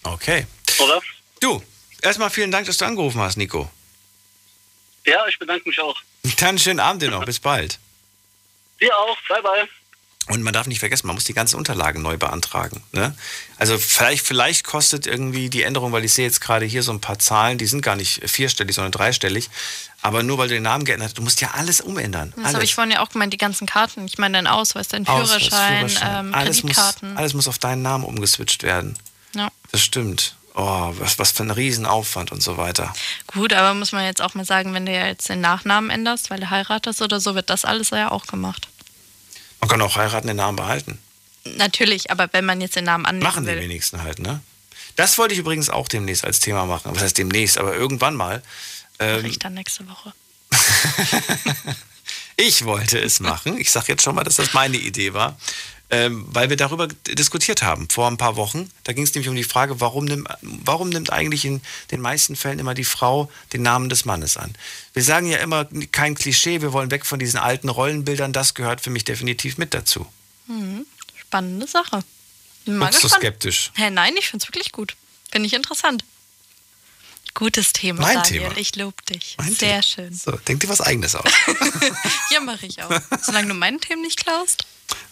[0.03, 0.45] Okay.
[0.79, 1.01] oder?
[1.39, 1.63] Du,
[2.01, 3.69] erstmal vielen Dank, dass du angerufen hast, Nico.
[5.05, 5.97] Ja, ich bedanke mich auch.
[6.39, 7.25] Dann schönen Abend dir noch.
[7.25, 7.79] Bis bald.
[8.81, 9.17] Dir auch.
[9.29, 9.67] Bye, bye.
[10.27, 12.81] Und man darf nicht vergessen, man muss die ganzen Unterlagen neu beantragen.
[12.93, 13.15] Ne?
[13.57, 16.99] Also vielleicht, vielleicht kostet irgendwie die Änderung, weil ich sehe jetzt gerade hier so ein
[16.99, 19.51] paar Zahlen, die sind gar nicht vierstellig, sondern dreistellig.
[20.01, 22.33] Aber nur weil du den Namen geändert hast, du musst ja alles umändern.
[22.37, 24.07] Das habe ich vorhin ja auch gemeint, die ganzen Karten.
[24.07, 26.25] Ich meine, dein Ausweis, dein Ausweis, Führerschein, Führerschein.
[26.25, 27.17] Ähm, alles, muss, Kreditkarten.
[27.17, 28.97] alles muss auf deinen Namen umgeswitcht werden.
[29.35, 29.49] Ja.
[29.71, 30.35] Das stimmt.
[30.57, 32.93] Oh, was, was für ein Riesenaufwand und so weiter.
[33.27, 36.29] Gut, aber muss man jetzt auch mal sagen, wenn du ja jetzt den Nachnamen änderst,
[36.29, 38.69] weil du heiratest oder so, wird das alles ja auch gemacht.
[39.59, 40.97] Man kann auch heiraten, den Namen behalten.
[41.57, 43.59] Natürlich, aber wenn man jetzt den Namen annehmen Machen die will.
[43.59, 44.41] wenigsten halt, ne?
[44.95, 46.91] Das wollte ich übrigens auch demnächst als Thema machen.
[46.95, 48.41] Was heißt demnächst, aber irgendwann mal.
[48.99, 50.13] Ähm, ich dann nächste Woche.
[52.37, 53.57] ich wollte es machen.
[53.57, 55.37] Ich sage jetzt schon mal, dass das meine Idee war.
[55.95, 58.69] Ähm, weil wir darüber diskutiert haben vor ein paar Wochen.
[58.83, 61.61] Da ging es nämlich um die Frage, warum, nimm, warum nimmt eigentlich in
[61.91, 64.53] den meisten Fällen immer die Frau den Namen des Mannes an?
[64.93, 68.33] Wir sagen ja immer kein Klischee, wir wollen weg von diesen alten Rollenbildern.
[68.33, 70.05] Das gehört für mich definitiv mit dazu.
[70.47, 70.85] Mhm.
[71.15, 72.03] Spannende Sache.
[72.65, 73.71] Mal Guckst du skeptisch?
[73.75, 74.95] Hä, nein, ich finde es wirklich gut.
[75.31, 76.03] Finde ich interessant.
[77.35, 78.43] Gutes Thema, Mein Daniel.
[78.43, 78.57] Thema.
[78.57, 79.35] Ich lobe dich.
[79.37, 79.83] Mein Sehr Thema.
[79.83, 80.13] schön.
[80.13, 81.31] So, denk dir was Eigenes aus.
[82.31, 82.91] Ja, mache ich auch.
[83.21, 84.65] Solange du meine Themen nicht klaust.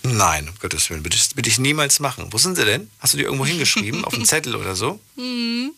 [0.03, 2.27] Nein, um Gottes Willen, würde ich, würde ich niemals machen.
[2.31, 2.89] Wo sind sie denn?
[2.99, 4.03] Hast du die irgendwo hingeschrieben?
[4.05, 4.99] auf einen Zettel oder so?
[5.15, 5.73] Mhm.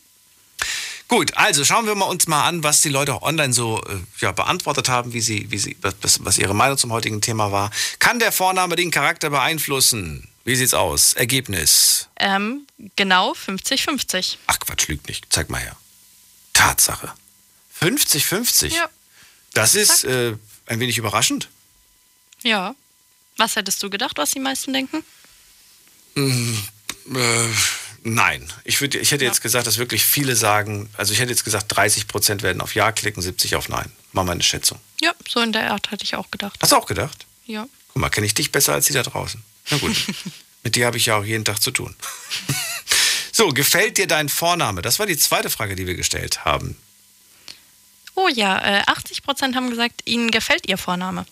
[1.07, 3.97] Gut, also schauen wir mal uns mal an, was die Leute auch online so äh,
[4.19, 7.69] ja, beantwortet haben, wie sie, wie sie, was, was ihre Meinung zum heutigen Thema war.
[7.99, 10.27] Kann der Vorname den Charakter beeinflussen?
[10.45, 11.13] Wie sieht's aus?
[11.13, 12.07] Ergebnis.
[12.17, 12.65] Ähm,
[12.95, 14.37] genau 50-50.
[14.47, 15.27] Ach Quatsch, lügt nicht.
[15.29, 15.75] Zeig mal her.
[16.53, 17.13] Tatsache.
[17.79, 18.75] 50-50.
[18.75, 18.89] Ja.
[19.53, 20.35] Das ist äh,
[20.65, 21.49] ein wenig überraschend.
[22.41, 22.75] Ja.
[23.37, 25.03] Was hättest du gedacht, was die meisten denken?
[26.15, 26.53] Mm,
[27.15, 27.49] äh,
[28.03, 28.51] nein.
[28.63, 31.75] Ich, würd, ich hätte jetzt gesagt, dass wirklich viele sagen, also ich hätte jetzt gesagt,
[31.75, 33.91] 30 Prozent werden auf Ja klicken, 70 auf Nein.
[34.13, 34.79] Mal meine Schätzung.
[35.01, 36.57] Ja, so in der Art hatte ich auch gedacht.
[36.61, 37.25] Hast du auch gedacht?
[37.45, 37.67] Ja.
[37.89, 39.43] Guck mal, kenne ich dich besser als die da draußen.
[39.69, 39.95] Na gut.
[40.63, 41.95] Mit dir habe ich ja auch jeden Tag zu tun.
[43.31, 44.81] so, gefällt dir dein Vorname?
[44.81, 46.77] Das war die zweite Frage, die wir gestellt haben.
[48.15, 51.25] Oh ja, äh, 80% haben gesagt, ihnen gefällt ihr Vorname.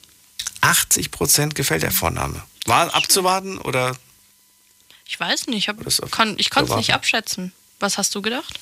[0.64, 2.42] 80 Prozent gefällt der Vorname.
[2.66, 3.96] War abzuwarten oder?
[5.06, 7.52] Ich weiß nicht, ich, hab, ich konnte es nicht abschätzen.
[7.80, 8.60] Was hast du gedacht?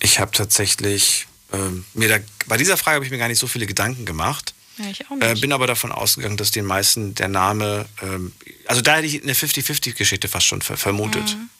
[0.00, 3.46] Ich habe tatsächlich, ähm, mir da, bei dieser Frage habe ich mir gar nicht so
[3.48, 4.54] viele Gedanken gemacht.
[4.78, 5.40] Ja, ich auch Äh, nicht.
[5.40, 8.32] bin aber davon ausgegangen, dass den meisten der Name, ähm,
[8.66, 11.34] also da hätte ich eine 50-50-Geschichte fast schon ver vermutet.
[11.34, 11.50] Mhm.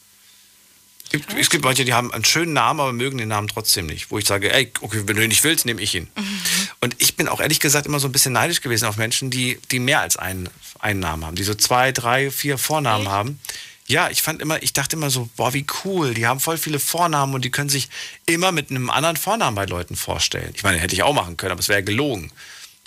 [1.07, 3.87] Es gibt, es gibt Leute, die haben einen schönen Namen, aber mögen den Namen trotzdem
[3.87, 4.11] nicht.
[4.11, 6.09] Wo ich sage, ey, okay, wenn du ihn nicht willst, nehme ich ihn.
[6.17, 6.41] Mhm.
[6.81, 9.59] Und ich bin auch ehrlich gesagt immer so ein bisschen neidisch gewesen auf Menschen, die,
[9.71, 10.49] die mehr als einen,
[10.81, 13.39] einen Namen haben, die so zwei, drei, vier Vornamen haben.
[13.87, 16.81] Ja, ich fand immer, ich dachte immer so, boah, wie cool, die haben voll viele
[16.81, 17.89] Vornamen und die können sich
[18.27, 20.51] immer mit einem anderen Vornamen bei Leuten vorstellen.
[20.55, 22.33] Ich meine, hätte ich auch machen können, aber es wäre gelogen.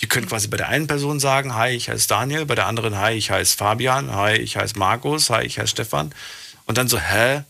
[0.02, 2.98] Die können quasi bei der einen Person sagen, hi, ich heiße Daniel, bei der anderen,
[2.98, 6.14] hi, ich heiße Fabian, hi, ich heiße Markus, hi, ich heiße Stefan.
[6.66, 7.44] Und dann so, hä?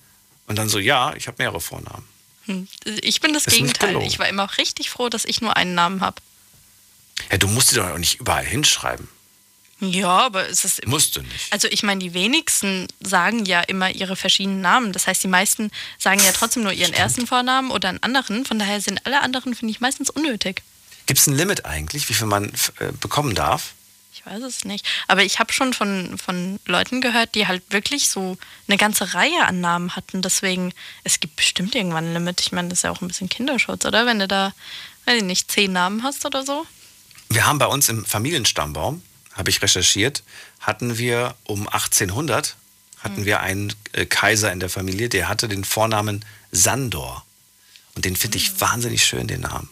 [0.49, 2.05] Und dann so, ja, ich habe mehrere Vornamen.
[2.45, 2.67] Hm.
[3.01, 4.01] Ich bin das Ist Gegenteil.
[4.01, 6.21] Ich war immer auch richtig froh, dass ich nur einen Namen habe.
[7.31, 9.07] Ja, du musst die doch auch nicht überall hinschreiben.
[9.79, 10.85] Ja, aber es ist.
[10.87, 11.53] Musst du nicht.
[11.53, 14.91] Also ich meine, die wenigsten sagen ja immer ihre verschiedenen Namen.
[14.91, 18.43] Das heißt, die meisten sagen ja trotzdem nur ihren ersten Vornamen oder einen anderen.
[18.43, 20.63] Von daher sind alle anderen, finde ich, meistens unnötig.
[21.05, 23.73] Gibt es ein Limit eigentlich, wie viel man äh, bekommen darf?
[24.19, 24.85] Ich weiß es nicht.
[25.07, 28.37] Aber ich habe schon von, von Leuten gehört, die halt wirklich so
[28.67, 30.21] eine ganze Reihe an Namen hatten.
[30.21, 30.73] Deswegen,
[31.05, 32.41] es gibt bestimmt irgendwann ein Limit.
[32.41, 34.05] Ich meine, das ist ja auch ein bisschen Kinderschutz, oder?
[34.05, 34.53] Wenn du da,
[35.05, 36.65] weiß ich nicht, zehn Namen hast oder so.
[37.29, 39.01] Wir haben bei uns im Familienstammbaum,
[39.35, 40.23] habe ich recherchiert,
[40.59, 42.57] hatten wir um 1800
[42.97, 47.25] hatten wir einen äh, Kaiser in der Familie, der hatte den Vornamen Sandor.
[47.95, 49.69] Und den finde ich wahnsinnig schön, den Namen.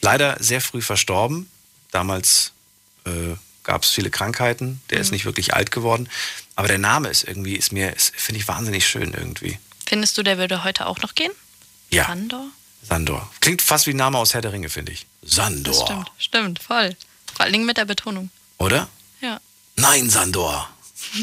[0.00, 1.48] Leider sehr früh verstorben.
[1.92, 2.53] Damals
[3.04, 4.80] äh, gab es viele Krankheiten.
[4.90, 6.08] Der ist nicht wirklich alt geworden.
[6.56, 9.58] Aber der Name ist irgendwie, ist mir, finde ich wahnsinnig schön irgendwie.
[9.86, 11.32] Findest du, der würde heute auch noch gehen?
[11.90, 12.06] Ja.
[12.06, 12.46] Sandor?
[12.82, 13.30] Sandor.
[13.40, 15.06] Klingt fast wie ein Name aus Herr der Ringe, finde ich.
[15.22, 15.74] Das Sandor.
[15.86, 16.96] stimmt, stimmt, voll.
[17.34, 18.30] Vor allen Dingen mit der Betonung.
[18.58, 18.88] Oder?
[19.20, 19.40] Ja.
[19.76, 20.68] Nein, Sandor.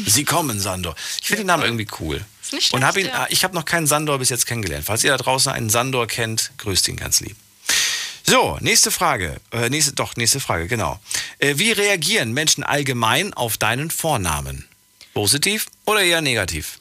[0.06, 0.94] Sie kommen, Sandor.
[1.20, 2.24] Ich finde den Namen irgendwie cool.
[2.42, 3.26] Ist nicht Und schlecht, hab ihn, ja.
[3.30, 4.84] ich habe noch keinen Sandor bis jetzt kennengelernt.
[4.86, 7.36] Falls ihr da draußen einen Sandor kennt, grüßt ihn ganz lieb.
[8.24, 9.40] So, nächste Frage.
[9.50, 11.00] Äh, nächste, doch, nächste Frage, genau.
[11.38, 14.66] Äh, wie reagieren Menschen allgemein auf deinen Vornamen?
[15.14, 16.78] Positiv oder eher negativ?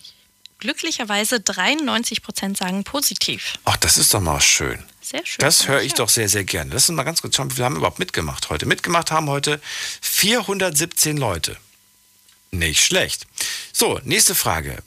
[0.60, 3.56] Glücklicherweise 93% sagen positiv.
[3.66, 4.84] Ach, das ist doch mal schön.
[5.02, 5.40] Sehr schön.
[5.40, 5.98] Das höre ich Ja.
[5.98, 6.72] doch sehr, sehr gerne.
[6.74, 8.68] Lass uns mal ganz kurz schauen, wie viele haben überhaupt mitgemacht heute.
[8.68, 9.60] Mitgemacht haben heute
[10.02, 11.58] 417 Leute.
[12.52, 13.26] Nicht schlecht.
[13.74, 14.78] So, nächste Frage.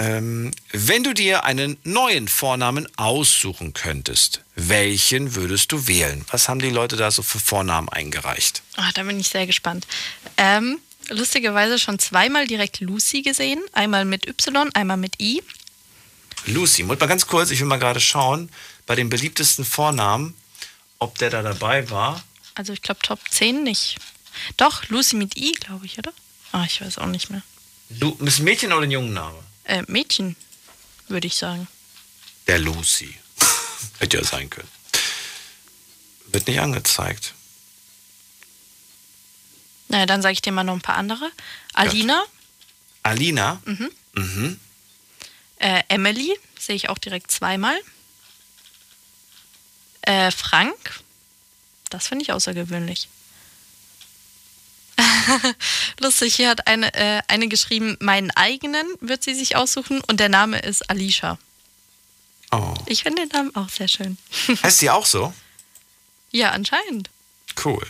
[0.00, 6.24] Ähm, wenn du dir einen neuen Vornamen aussuchen könntest, welchen würdest du wählen?
[6.30, 8.62] Was haben die Leute da so für Vornamen eingereicht?
[8.76, 9.86] Ah, da bin ich sehr gespannt.
[10.38, 10.78] Ähm,
[11.10, 13.62] lustigerweise schon zweimal direkt Lucy gesehen.
[13.74, 15.42] Einmal mit Y, einmal mit I.
[16.46, 18.48] Lucy, mal ganz kurz, ich will mal gerade schauen,
[18.86, 20.34] bei den beliebtesten Vornamen,
[20.98, 22.24] ob der da dabei war.
[22.54, 23.98] Also ich glaube Top 10 nicht.
[24.56, 26.12] Doch, Lucy mit I, glaube ich, oder?
[26.52, 27.42] Ah, ich weiß auch nicht mehr.
[27.98, 29.49] Lu ist ein Mädchen oder ein Jungenname?
[29.70, 30.34] Äh, Mädchen,
[31.06, 31.68] würde ich sagen.
[32.48, 33.16] Der Lucy.
[34.00, 34.68] Hätte ja sein können.
[36.26, 37.34] Wird nicht angezeigt.
[39.86, 41.30] Naja, dann sage ich dir mal noch ein paar andere.
[41.72, 42.24] Alina,
[43.04, 43.62] Alina.
[43.64, 43.90] Mhm.
[44.14, 44.60] Mhm.
[45.58, 47.78] äh, Emily, sehe ich auch direkt zweimal.
[50.02, 51.00] Äh, Frank,
[51.90, 53.08] das finde ich außergewöhnlich.
[56.00, 60.28] Lustig, hier hat eine, äh, eine geschrieben, meinen eigenen wird sie sich aussuchen und der
[60.28, 61.38] Name ist Alicia.
[62.52, 62.74] Oh.
[62.86, 64.18] Ich finde den Namen auch sehr schön.
[64.62, 65.32] Heißt die auch so?
[66.32, 67.10] Ja, anscheinend.
[67.64, 67.86] Cool.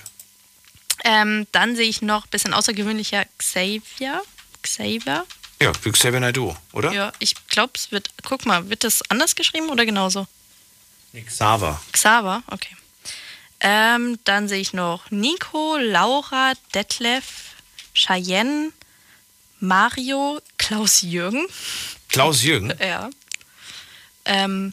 [1.05, 4.23] Ähm, dann sehe ich noch ein bisschen außergewöhnlicher Xavier.
[4.63, 5.27] Xavier.
[5.61, 6.93] Ja, Xavier Naidoo, oder?
[6.93, 8.11] Ja, ich glaube, es wird.
[8.25, 10.27] Guck mal, wird das anders geschrieben oder genauso?
[11.13, 11.81] Xaver.
[11.93, 12.77] Xaver, okay.
[13.61, 17.55] Ähm, dann sehe ich noch Nico, Laura, Detlef,
[17.95, 18.73] Cheyenne,
[19.59, 21.47] Mario, Klaus Jürgen.
[22.09, 22.73] Klaus Jürgen.
[22.81, 23.11] Ja.
[24.25, 24.73] Ähm,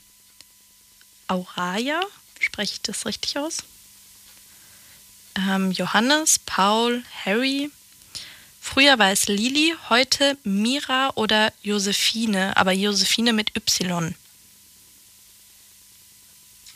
[1.28, 2.02] Auraya,
[2.40, 3.58] spreche ich das richtig aus?
[5.36, 7.72] Ähm, Johannes, Paul, Harry.
[8.62, 14.16] Früher war es Lili, heute Mira oder Josephine, aber Josephine mit Y.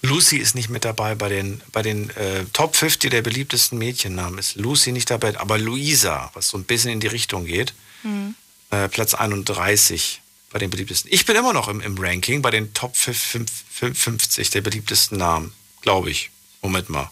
[0.01, 4.39] Lucy ist nicht mit dabei bei den, bei den äh, Top 50 der beliebtesten Mädchennamen.
[4.39, 8.33] Ist Lucy nicht dabei, aber Luisa, was so ein bisschen in die Richtung geht, Hm.
[8.71, 11.11] äh, Platz 31 bei den beliebtesten.
[11.13, 13.45] Ich bin immer noch im, im Ranking bei den Top 5
[13.93, 16.31] 50 der beliebtesten Namen, glaube ich.
[16.63, 17.11] Moment mal.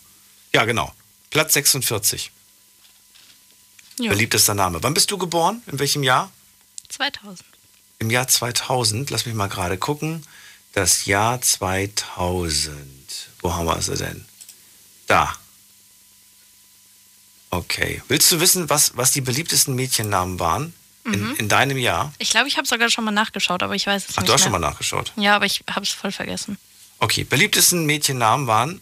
[0.54, 0.94] Ja, genau.
[1.30, 2.32] Platz 46.
[4.00, 4.10] Ja.
[4.10, 4.82] Beliebtester Name.
[4.82, 5.62] Wann bist du geboren?
[5.72, 6.32] In welchem Jahr?
[6.90, 7.46] 2000.
[8.00, 10.26] Im Jahr 2000, lass mich mal gerade gucken.
[10.74, 12.76] Das Jahr 2000.
[13.42, 14.26] Wo haben wir es denn?
[15.08, 15.36] Da.
[17.50, 18.02] Okay.
[18.08, 20.74] Willst du wissen, was, was die beliebtesten Mädchennamen waren
[21.06, 21.36] in, Mhm.
[21.38, 22.14] in deinem Jahr?
[22.20, 24.34] Ich glaube, ich habe sogar schon mal nachgeschaut, aber ich weiß es Ach, nicht du
[24.34, 24.52] hast mehr.
[24.52, 25.14] schon mal nachgeschaut.
[25.16, 26.58] Ja, aber ich habe es voll vergessen.
[27.00, 28.82] Okay, beliebtesten Mädchennamen waren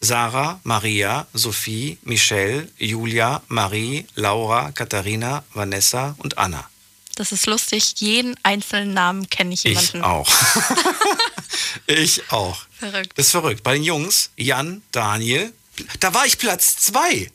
[0.00, 6.68] Sarah, Maria, Sophie, Michelle, Julia, Marie, Laura, Katharina, Vanessa und Anna.
[7.14, 7.94] Das ist lustig.
[7.98, 9.98] Jeden einzelnen Namen kenne ich jemanden.
[9.98, 10.30] Ich auch.
[11.86, 12.62] ich auch.
[12.78, 13.12] Verrückt.
[13.16, 13.62] Das ist verrückt.
[13.62, 15.52] Bei den Jungs, Jan, Daniel,
[16.00, 17.30] da war ich Platz zwei.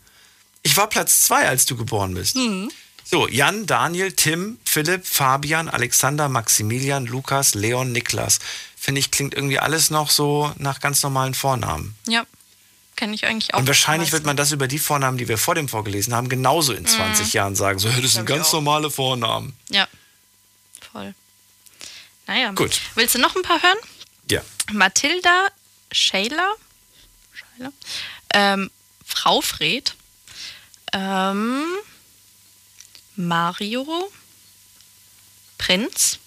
[0.63, 2.35] Ich war Platz zwei, als du geboren bist.
[2.35, 2.71] Hm.
[3.09, 8.39] So, Jan, Daniel, Tim, Philipp, Fabian, Alexander, Maximilian, Lukas, Leon, Niklas.
[8.75, 11.95] Finde ich, klingt irgendwie alles noch so nach ganz normalen Vornamen.
[12.05, 12.25] Ja,
[12.97, 13.59] kenne ich eigentlich auch.
[13.59, 16.73] Und wahrscheinlich wird man das über die Vornamen, die wir vor dem vorgelesen haben, genauso
[16.73, 17.31] in 20 Mhm.
[17.31, 17.79] Jahren sagen.
[17.79, 19.55] So, das sind ganz normale Vornamen.
[19.69, 19.87] Ja,
[20.91, 21.15] voll.
[22.25, 22.51] Naja.
[22.51, 22.81] Gut.
[22.95, 23.77] Willst du noch ein paar hören?
[24.29, 24.41] Ja.
[24.73, 25.47] Mathilda,
[25.93, 26.53] Shayla,
[27.31, 27.71] Shayla
[28.33, 28.69] ähm,
[29.05, 29.95] Frau Fred,
[30.91, 31.63] ähm,
[33.15, 34.11] Mario,
[35.57, 36.19] Prinz.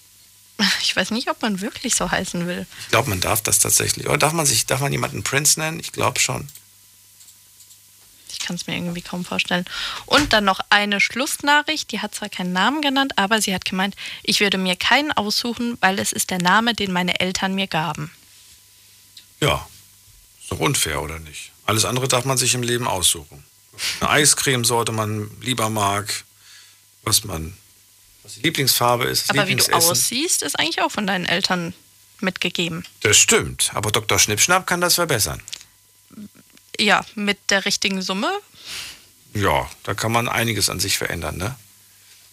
[0.83, 2.67] Ich weiß nicht, ob man wirklich so heißen will.
[2.81, 4.07] Ich glaube, man darf das tatsächlich.
[4.07, 5.79] Oder darf man sich, darf man jemanden Prince nennen?
[5.79, 6.47] Ich glaube schon.
[8.41, 9.65] Ich kann es mir irgendwie kaum vorstellen.
[10.07, 13.95] Und dann noch eine Schlussnachricht, die hat zwar keinen Namen genannt, aber sie hat gemeint,
[14.23, 18.11] ich würde mir keinen aussuchen, weil es ist der Name, den meine Eltern mir gaben.
[19.39, 19.67] Ja.
[20.41, 21.51] Ist doch unfair, oder nicht?
[21.65, 23.45] Alles andere darf man sich im Leben aussuchen.
[23.99, 26.23] Eine Eiscremesorte man lieber mag,
[27.03, 27.55] was man,
[28.23, 31.73] was die Lieblingsfarbe ist, aber wie du aussiehst, ist eigentlich auch von deinen Eltern
[32.21, 32.85] mitgegeben.
[33.01, 34.17] Das stimmt, aber Dr.
[34.17, 35.41] Schnippschnapp kann das verbessern.
[36.81, 38.31] Ja, mit der richtigen Summe.
[39.33, 41.55] Ja, da kann man einiges an sich verändern, ne?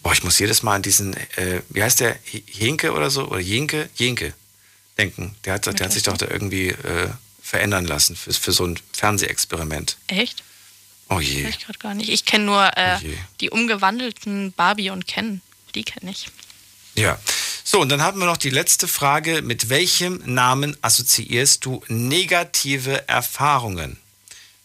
[0.01, 3.27] Boah, ich muss jedes Mal an diesen, äh, wie heißt der, H- Henke oder so,
[3.27, 4.33] oder Jenke, Jenke
[4.97, 5.35] denken.
[5.45, 7.09] Der hat, der hat sich doch da irgendwie äh,
[7.41, 9.97] verändern lassen für, für so ein Fernsehexperiment.
[10.07, 10.43] Echt?
[11.09, 11.47] Oh je.
[11.47, 12.09] Ich gerade gar nicht.
[12.09, 13.07] Ich kenne nur äh, Oh
[13.41, 15.41] die umgewandelten Barbie und Ken.
[15.75, 16.27] Die kenne ich.
[16.95, 17.19] Ja.
[17.63, 19.41] So, und dann haben wir noch die letzte Frage.
[19.41, 23.97] Mit welchem Namen assoziierst du negative Erfahrungen?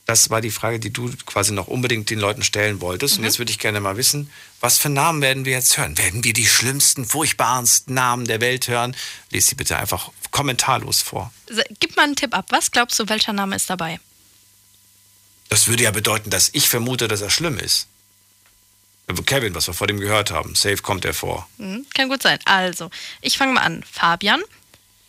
[0.07, 3.19] Das war die Frage, die du quasi noch unbedingt den Leuten stellen wolltest.
[3.19, 5.97] Und jetzt würde ich gerne mal wissen, was für Namen werden wir jetzt hören?
[5.97, 8.95] Werden wir die schlimmsten, furchtbarsten Namen der Welt hören?
[9.31, 11.33] Lies sie bitte einfach kommentarlos vor.
[11.81, 12.47] Gib mal einen Tipp ab.
[12.51, 13.99] Was glaubst du, welcher Name ist dabei?
[15.49, 17.87] Das würde ja bedeuten, dass ich vermute, dass er schlimm ist.
[19.27, 21.49] Kevin, was wir vor dem gehört haben, safe kommt er vor.
[21.59, 22.39] Hm, kann gut sein.
[22.45, 22.91] Also,
[23.21, 23.85] ich fange mal an.
[23.91, 24.43] Fabian,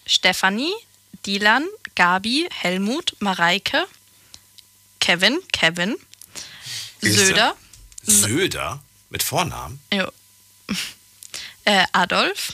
[0.05, 0.73] Stefanie,
[1.25, 1.65] Dilan,
[1.95, 3.85] Gabi, Helmut, Mareike,
[5.05, 5.95] Kevin, Kevin?
[6.99, 7.55] Söder,
[8.01, 8.79] Söder
[9.11, 9.79] mit Vornamen?
[9.93, 10.07] jo.
[11.65, 12.53] äh, Adolf,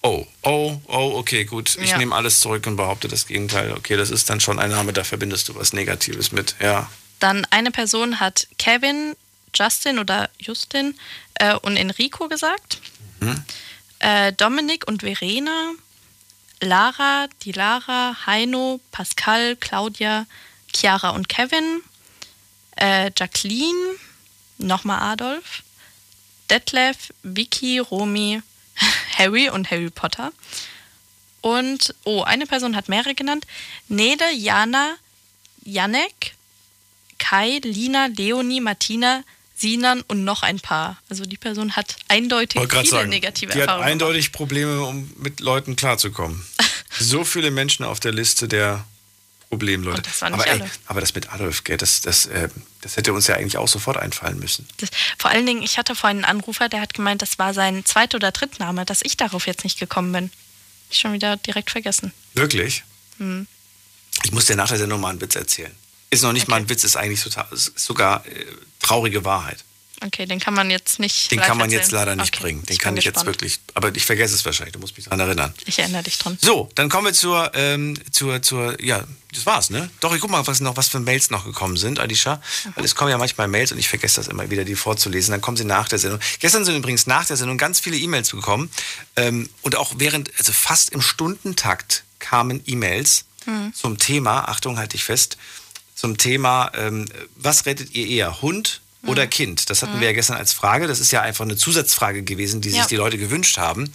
[0.00, 1.76] Oh, oh, oh, okay, gut.
[1.80, 1.96] Ich Ja.
[1.98, 3.72] nehme alles zurück und behaupte das Gegenteil.
[3.72, 6.56] Okay, das ist dann schon ein Name, da verbindest du was Negatives mit.
[6.60, 6.90] Ja.
[7.20, 9.14] Dann eine Person hat Kevin,
[9.54, 10.98] Justin oder Justin
[11.34, 12.80] äh, und Enrico gesagt.
[13.20, 13.44] Mhm.
[14.00, 15.72] Äh, Dominik und Verena,
[16.60, 20.26] Lara, die Lara, Heino, Pascal, Claudia,
[20.74, 21.82] Chiara und Kevin,
[22.76, 23.96] äh, Jacqueline,
[24.58, 25.62] nochmal Adolf,
[26.50, 28.42] Detlef, Vicky, Romy,
[29.18, 30.32] Harry und Harry Potter.
[31.40, 33.46] Und, oh, eine Person hat mehrere genannt.
[33.88, 34.96] Nede, Jana,
[35.62, 36.34] Janek,
[37.18, 39.22] Kai, Lina, Leonie, Martina,
[39.54, 40.98] Sinan und noch ein paar.
[41.08, 43.88] Also die Person hat eindeutig viele sagen, negative die hat Erfahrungen.
[43.88, 46.44] eindeutig Probleme, um mit Leuten klarzukommen.
[46.98, 48.84] so viele Menschen auf der Liste der
[49.54, 50.02] Problem, Leute.
[50.02, 52.48] Das war nicht aber, ey, aber das mit Adolf, gell, das, das, äh,
[52.80, 54.66] das hätte uns ja eigentlich auch sofort einfallen müssen.
[54.78, 57.84] Das, vor allen Dingen, ich hatte vorhin einen Anrufer, der hat gemeint, das war sein
[57.84, 60.30] Zweit- oder Drittname, dass ich darauf jetzt nicht gekommen bin.
[60.90, 62.12] Ich schon wieder direkt vergessen.
[62.34, 62.82] Wirklich?
[63.18, 63.46] Hm.
[64.24, 65.72] Ich muss dir nach der Sendung mal einen Witz erzählen.
[66.10, 68.44] Ist noch nicht mal ein Witz, ist eigentlich total, ist sogar äh,
[68.80, 69.64] traurige Wahrheit.
[70.02, 71.30] Okay, den kann man jetzt nicht.
[71.30, 71.82] Den kann man erzählen.
[71.82, 72.62] jetzt leider nicht Okay, bringen.
[72.66, 73.36] Den ich kann ich jetzt gespannt.
[73.40, 73.60] wirklich.
[73.74, 74.72] Aber ich vergesse es wahrscheinlich.
[74.72, 75.54] Du musst mich daran erinnern.
[75.66, 76.36] Ich erinnere dich dran.
[76.40, 79.90] So, dann kommen wir zur, ähm, zur, zur, ja, das war's, ne?
[80.00, 82.40] Doch, ich guck mal, was noch, was für Mails noch gekommen sind, Alicia.
[82.74, 85.32] Weil es kommen ja manchmal Mails und ich vergesse das immer wieder, die vorzulesen.
[85.32, 86.20] Dann kommen sie nach der Sendung.
[86.40, 88.70] Gestern sind übrigens nach der Sendung ganz viele E-Mails gekommen.
[89.16, 93.26] Ähm, und auch während, also fast im Stundentakt kamen E-Mails
[93.74, 95.36] zum Thema, Achtung, halte ich fest,
[95.94, 97.04] zum Thema, ähm,
[97.36, 99.70] was rettet ihr eher, Hund oder Kind?
[99.70, 100.86] Das hatten wir ja gestern als Frage.
[100.86, 102.86] Das ist ja einfach eine Zusatzfrage gewesen, die sich Ja.
[102.86, 103.92] die Leute gewünscht haben.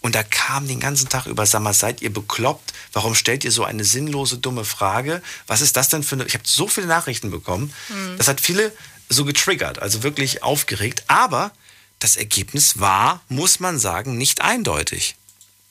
[0.00, 2.72] Und da kam den ganzen Tag über, sag mal, seid ihr bekloppt?
[2.92, 5.20] Warum stellt ihr so eine sinnlose, dumme Frage?
[5.46, 6.24] Was ist das denn für eine...
[6.26, 7.72] Ich habe so viele Nachrichten bekommen.
[8.16, 8.72] Das hat viele
[9.08, 11.04] so getriggert, also wirklich aufgeregt.
[11.08, 11.50] Aber
[11.98, 15.16] das Ergebnis war, muss man sagen, nicht eindeutig.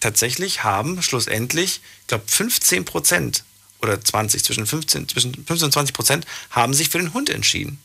[0.02, 3.44] Tatsächlich haben schlussendlich, ich glaube, 15 Prozent
[3.82, 7.80] oder 20, zwischen 15, zwischen 15 und 20 Prozent haben sich für den Hund entschieden.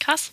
[0.00, 0.30] Krass.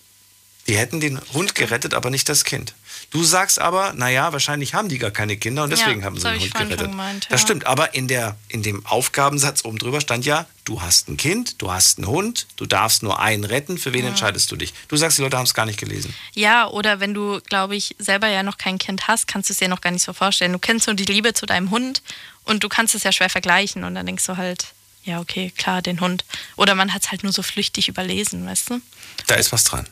[0.68, 2.76] Die hätten den Hund gerettet, aber nicht das Kind.
[3.10, 6.22] Du sagst aber, naja, wahrscheinlich haben die gar keine Kinder und deswegen Ja, haben sie
[6.24, 6.92] das den Hund gerettet.
[6.92, 7.48] gemeint, Das ja.
[7.48, 11.62] stimmt, aber in, der, in dem Aufgabensatz oben drüber stand ja, du hast ein Kind,
[11.62, 14.74] du hast einen Hund, du darfst nur einen retten, für wen entscheidest du dich?
[14.88, 16.14] Du sagst, die Leute haben es gar nicht gelesen.
[16.36, 19.58] Ja, oder wenn du, glaube ich, selber ja noch kein Kind hast, kannst du es
[19.60, 20.54] dir noch gar nicht so vorstellen.
[20.54, 22.04] Du kennst nur die Liebe zu deinem Hund
[22.46, 24.68] und du kannst es ja schwer vergleichen und dann denkst du halt,
[25.04, 26.26] ja, okay, klar, den Hund.
[26.56, 28.82] Oder man hat es halt nur so flüchtig überlesen, weißt du?
[29.28, 29.88] Da ist was dran.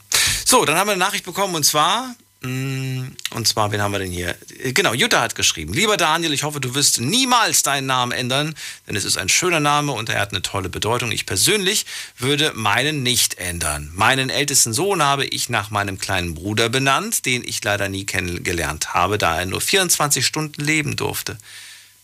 [0.46, 4.00] So, dann haben wir eine Nachricht bekommen und zwar, mh, und zwar, wen haben wir
[4.00, 4.36] denn hier?
[4.64, 5.74] Äh, Genau, Jutta hat geschrieben.
[5.74, 8.56] Lieber Daniel, ich hoffe, du wirst niemals deinen Namen ändern,
[8.88, 11.12] denn es ist ein schöner Name und er hat eine tolle Bedeutung.
[11.12, 11.86] Ich persönlich
[12.18, 13.92] würde meinen nicht ändern.
[13.94, 18.94] Meinen ältesten Sohn habe ich nach meinem kleinen Bruder benannt, den ich leider nie kennengelernt
[18.94, 21.38] habe, da er nur 24 Stunden leben durfte.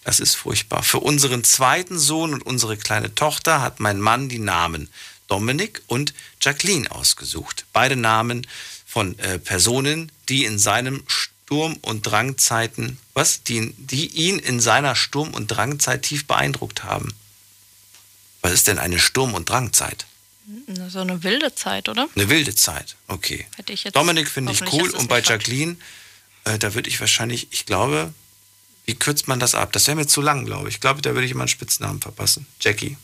[0.06, 0.84] Das ist furchtbar.
[0.84, 4.88] Für unseren zweiten Sohn und unsere kleine Tochter hat mein Mann die Namen
[5.28, 7.66] Dominik und Jacqueline ausgesucht.
[7.74, 8.46] Beide Namen
[8.86, 13.42] von äh, Personen, die in seinem Sturm- und Drangzeiten, was?
[13.42, 17.16] Die, die ihn in seiner Sturm- und Drangzeit tief beeindruckt haben.
[18.44, 20.06] Was ist denn eine Sturm- und Drangzeit?
[20.88, 22.08] So eine wilde Zeit, oder?
[22.16, 23.48] Eine wilde Zeit, okay.
[23.94, 25.24] Dominik finde ich cool und bei.
[25.24, 25.78] Jacqueline,
[26.44, 28.14] äh, da würde ich wahrscheinlich, ich glaube,
[28.86, 29.72] wie kürzt man das ab?
[29.74, 30.76] Das wäre mir zu lang, glaube ich.
[30.76, 32.46] Ich glaube, da würde ich immer einen Spitznamen verpassen.
[32.62, 32.98] Jackie.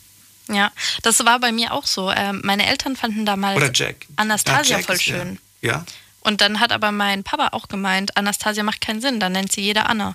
[0.48, 0.72] Ja,
[1.02, 2.10] das war bei mir auch so.
[2.10, 4.06] Ähm, meine Eltern fanden damals Oder Jack.
[4.16, 5.38] Anastasia Ja, Jack voll ist ja- schön.
[5.60, 5.84] Ja.
[6.20, 9.60] Und dann hat aber mein Papa auch gemeint, Anastasia macht keinen Sinn, dann nennt sie
[9.60, 10.14] jeder Anna.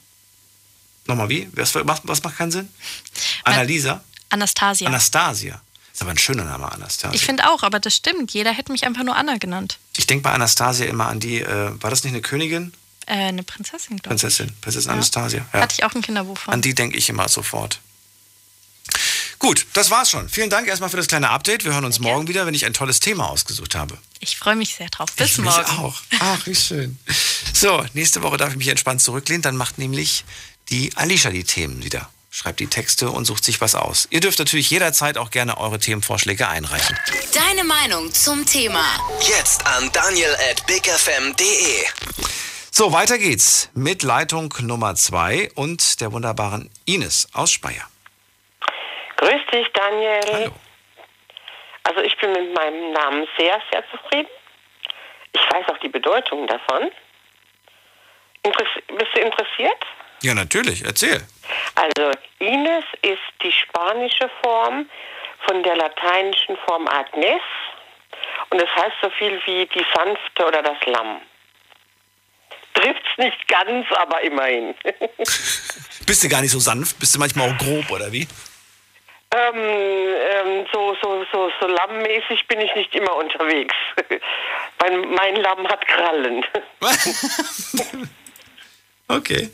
[1.05, 1.47] Nochmal wie?
[1.53, 2.69] Was, macht- was macht keinen Sinn?
[3.43, 4.03] Annalisa?
[4.29, 4.87] Anastasia.
[4.87, 5.61] Anastasia.
[5.93, 7.13] Ist aber ein schöner Name, Anastasia.
[7.15, 8.31] ich finde auch, aber das stimmt.
[8.31, 9.79] Jeder hätte mich einfach nur Anna genannt.
[9.95, 12.73] Ich denke bei Anastasia immer an die, äh, war das nicht eine Königin?
[13.07, 14.21] Äh, eine Prinzessin, glaube ich.
[14.21, 14.51] Prinzessin.
[14.61, 14.93] Prinzessin Ja.
[14.93, 15.45] Anastasia.
[15.53, 15.61] Ja.
[15.61, 16.53] Hatte ich auch ein Kinderbuch von.
[16.53, 17.79] An die denke ich immer sofort.
[19.39, 20.29] Gut, das war's schon.
[20.29, 21.63] Vielen Dank erstmal für das kleine Update.
[21.63, 23.97] Wir hören uns morgen wieder, wenn ich ein tolles Thema ausgesucht habe.
[24.19, 25.11] Ich freue mich sehr drauf.
[25.15, 25.57] Bis ich morgen.
[25.59, 25.95] Mich auch.
[26.19, 26.97] Ach, wie schön.
[27.53, 29.41] So, nächste Woche darf ich mich entspannt zurücklehnen.
[29.43, 30.25] Dann macht nämlich
[30.69, 32.09] die Alicia die Themen wieder.
[32.31, 34.07] Schreibt die Texte und sucht sich was aus.
[34.11, 36.97] Ihr dürft natürlich jederzeit auch gerne eure Themenvorschläge einreichen.
[37.33, 38.83] Deine Meinung zum Thema.
[39.27, 41.83] Jetzt an daniel at bigfm.de.
[42.79, 47.89] So, weiter geht's mit Leitung Nummer zwei und der wunderbaren Ines aus Speyer.
[49.15, 50.21] Grüß dich, Daniel.
[50.31, 50.51] Hallo.
[51.85, 54.29] Also ich bin mit meinem Namen sehr, sehr zufrieden.
[55.31, 56.91] Ich weiß auch die Bedeutung davon.
[58.43, 59.83] Interess bist du interessiert?
[60.21, 60.85] Ja, natürlich.
[60.85, 61.25] Erzähl.
[61.73, 64.87] Also Ines ist die spanische Form
[65.47, 67.41] von der lateinischen Form Agnes
[68.51, 71.21] und es heißt so viel wie die Sanfte oder das Lamm.
[72.77, 74.75] Trifft's nicht ganz, aber immerhin.
[76.05, 76.99] Bist du gar nicht so sanft?
[76.99, 78.27] Bist du manchmal auch grob, oder wie?
[79.35, 83.75] Ähm, ähm, so, so, so, so lammmäßig bin ich nicht immer unterwegs.
[84.81, 86.45] mein, mein Lamm hat Krallen.
[89.09, 89.49] Okay.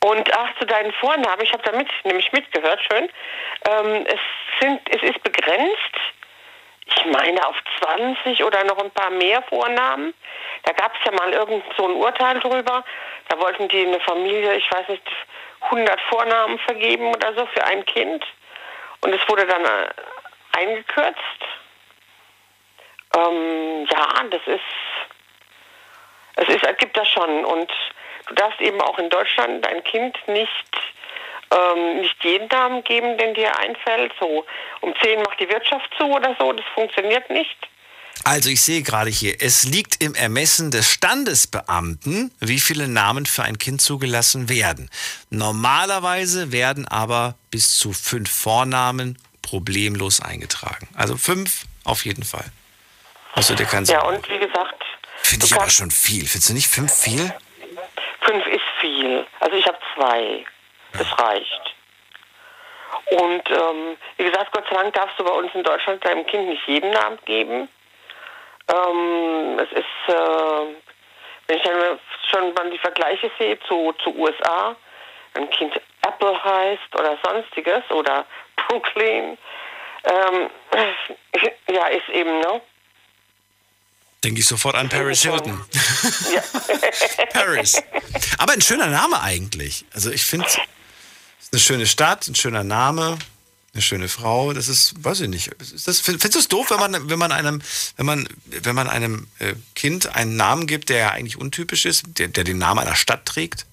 [0.00, 3.08] Und ach, zu deinen Vornamen, ich habe da mit, nämlich mitgehört schon.
[3.68, 4.20] Ähm, es,
[4.60, 5.96] sind, es ist begrenzt,
[6.96, 10.14] ich meine auf 20 oder noch ein paar mehr Vornamen.
[10.64, 12.84] Da gab es ja mal irgend so ein Urteil drüber.
[13.28, 15.02] Da wollten die eine Familie, ich weiß nicht,
[15.62, 18.24] 100 Vornamen vergeben oder so für ein Kind.
[19.00, 19.88] Und es wurde dann äh,
[20.58, 21.18] eingekürzt.
[23.16, 24.60] Ähm, ja, das ist,
[26.36, 27.44] es ist, gibt das schon.
[27.44, 27.70] Und
[28.26, 30.92] du darfst eben auch in Deutschland dein Kind nicht
[31.52, 34.12] ähm, nicht jeden Namen geben, den dir einfällt.
[34.18, 34.44] So
[34.80, 36.52] um 10 macht die Wirtschaft zu oder so.
[36.52, 37.56] Das funktioniert nicht.
[38.24, 43.42] Also ich sehe gerade hier, es liegt im Ermessen des Standesbeamten, wie viele Namen für
[43.42, 44.90] ein Kind zugelassen werden.
[45.30, 50.88] Normalerweise werden aber bis zu fünf Vornamen problemlos eingetragen.
[50.94, 52.44] Also fünf auf jeden Fall.
[53.34, 54.84] Du dir keinen Ja, und wie gesagt,
[55.22, 56.26] Finde ich aber schon viel.
[56.26, 57.32] Findest du nicht fünf viel?
[58.20, 59.26] fünf ist viel.
[59.40, 60.44] Also ich habe zwei.
[60.98, 61.74] Das reicht.
[63.10, 66.48] Und ähm, wie gesagt, Gott sei Dank darfst du bei uns in Deutschland deinem Kind
[66.48, 67.68] nicht jeden Namen geben.
[68.68, 70.74] Ähm, es ist, äh,
[71.46, 71.98] wenn ich dann
[72.30, 74.76] schon mal die Vergleiche sehe zu, zu USA,
[75.34, 75.74] ein Kind
[76.06, 78.24] Apple heißt oder sonstiges oder
[78.56, 79.36] Brooklyn,
[80.04, 80.50] ähm,
[81.68, 82.60] ja, ist eben, ne?
[84.24, 85.64] Denke ich sofort an Paris Hilton.
[87.32, 87.82] Paris.
[88.38, 89.84] Aber ein schöner Name eigentlich.
[89.92, 90.58] Also ich finde, es
[91.52, 93.18] eine schöne Stadt, ein schöner Name,
[93.74, 94.52] eine schöne Frau.
[94.54, 95.50] Das ist, weiß ich nicht.
[95.58, 97.62] Das, find- findest du es doof, wenn man, wenn man einem,
[97.96, 102.04] wenn man, wenn man einem äh, Kind einen Namen gibt, der ja eigentlich untypisch ist,
[102.18, 103.66] der, der den Namen einer Stadt trägt?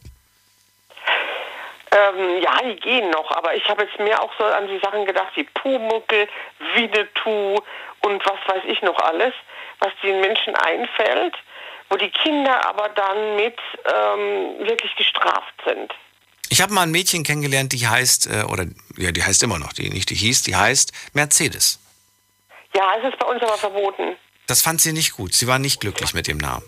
[1.92, 5.06] Ähm, ja, die gehen noch, aber ich habe jetzt mehr auch so an die Sachen
[5.06, 6.28] gedacht wie Pumuckel,
[6.76, 7.58] Winnetou
[8.02, 9.34] und was weiß ich noch alles,
[9.80, 11.36] was den Menschen einfällt,
[11.90, 15.92] wo die Kinder aber dann mit ähm, wirklich gestraft sind.
[16.50, 18.66] Ich habe mal ein Mädchen kennengelernt, die heißt, äh, oder
[18.98, 21.80] ja, die heißt immer noch, die nicht die hieß, die heißt Mercedes.
[22.76, 24.16] Ja, es ist bei uns aber verboten.
[24.48, 25.34] Das fand sie nicht gut.
[25.34, 26.66] Sie war nicht glücklich mit dem Namen.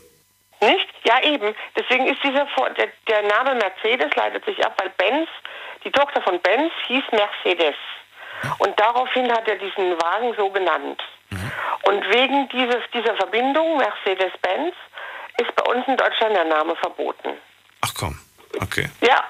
[0.61, 0.87] Nicht?
[1.03, 1.55] Ja, eben.
[1.75, 5.27] Deswegen ist dieser Vor der, der Name Mercedes leitet sich ab, weil Benz,
[5.83, 7.75] die Tochter von Benz, hieß Mercedes.
[8.59, 11.01] Und daraufhin hat er diesen Wagen so genannt.
[11.83, 14.75] Und wegen dieses, dieser Verbindung Mercedes-Benz
[15.37, 17.37] ist bei uns in Deutschland der Name verboten.
[17.81, 18.19] Ach komm,
[18.59, 18.89] okay.
[19.01, 19.23] Ja.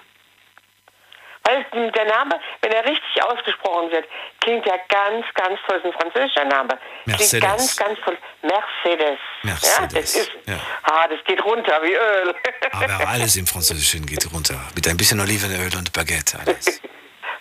[1.43, 4.05] Weil der Name, wenn er richtig ausgesprochen wird,
[4.41, 5.79] klingt ja ganz, ganz toll.
[5.79, 6.77] Es ist ein französischer Name.
[7.05, 7.29] Mercedes.
[7.31, 8.17] Klingt ganz, ganz toll.
[8.43, 9.19] Mercedes.
[9.43, 10.15] Ja, das Mercedes.
[10.15, 10.59] ist, Ja.
[10.83, 12.35] ah, das geht runter wie Öl.
[12.71, 14.59] Aber alles im Französischen geht runter.
[14.75, 16.39] Mit ein bisschen Olivenöl und Baguette.
[16.39, 16.81] Alles.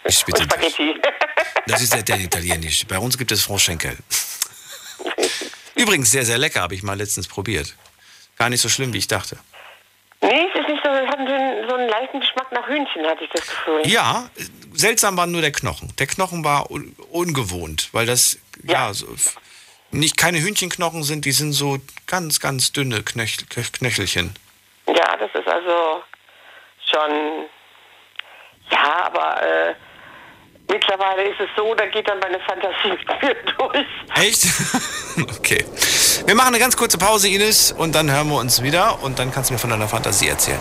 [0.02, 0.72] Ich bitte dich.
[0.74, 1.00] Spaghetti.
[1.66, 2.86] Das ist ja der Italienisch.
[2.88, 3.96] Bei uns gibt es Froschschenkel.
[5.76, 7.74] Übrigens sehr, sehr lecker, habe ich mal letztens probiert.
[8.38, 9.38] Gar nicht so schlimm, wie ich dachte.
[10.22, 13.04] Nee, es ist nicht so, es hat so einen, so einen leichten Geschmack nach Hühnchen,
[13.06, 13.82] hatte ich das Gefühl.
[13.86, 14.30] Ja,
[14.72, 15.92] seltsam war nur der Knochen.
[15.98, 19.36] Der Knochen war un ungewohnt, weil das ja, so, f-
[19.90, 24.34] nicht keine Hühnchenknochen sind, die sind so ganz, ganz dünne Knöch- Knöchelchen.
[24.86, 26.02] Ja, das ist also
[26.90, 27.46] schon,
[28.70, 29.74] ja, aber äh,
[30.70, 32.98] mittlerweile ist es so, da geht dann meine Fantasie
[33.58, 33.86] durch.
[34.16, 34.44] Echt?
[35.38, 35.64] okay.
[36.26, 39.32] Wir machen eine ganz kurze Pause, Ines, und dann hören wir uns wieder und dann
[39.32, 40.60] kannst du mir von deiner Fantasie erzählen.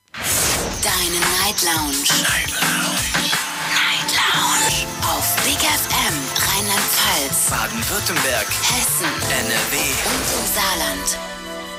[0.13, 2.03] Deine Night Lounge.
[2.21, 3.31] Night Lounge.
[3.71, 4.87] Night Lounge.
[5.03, 8.47] Auf Big FM Rheinland-Pfalz, Baden-Württemberg.
[8.47, 9.77] Hessen NRW.
[10.05, 11.17] und im Saarland.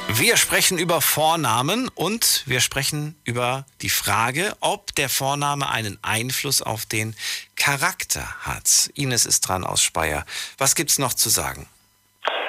[0.08, 6.62] Wir sprechen über Vornamen und wir sprechen über die Frage, ob der Vorname einen Einfluss
[6.62, 7.14] auf den
[7.56, 8.90] Charakter hat.
[8.94, 10.24] Ines ist dran aus Speyer.
[10.58, 11.68] Was gibt's noch zu sagen?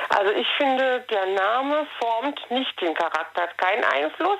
[0.10, 4.40] Also ich finde, der Name formt nicht den Charakter, hat keinen Einfluss,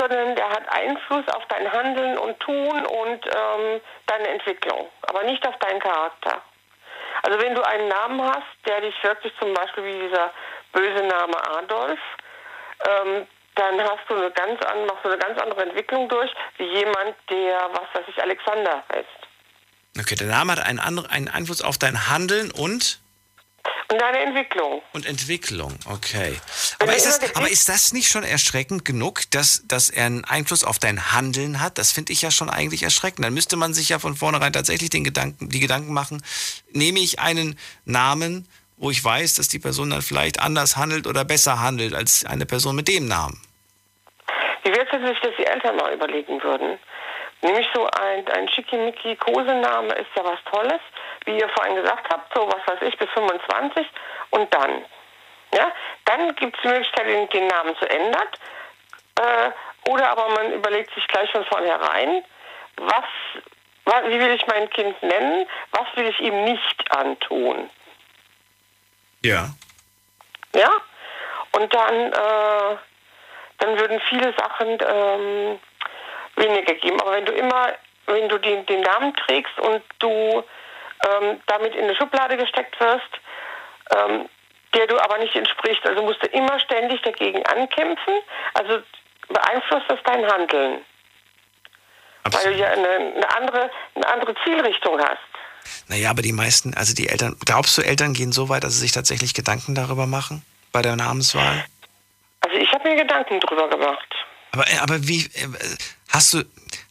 [0.00, 5.46] sondern der hat Einfluss auf dein Handeln und Tun und ähm, deine Entwicklung, aber nicht
[5.46, 6.40] auf deinen Charakter.
[7.22, 10.32] Also wenn du einen Namen hast, der dich wirklich zum Beispiel wie dieser
[10.72, 11.98] böse Name Adolf,
[12.88, 16.64] ähm, dann hast du eine ganz an, machst du eine ganz andere Entwicklung durch, wie
[16.64, 19.08] jemand, der, was weiß ich, Alexander heißt.
[19.98, 23.00] Okay, der Name hat einen, einen Einfluss auf dein Handeln und,
[23.90, 24.82] Und deine Entwicklung.
[24.92, 25.76] und Entwicklung.
[25.86, 26.36] Okay.
[26.78, 30.62] Aber ist, das, aber ist das nicht schon erschreckend genug, dass, dass er einen Einfluss
[30.62, 31.76] auf dein Handeln hat?
[31.76, 33.24] Das finde ich ja schon eigentlich erschreckend.
[33.24, 36.22] Dann müsste man sich ja von vornherein tatsächlich den Gedanken, die Gedanken machen,
[36.70, 41.24] nehme ich einen Namen, wo ich weiß, dass die Person dann vielleicht anders handelt oder
[41.24, 43.40] besser handelt als eine Person mit dem Namen.
[44.62, 46.78] Wie wäre es, sich das die Eltern mal überlegen würden?
[47.42, 50.80] Nämlich so ein, ein schickimicki Kosename ist ja was Tolles,
[51.24, 53.86] wie ihr vorhin gesagt habt, so was weiß ich, bis 25
[54.30, 54.84] und dann.
[55.54, 55.72] Ja,
[56.04, 58.28] dann gibt es die Möglichkeit, den, den Namen zu ändern.
[59.16, 59.50] Äh,
[59.90, 62.24] oder aber man überlegt sich gleich von vornherein,
[62.76, 63.04] was,
[63.84, 67.70] was, wie will ich mein Kind nennen, was will ich ihm nicht antun.
[69.24, 69.48] Ja.
[70.54, 70.70] Ja?
[71.52, 72.76] Und dann, äh,
[73.58, 75.60] dann würden viele Sachen ähm,
[76.36, 77.00] weniger geben.
[77.00, 77.74] Aber wenn du immer,
[78.06, 80.44] wenn du den, den Namen trägst und du
[81.08, 83.20] ähm, damit in eine Schublade gesteckt wirst,
[83.96, 84.28] ähm,
[84.74, 88.14] der du aber nicht entsprichst, also musst du immer ständig dagegen ankämpfen,
[88.54, 88.80] also
[89.28, 90.80] beeinflusst das dein Handeln.
[92.22, 92.46] Absolut.
[92.46, 95.18] Weil du ja eine, eine, andere, eine andere Zielrichtung hast.
[95.88, 98.80] Naja, aber die meisten, also die Eltern, glaubst du, Eltern gehen so weit, dass sie
[98.80, 101.64] sich tatsächlich Gedanken darüber machen bei der Namenswahl?
[102.42, 104.14] Also ich habe mir Gedanken drüber gemacht.
[104.52, 105.48] Aber, aber wie, äh,
[106.10, 106.42] hast du,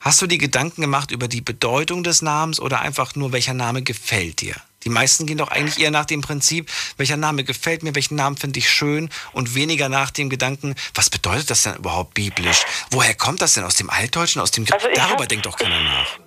[0.01, 3.81] hast du die Gedanken gemacht über die Bedeutung des Namens oder einfach nur, welcher Name
[3.81, 4.55] gefällt dir?
[4.83, 8.37] Die meisten gehen doch eigentlich eher nach dem Prinzip, welcher Name gefällt mir, welchen Namen
[8.37, 12.63] finde ich schön und weniger nach dem Gedanken, was bedeutet das denn überhaupt biblisch?
[12.91, 13.65] Woher kommt das denn?
[13.65, 14.41] Aus dem Altdeutschen?
[14.41, 16.17] Aus dem Also ich Darüber hab- denkt doch keiner nach.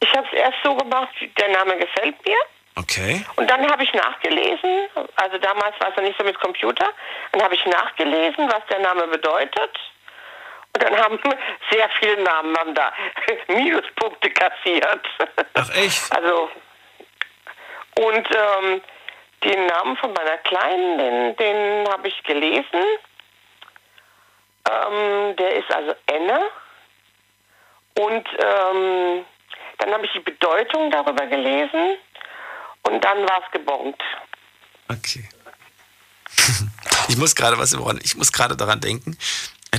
[0.00, 2.36] Ich habe es erst so gemacht, der Name gefällt mir.
[2.76, 3.24] Okay.
[3.36, 6.86] Und dann habe ich nachgelesen, also damals war es ja nicht so mit Computer,
[7.32, 9.70] dann habe ich nachgelesen, was der Name bedeutet.
[10.74, 11.18] Und dann haben
[11.70, 12.92] sehr viele Namen haben da
[13.48, 15.06] Minuspunkte kassiert.
[15.54, 16.14] Ach echt?
[16.14, 16.50] Also,
[18.00, 18.82] und ähm,
[19.44, 22.82] den Namen von meiner Kleinen, den, den habe ich gelesen.
[24.68, 26.40] Ähm, der ist also Enne.
[27.96, 29.24] Und ähm,
[29.78, 31.96] dann habe ich die Bedeutung darüber gelesen.
[32.82, 34.02] Und dann war es gebongt.
[34.90, 35.28] Okay.
[37.06, 39.18] Ich muss gerade was im ich muss gerade daran denken,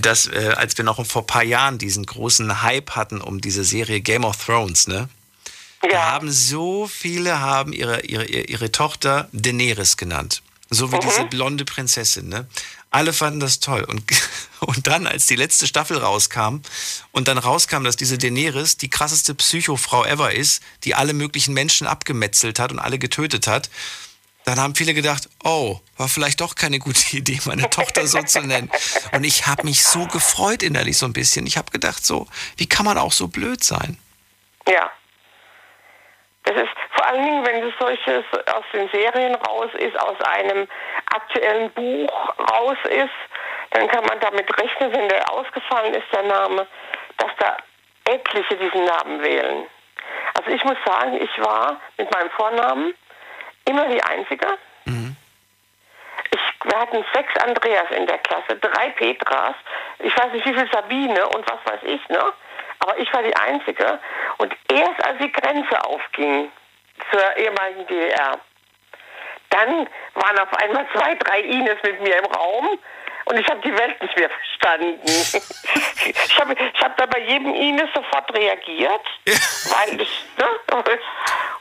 [0.02, 3.64] dass äh, als wir noch vor ein paar Jahren diesen großen Hype hatten um diese
[3.64, 5.10] Serie Game of Thrones, ne?
[5.90, 10.42] Da haben so viele haben ihre, ihre, ihre ihre Tochter Daenerys genannt.
[10.70, 12.48] So wie diese blonde Prinzessin, ne?
[12.90, 13.84] Alle fanden das toll.
[13.84, 14.04] Und,
[14.62, 16.62] und dann, als die letzte Staffel rauskam
[17.12, 21.88] und dann rauskam, dass diese Daenerys die krasseste Psychofrau ever ist, die alle möglichen Menschen
[21.88, 23.70] abgemetzelt hat und alle getötet hat,
[24.46, 28.42] dann haben viele gedacht, oh, war vielleicht doch keine gute Idee, meine Tochter so zu
[28.42, 28.70] nennen.
[29.12, 31.48] Und ich habe mich so gefreut innerlich so ein bisschen.
[31.48, 32.28] Ich habe gedacht, so,
[32.58, 33.98] wie kann man auch so blöd sein?
[34.68, 34.92] Ja.
[36.44, 38.24] Das ist vor allen Dingen, wenn es solches
[38.54, 40.68] aus den Serien raus ist, aus einem
[41.12, 43.10] aktuellen Buch raus ist,
[43.72, 46.68] dann kann man damit rechnen, wenn der ausgefallen ist, der Name,
[47.18, 47.58] dass da
[48.06, 49.66] etliche diesen Namen wählen.
[50.36, 52.94] Also ich muss sagen, ich war mit meinem Vornamen
[53.66, 54.48] immer die Einzige.
[56.32, 59.56] Ich, wir hatten sechs Andreas in der Klasse, drei Petras,
[60.00, 62.34] ich weiß nicht wie viel Sabine und was weiß ich, ne?
[62.80, 64.00] Aber ich war die Einzige.
[64.38, 66.52] Und erst als die Grenze aufging
[67.12, 68.40] zur ehemaligen DDR,
[69.50, 72.80] dann waren auf einmal zwei, drei Ines mit mir im Raum
[73.26, 75.00] und ich habe die Welt nicht mehr verstanden.
[75.06, 80.46] ich habe ich hab da bei jedem Ines sofort reagiert, weil ich, ne?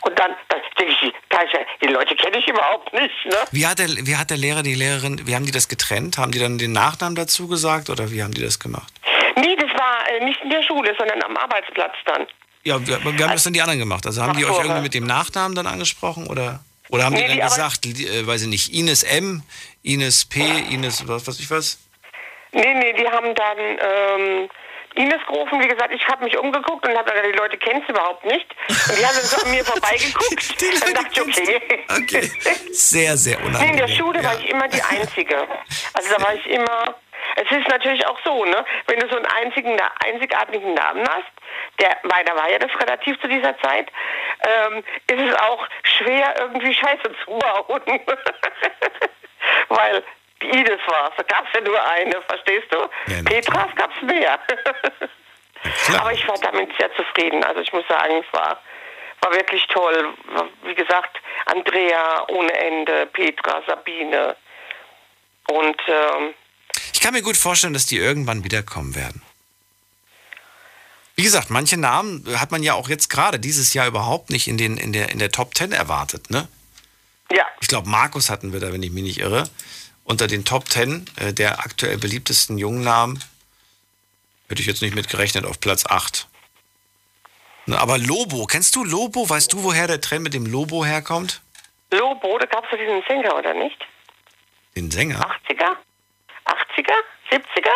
[0.07, 1.03] Und dann, dann denke ich,
[1.33, 3.37] ja- die Leute kenne ich überhaupt nicht, ne?
[3.53, 6.19] Wie hat, der, wie hat der Lehrer, die Lehrerin, wie haben die das getrennt?
[6.19, 8.93] Haben die dann den Nachnamen dazu gesagt oder wie haben die das gemacht?
[9.37, 12.27] Nee, das war äh, nicht in der Schule, sondern am Arbeitsplatz dann.
[12.65, 14.07] Ja, wir, wir haben das dann die anderen gemacht.
[14.07, 16.61] Also haben die euch irgendwie mit dem Nachnamen dann angesprochen oder,
[16.91, 19.43] oder haben Nee, die dann die gesagt, äh, weiß ich nicht, Ines M,
[19.83, 20.41] Ines P,
[20.71, 21.79] Ines was weiß ich was?
[22.53, 24.49] Nee, nee, die haben dann ähm,
[24.95, 27.89] Ines gerufen, wie gesagt, ich habe mich umgeguckt und habe gesagt, die Leute kennen es
[27.89, 28.47] überhaupt nicht.
[28.69, 30.63] Und die haben dann so an mir vorbeigeguckt.
[30.83, 31.85] dann dachte ich, okay.
[31.91, 32.31] Okay.
[32.73, 33.77] Sehr, sehr Nee, in unangenehm.
[33.79, 35.47] der Schule war ich immer die Einzige.
[35.95, 36.95] Also da war ich immer.
[37.37, 38.65] Es ist natürlich auch so, ne?
[38.87, 41.25] Wenn du so einen einzigen, einzigartigen Namen hast,
[41.81, 43.91] der meiner war ja das relativ zu dieser Zeit,
[44.43, 47.81] ähm, ist es auch schwer, irgendwie Scheiße zu bauen.
[49.69, 50.05] Weil
[50.45, 53.25] Ines war da gab es ja nur eine, verstehst du?
[53.25, 54.39] Petras gab es mehr.
[55.99, 57.43] Aber ich war damit sehr zufrieden.
[57.45, 58.61] Also ich muss sagen, es war,
[59.21, 60.15] war wirklich toll.
[60.65, 61.17] Wie gesagt,
[61.47, 64.37] Andrea ohne Ende, Petra, Sabine.
[65.49, 66.35] Und ähm,
[66.93, 69.23] Ich kann mir gut vorstellen, dass die irgendwann wiederkommen werden.
[71.17, 74.59] Wie gesagt, manche Namen hat man ja auch jetzt gerade dieses Jahr überhaupt nicht in,
[74.59, 76.49] den, in, der, in der Top 10 erwartet, ne?
[77.31, 77.47] Ja.
[77.61, 79.49] Ich glaube, Markus hatten wir da, wenn ich mich nicht irre.
[80.05, 83.23] Unter den Top 10 äh, der aktuell beliebtesten Jungnamen
[84.49, 86.29] hätte ich jetzt nicht mitgerechnet auf Platz 8.
[87.67, 89.29] Ne, aber Lobo, kennst du Lobo?
[89.29, 91.41] Weißt du, woher der Trend mit dem Lobo herkommt?
[91.91, 93.79] Lobo, da gab es ja diesen Sänger, oder nicht?
[94.77, 95.21] Den Sänger?
[95.21, 95.77] 80er?
[96.45, 96.95] 80er?
[97.31, 97.71] 70er?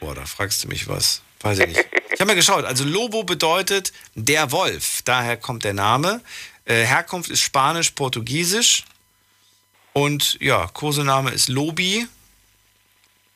[0.00, 1.22] Boah, da fragst du mich was.
[1.40, 1.86] Weiß ich nicht.
[2.10, 2.64] Ich habe mal geschaut.
[2.64, 5.02] Also Lobo bedeutet der Wolf.
[5.04, 6.22] Daher kommt der Name.
[6.64, 8.84] Äh, Herkunft ist Spanisch, Portugiesisch.
[9.94, 12.06] Und ja, Kosename ist Lobi.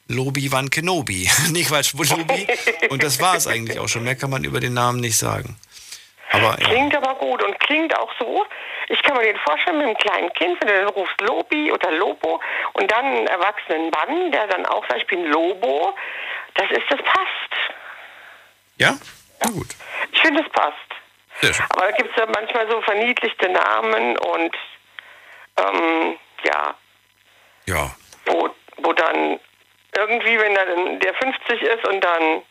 [0.08, 1.30] Lobi Van Kenobi.
[1.52, 2.46] nee, Quatsch, Lobi.
[2.90, 4.02] Und das war es eigentlich auch schon.
[4.02, 5.56] Mehr kann man über den Namen nicht sagen.
[6.30, 6.68] Aber, ja.
[6.68, 8.44] Klingt aber gut und klingt auch so.
[8.88, 11.92] Ich kann mir den vorstellen mit einem kleinen Kind, wenn du dann rufst Lobi oder
[11.92, 12.40] Lobo
[12.72, 15.94] und dann einen erwachsenen Mann, der dann auch sagt, ich bin Lobo.
[16.54, 17.78] Das ist, das passt.
[18.78, 18.98] Ja?
[19.44, 19.68] Na gut.
[20.10, 20.74] Ich finde, es passt.
[21.40, 21.66] Sehr schön.
[21.70, 24.56] Aber da gibt es ja manchmal so verniedlichte Namen und
[25.56, 26.74] ähm, ja,
[27.66, 27.94] Ja.
[28.26, 28.48] wo,
[28.78, 29.38] wo dann
[29.96, 32.42] irgendwie, wenn dann der 50 ist und dann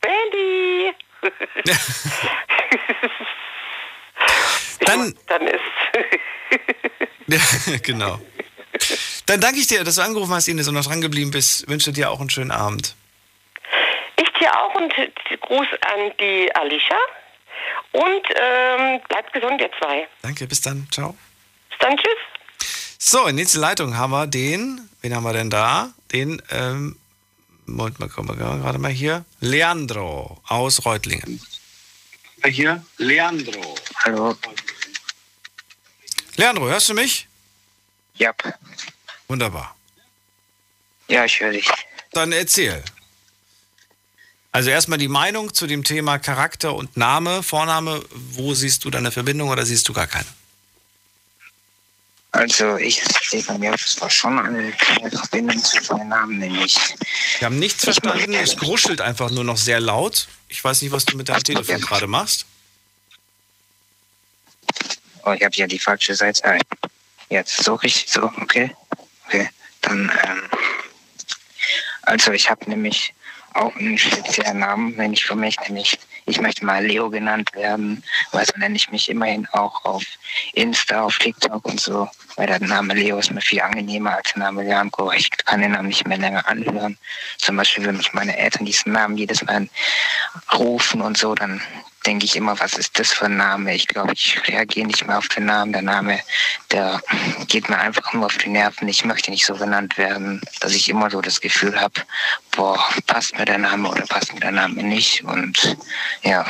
[0.00, 0.92] Bandy.
[4.80, 5.60] Dann, dann ist.
[7.82, 8.18] Genau.
[9.26, 11.68] Dann danke ich dir, dass du angerufen hast, Ines, und noch dran geblieben bist.
[11.68, 12.94] Wünsche dir auch einen schönen Abend.
[14.16, 14.92] Ich dir auch und
[15.40, 16.96] Gruß an die Alicia.
[17.92, 20.08] Und ähm, bleibt gesund, ihr zwei.
[20.22, 20.86] Danke, bis dann.
[20.90, 21.14] Ciao.
[21.68, 22.18] Bis dann, tschüss.
[23.00, 25.94] So, in nächste Leitung haben wir den, wen haben wir denn da?
[26.10, 26.96] Den, ähm,
[27.64, 29.24] Moment mal, kommen wir gerade mal hier.
[29.38, 31.40] Leandro aus Reutlingen.
[32.44, 33.76] Hier, Leandro.
[34.04, 34.36] Hallo.
[36.36, 37.28] Leandro, hörst du mich?
[38.16, 38.34] Ja.
[39.28, 39.76] Wunderbar.
[41.06, 41.70] Ja, ich höre dich.
[42.12, 42.82] Dann erzähl.
[44.50, 48.04] Also erstmal die Meinung zu dem Thema Charakter und Name, Vorname.
[48.10, 50.26] Wo siehst du deine Verbindung oder siehst du gar keine?
[52.30, 56.76] Also ich sehe bei mir war schon eine kleine Verbindung zu meinem Namen, nämlich.
[57.38, 58.34] Wir haben nichts verstanden.
[58.34, 60.28] Es gruschelt einfach nur noch sehr laut.
[60.48, 62.46] Ich weiß nicht, was du mit deinem Telefon gerade machst.
[65.24, 66.44] Oh, ich habe ja die falsche Seite.
[66.44, 66.60] ein.
[67.30, 68.74] Jetzt so richtig, so, okay.
[69.26, 69.48] Okay,
[69.82, 70.42] dann, ähm,
[72.02, 73.12] also ich habe nämlich
[73.54, 75.98] auch einen speziellen Namen, nämlich für mich, nämlich
[76.28, 78.02] ich möchte mal Leo genannt werden,
[78.32, 80.04] weil so nenne ich mich immerhin auch auf
[80.52, 84.44] Insta, auf TikTok und so, weil der Name Leo ist mir viel angenehmer als der
[84.44, 85.12] Name Janko.
[85.12, 86.98] Ich kann den Namen nicht mehr länger anhören.
[87.38, 89.68] Zum Beispiel, wenn mich meine Eltern diesen Namen jedes Mal
[90.52, 91.60] rufen und so, dann
[92.08, 93.74] denke ich immer, was ist das für ein Name?
[93.74, 95.74] Ich glaube, ich reagiere nicht mehr auf den Namen.
[95.74, 96.18] Der Name,
[96.72, 97.02] der
[97.48, 98.88] geht mir einfach nur auf die Nerven.
[98.88, 102.00] Ich möchte nicht so genannt werden, dass ich immer so das Gefühl habe,
[102.52, 105.22] boah, passt mir der Name oder passt mir der Name nicht.
[105.22, 105.76] Und
[106.22, 106.46] ja,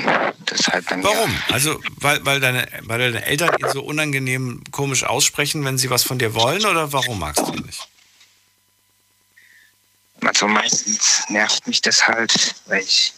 [0.46, 1.02] das ist halt bei mir.
[1.02, 1.42] Warum?
[1.50, 6.04] Also, weil, weil, deine, weil deine Eltern ihn so unangenehm komisch aussprechen, wenn sie was
[6.04, 7.88] von dir wollen, oder warum magst du ihn nicht?
[10.20, 13.12] Also meistens nervt mich das halt, weil ich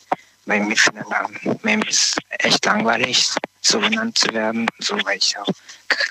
[0.46, 3.30] weil mir finde dann, mir ist echt langweilig,
[3.60, 5.46] so genannt zu werden, so weil ich auch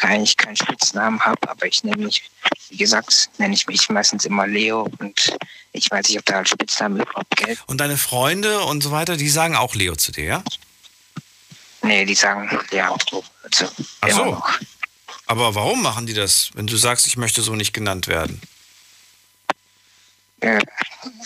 [0.02, 2.30] eigentlich keinen Spitznamen habe, aber ich nenne mich,
[2.70, 5.38] wie gesagt, nenne ich mich meistens immer Leo und
[5.72, 7.60] ich weiß nicht, ob da als Spitzname überhaupt Geld.
[7.68, 10.44] Und deine Freunde und so weiter, die sagen auch Leo zu dir, ja?
[11.82, 13.24] Nee, die sagen Leandro.
[13.44, 13.70] Also,
[14.02, 14.44] Ach so.
[15.26, 18.42] Aber warum machen die das, wenn du sagst, ich möchte so nicht genannt werden?
[20.42, 20.60] Äh,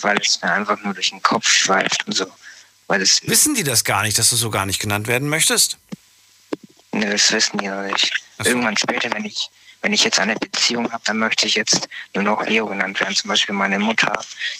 [0.00, 2.26] weil es mir einfach nur durch den Kopf schweift und so.
[2.88, 5.78] Wissen die das gar nicht, dass du so gar nicht genannt werden möchtest?
[6.94, 8.10] ne, das wissen die noch nicht.
[8.44, 9.50] Irgendwann später, wenn ich,
[9.82, 13.14] wenn ich jetzt eine Beziehung habe, dann möchte ich jetzt nur noch Leo genannt werden.
[13.14, 14.12] Zum Beispiel meine Mutter,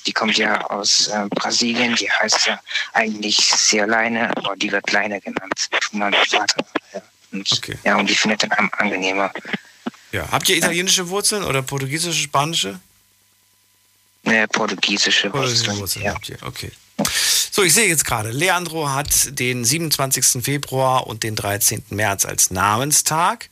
[0.07, 2.61] die kommt ja aus äh, Brasilien, die heißt ja
[2.93, 6.65] eigentlich sehr Leine, aber die wird Leine genannt von meinem Vater.
[6.93, 7.03] Ja.
[7.33, 9.33] Und, ja, und die findet den Namen angenehmer.
[10.13, 10.31] Ja.
[10.31, 12.79] Habt ihr italienische Wurzeln oder portugiesische, spanische?
[14.23, 16.71] Ne, portugiesische Portugiesische Wurzeln habt ihr, okay.
[17.57, 20.43] So, ich sehe jetzt gerade, Leandro hat den 27.
[20.43, 21.85] Februar und den 13.
[21.91, 23.49] März als Namenstag.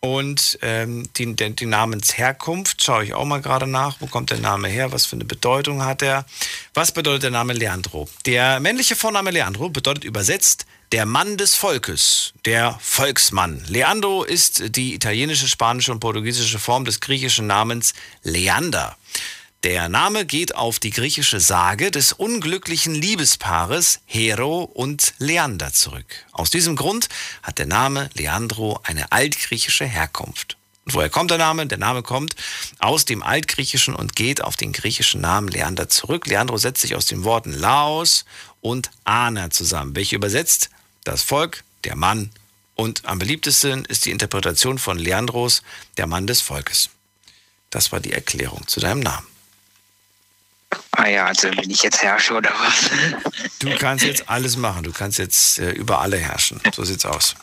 [0.00, 3.96] Und ähm, die, die, die Namensherkunft schaue ich auch mal gerade nach.
[4.00, 4.92] Wo kommt der Name her?
[4.92, 6.26] Was für eine Bedeutung hat er?
[6.74, 8.10] Was bedeutet der Name Leandro?
[8.26, 13.64] Der männliche Vorname Leandro bedeutet übersetzt der Mann des Volkes, der Volksmann.
[13.68, 18.98] Leandro ist die italienische, spanische und portugiesische Form des griechischen Namens Leander.
[19.62, 26.06] Der Name geht auf die griechische Sage des unglücklichen Liebespaares Hero und Leander zurück.
[26.32, 27.10] Aus diesem Grund
[27.42, 30.56] hat der Name Leandro eine altgriechische Herkunft.
[30.86, 31.66] Und woher kommt der Name?
[31.66, 32.36] Der Name kommt
[32.78, 36.26] aus dem Altgriechischen und geht auf den griechischen Namen Leander zurück.
[36.26, 38.24] Leandro setzt sich aus den Worten Laos
[38.62, 40.70] und Ana zusammen, welche übersetzt
[41.04, 42.30] das Volk, der Mann
[42.76, 45.62] und am beliebtesten ist die Interpretation von Leandros,
[45.98, 46.88] der Mann des Volkes.
[47.68, 49.26] Das war die Erklärung zu deinem Namen.
[50.92, 52.90] Ah ja, also bin ich jetzt Herrscher oder was?
[53.58, 54.82] Du kannst jetzt alles machen.
[54.82, 56.60] Du kannst jetzt äh, über alle herrschen.
[56.74, 57.34] So sieht's aus.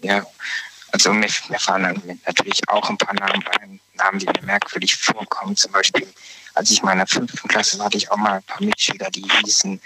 [0.00, 0.24] Ja,
[0.92, 5.56] also mir, mir fallen natürlich auch ein paar Namen ein, Namen, die mir merkwürdig vorkommen.
[5.56, 6.06] Zum Beispiel,
[6.54, 9.24] als ich in meiner fünften Klasse war, hatte ich auch mal ein paar Mitschüler, die
[9.44, 9.80] hießen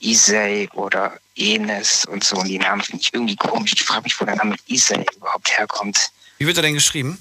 [0.00, 2.36] Isay oder Enes und so.
[2.36, 3.72] Und die Namen finde ich irgendwie komisch.
[3.74, 6.10] Ich frage mich, wo der Name Isay überhaupt herkommt.
[6.38, 7.20] Wie wird er denn geschrieben?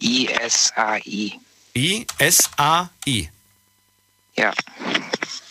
[0.00, 1.40] I-S-A-I.
[1.76, 3.28] I-S-A-I.
[4.36, 4.52] Ja.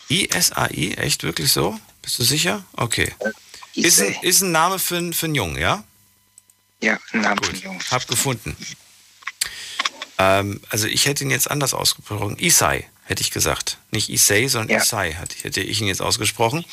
[0.09, 0.93] I-S-A-I?
[0.95, 1.79] Echt wirklich so?
[2.01, 2.63] Bist du sicher?
[2.73, 3.13] Okay.
[3.75, 5.83] Ist ein, ist ein Name für, einen- für einen Jungen, ja?
[6.81, 8.55] Ja, ein Name Gut, hab gefunden.
[10.17, 12.37] Ähm, also ich hätte ihn jetzt anders ausgesprochen.
[12.39, 13.77] Isai hätte ich gesagt.
[13.91, 16.65] Nicht Isai, sondern Isai hätte, hätte ich ihn jetzt ausgesprochen.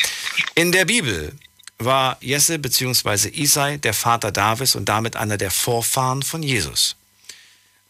[0.54, 1.32] In der Bibel
[1.78, 3.28] war Jesse bzw.
[3.32, 6.96] Isai der Vater Davids und damit einer der Vorfahren von Jesus.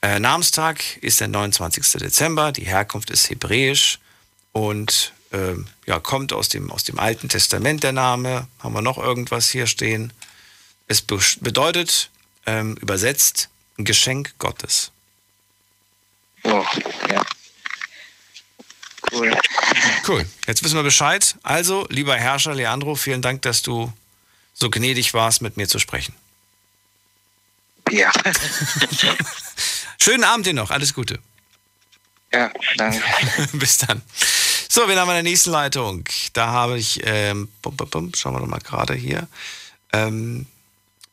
[0.03, 2.01] Äh, Namenstag ist der 29.
[2.01, 2.53] Dezember.
[2.53, 3.99] Die Herkunft ist hebräisch
[4.53, 8.49] und ähm, ja, kommt aus dem, aus dem Alten Testament der Name.
[8.61, 10.13] Haben wir noch irgendwas hier stehen?
[10.89, 12.11] Es be bedeutet
[12.47, 14.91] ähm, übersetzt Geschenk Gottes.
[16.43, 16.65] Oh,
[17.09, 17.23] ja.
[19.13, 19.37] Cool.
[20.07, 20.27] Cool.
[20.47, 21.37] Jetzt wissen wir Bescheid.
[21.43, 23.93] Also, lieber Herrscher Leandro, vielen Dank, dass du
[24.55, 26.15] so gnädig warst, mit mir zu sprechen.
[27.91, 28.11] Ja.
[30.03, 30.71] Schönen Abend dir noch.
[30.71, 31.19] Alles Gute.
[32.33, 33.03] Ja, danke.
[33.53, 34.03] Bis dann.
[34.69, 36.05] So, wir haben in der nächsten Leitung.
[36.33, 39.29] Da habe ich, ähm, bum, bum, bum, schauen wir doch mal gerade hier.
[39.93, 40.47] Ähm,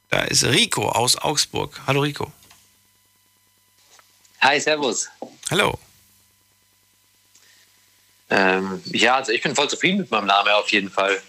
[0.09, 1.81] da ist Rico aus Augsburg.
[1.88, 2.31] Hallo Rico.
[4.41, 5.09] Hi, Servus.
[5.49, 5.77] Hallo.
[8.30, 11.22] Ähm, ja, also ich bin voll zufrieden mit meinem Namen auf jeden Fall.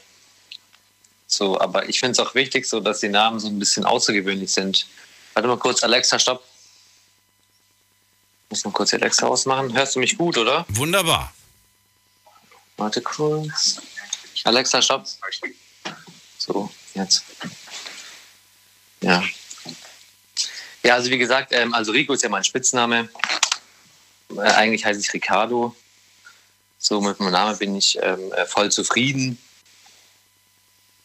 [1.26, 4.52] So, aber ich finde es auch wichtig, so dass die Namen so ein bisschen außergewöhnlich
[4.52, 4.86] sind.
[5.34, 6.47] Warte mal kurz, Alexa, stopp.
[8.48, 9.74] Ich muss mal kurz Alexa ausmachen.
[9.74, 10.64] Hörst du mich gut, oder?
[10.70, 11.34] Wunderbar.
[12.78, 13.82] Warte kurz.
[14.44, 15.06] Alexa, stopp.
[16.38, 17.24] So, jetzt.
[19.02, 19.22] Ja.
[20.82, 23.10] Ja, also wie gesagt, ähm, also Rico ist ja mein Spitzname.
[24.34, 25.76] Äh, eigentlich heiße ich Ricardo.
[26.78, 29.36] So mit meinem Namen bin ich ähm, äh, voll zufrieden.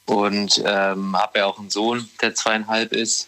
[0.06, 3.28] Und ähm, habe ja auch einen Sohn, der zweieinhalb ist.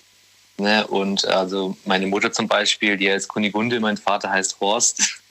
[0.58, 0.88] Ne?
[0.88, 5.02] Und also meine Mutter zum Beispiel, die heißt Kunigunde, mein Vater heißt Horst.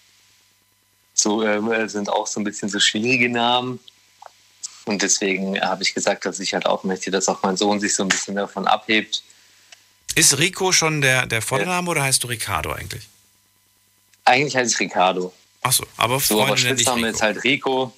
[1.16, 3.78] So ähm, äh, sind auch so ein bisschen so schwierige Namen.
[4.84, 7.94] Und deswegen habe ich gesagt, dass ich halt auch möchte, dass auch mein Sohn sich
[7.94, 9.22] so ein bisschen davon abhebt.
[10.16, 13.06] Ist Rico schon der, der Vorname oder heißt du Ricardo eigentlich?
[14.24, 15.32] Eigentlich heiße ich Ricardo.
[15.62, 17.14] Achso, aber So, aber Freunde Spitzname Rico.
[17.14, 17.92] ist halt Rico.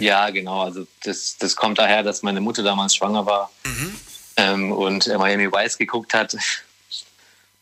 [0.00, 0.62] Ja, genau.
[0.64, 3.94] Also das, das kommt daher, dass meine Mutter damals schwanger war Mhm.
[4.38, 6.36] Ähm, und äh, Miami Vice geguckt hat.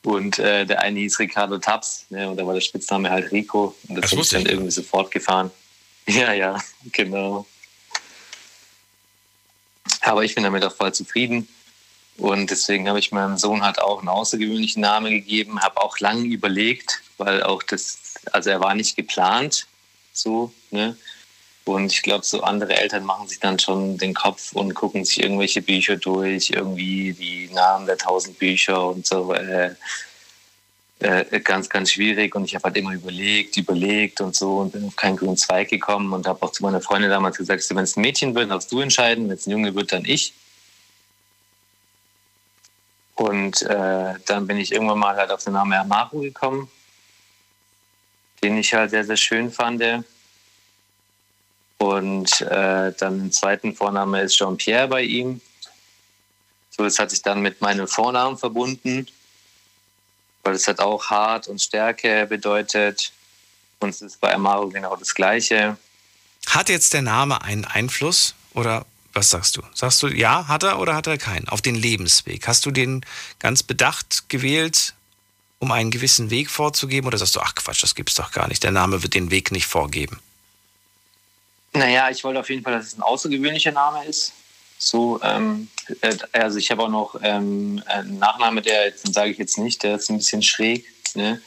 [0.05, 3.75] Und äh, der eine hieß Ricardo Taps ne, und da war der Spitzname halt Rico.
[3.89, 5.51] Und das, Das wusste dann ich irgendwie sofort gefahren.
[6.09, 6.63] Ja, ja,
[6.93, 7.47] genau.
[10.03, 11.49] Aber ich bin damit auch voll zufrieden.
[12.17, 16.25] Und deswegen habe ich meinem Sohn halt auch einen außergewöhnlichen Namen gegeben, habe auch lange
[16.27, 19.67] überlegt, weil auch das, also er war nicht geplant,
[20.13, 20.97] so, ne?
[21.67, 25.21] Und ich glaube, so andere Eltern machen sich dann schon den Kopf und gucken sich
[25.21, 29.35] irgendwelche Bücher durch, irgendwie die Namen der tausend Bücher und so.
[29.35, 29.75] Äh,
[31.01, 32.37] äh, ganz, ganz schwierig.
[32.37, 35.69] Und ich habe halt immer überlegt, überlegt und so und bin auf keinen grünen Zweig
[35.69, 38.71] gekommen und habe auch zu meiner Freundin damals gesagt, wenn es ein Mädchen wird, darfst
[38.71, 40.35] du entscheiden, wenn es ein Junge wird, dann ich.
[43.17, 46.71] Und äh, dann bin ich irgendwann mal halt auf den Namen Amaru gekommen,
[48.43, 49.83] den ich halt sehr, sehr schön fand.
[51.79, 55.41] Und äh, dann ein zweiten Vorname ist Jean-Pierre bei ihm.
[56.71, 59.07] So, das hat sich dann mit meinem Vornamen verbunden,
[60.43, 63.13] weil es hat auch hart und Stärke bedeutet.
[63.81, 65.77] Und es ist bei Amaro genau das Gleiche.
[66.49, 69.63] Hat jetzt der Name einen Einfluss oder was sagst du?
[69.75, 71.49] Sagst du, ja, hat er oder hat er keinen?
[71.49, 72.47] Auf den Lebensweg.
[72.47, 73.05] Hast du den
[73.39, 74.95] ganz bedacht gewählt,
[75.59, 77.07] um einen gewissen Weg vorzugeben?
[77.07, 78.63] Oder sagst du, ach Quatsch, das gibt's doch gar nicht.
[78.63, 80.21] Der Name wird den Weg nicht vorgeben.
[81.79, 84.33] Naja, ich wollte auf jeden Fall, dass es ein außergewöhnlicher Name ist.
[84.79, 85.69] So, ähm,
[86.01, 89.83] äh, also ich habe auch noch ähm, einen Nachname, der, den sage ich jetzt nicht,
[89.83, 90.87] der ist ein bisschen schräg.
[91.15, 91.41] Ne?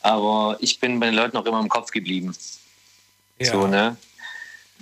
[0.00, 2.34] Aber ich bin bei den Leuten auch immer im Kopf geblieben.
[3.38, 3.52] Ja.
[3.52, 3.96] So, ne?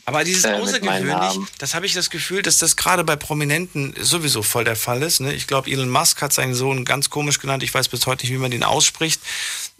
[0.06, 4.42] Aber dieses Äh, außergewöhnlich, das habe ich das Gefühl, dass das gerade bei Prominenten sowieso
[4.42, 5.20] voll der Fall ist.
[5.20, 5.32] Ne?
[5.32, 7.62] Ich glaube, Elon Musk hat seinen Sohn ganz komisch genannt.
[7.62, 9.20] Ich weiß bis heute nicht, wie man den ausspricht.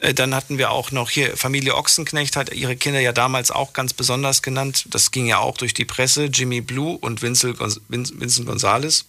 [0.04, 3.72] Äh, Dann hatten wir auch noch hier Familie Ochsenknecht hat ihre Kinder ja damals auch
[3.72, 4.84] ganz besonders genannt.
[4.90, 6.24] Das ging ja auch durch die Presse.
[6.26, 7.58] Jimmy Blue und Vincent,
[7.88, 9.06] Vincent Gonzalez.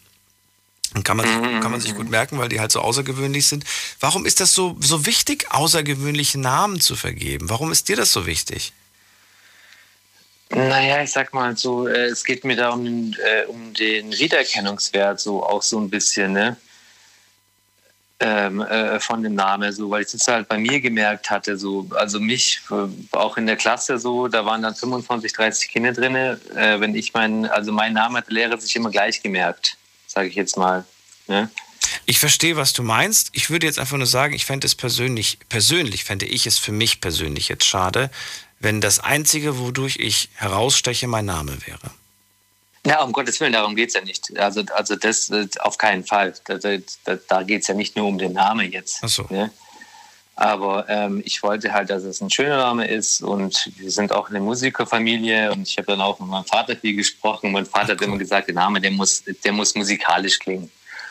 [0.94, 3.66] Und kann man, sich, kann man sich gut merken, weil die halt so außergewöhnlich sind.
[4.00, 7.50] Warum ist das so, so wichtig, außergewöhnliche Namen zu vergeben?
[7.50, 8.72] Warum ist dir das so wichtig?
[10.52, 14.14] Naja, ich sag mal so, äh, es geht mir da um, den, äh, um den
[14.14, 16.56] Wiedererkennungswert so auch so ein bisschen, ne?
[18.22, 21.86] Ähm, äh, von dem Namen, so, weil ich das halt bei mir gemerkt hatte, so,
[21.96, 26.16] also mich, äh, auch in der Klasse so, da waren dann 25, 30 Kinder drin.
[26.16, 26.38] Äh,
[26.80, 29.76] wenn ich meinen, also mein Name hat der Lehrer sich immer gleich gemerkt,
[30.08, 30.86] sage ich jetzt mal.
[31.28, 31.50] Ne?
[32.06, 33.30] Ich verstehe, was du meinst.
[33.34, 36.72] Ich würde jetzt einfach nur sagen, ich fände es persönlich, persönlich fände ich es für
[36.72, 38.10] mich persönlich jetzt schade,
[38.60, 41.92] wenn das Einzige, wodurch ich heraussteche, mein Name wäre.
[42.86, 44.38] Na, um Gottes Willen, darum geht es ja nicht.
[44.38, 46.34] Also, also das äh, auf keinen Fall.
[46.46, 49.00] Da, da, da geht es ja nicht nur um den Namen jetzt.
[49.02, 49.26] Ach so.
[49.30, 49.52] Ne?
[50.36, 54.30] Aber ähm, ich wollte halt, dass es ein schöner Name ist und wir sind auch
[54.30, 57.52] eine Musikerfamilie und ich habe dann auch mit meinem Vater viel gesprochen.
[57.52, 60.70] Mein Vater hat immer gesagt, der Name, der muss, der muss musikalisch klingen.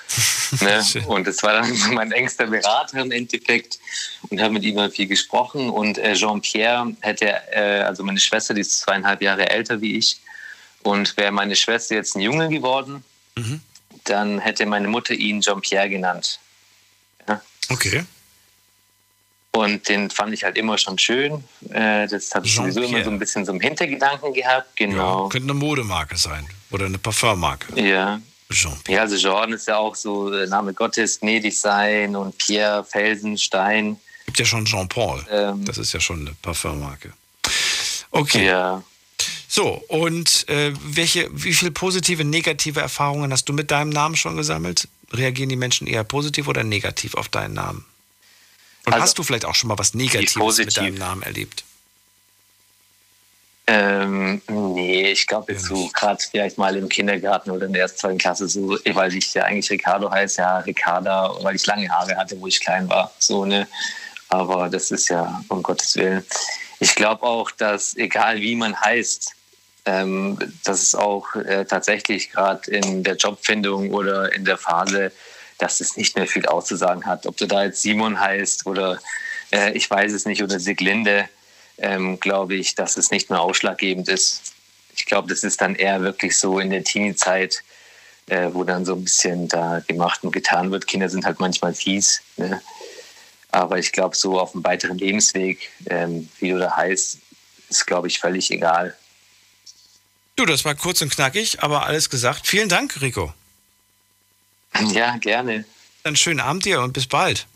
[0.60, 0.84] ne?
[1.08, 3.80] Und das war dann so mein engster Berater im Endeffekt
[4.28, 5.70] und habe mit ihm dann viel gesprochen.
[5.70, 10.20] Und äh, Jean-Pierre hätte, äh, also meine Schwester, die ist zweieinhalb Jahre älter wie ich.
[10.84, 13.02] Und wäre meine Schwester jetzt ein Junge geworden,
[13.36, 13.60] Mhm.
[14.04, 16.38] dann hätte meine Mutter ihn Jean-Pierre genannt.
[17.26, 17.40] Ja?
[17.70, 18.04] Okay.
[19.52, 21.42] Und den fand ich halt immer schon schön.
[21.70, 24.76] Äh, das habe ich sowieso immer so ein bisschen so im Hintergedanken gehabt.
[24.76, 25.28] Genau.
[25.28, 27.80] Könnte eine Modemarke sein oder eine Parfummarke.
[27.80, 28.20] Ja.
[28.88, 33.98] Ja, also Jordan ist ja auch so Name Gottes, gnädig sein und Pierre, Felsen, Stein.
[34.26, 35.24] Gibt ja schon Jean-Paul.
[35.30, 37.12] Ähm, Das ist ja schon eine Parfummarke.
[38.10, 38.46] Okay.
[38.46, 38.82] Ja.
[39.56, 44.36] So, und äh, welche, wie viele positive, negative Erfahrungen hast du mit deinem Namen schon
[44.36, 44.88] gesammelt?
[45.12, 47.84] Reagieren die Menschen eher positiv oder negativ auf deinen Namen?
[48.84, 51.62] Und Also, hast du vielleicht auch schon mal was Negatives mit deinem Namen erlebt?
[53.68, 57.98] Ähm, nee, ich glaube jetzt so gerade vielleicht mal im Kindergarten oder in der ersten,
[58.00, 62.16] zweiten Klasse so, weil ich ja eigentlich Ricardo heiße, ja Ricarda, weil ich lange Haare
[62.16, 63.68] hatte, wo ich klein war, so ne.
[64.30, 66.24] Aber das ist ja um Gottes Willen.
[66.80, 69.32] Ich glaube auch, dass egal wie man heißt,
[69.86, 75.12] ähm, dass es auch äh, tatsächlich gerade in der Jobfindung oder in der Phase,
[75.58, 77.26] dass es nicht mehr viel auszusagen hat.
[77.26, 78.98] Ob du da jetzt Simon heißt oder
[79.52, 81.28] äh, ich weiß es nicht oder Siglinde,
[81.78, 84.54] ähm, glaube ich, dass es nicht mehr ausschlaggebend ist.
[84.96, 87.62] Ich glaube, das ist dann eher wirklich so in der Teenie-Zeit,
[88.26, 90.86] äh, wo dann so ein bisschen da gemacht und getan wird.
[90.86, 92.22] Kinder sind halt manchmal fies.
[92.36, 92.62] Ne?
[93.50, 97.18] Aber ich glaube, so auf dem weiteren Lebensweg, ähm, wie du da heißt,
[97.68, 98.96] ist, glaube ich, völlig egal.
[100.36, 102.46] Du, das war kurz und knackig, aber alles gesagt.
[102.46, 103.32] Vielen Dank, Rico.
[104.92, 105.64] Ja, gerne.
[106.02, 107.46] Dann schönen Abend dir und bis bald.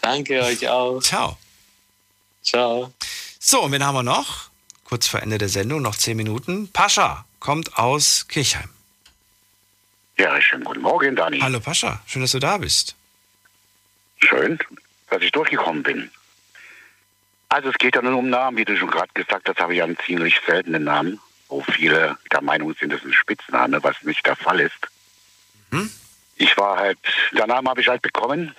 [0.00, 1.00] Danke euch auch.
[1.00, 1.38] Ciao.
[2.42, 2.92] Ciao.
[3.38, 4.50] So, und wen haben wir noch?
[4.84, 6.68] Kurz vor Ende der Sendung, noch zehn Minuten.
[6.72, 8.68] Pascha kommt aus Kirchheim.
[10.18, 11.38] Ja, schönen guten Morgen, Dani.
[11.40, 12.96] Hallo Pascha, schön, dass du da bist.
[14.18, 14.58] Schön,
[15.08, 16.10] dass ich durchgekommen bin.
[17.48, 19.82] Also es geht ja nur um Namen, wie du schon gerade gesagt hast, habe ich
[19.82, 21.20] einen ziemlich seltenen Namen,
[21.50, 24.88] wo viele der Meinung sind, das ist ein Spitzname, was nicht der Fall ist.
[26.36, 26.98] Ich war halt,
[27.32, 28.54] der Name habe ich halt bekommen,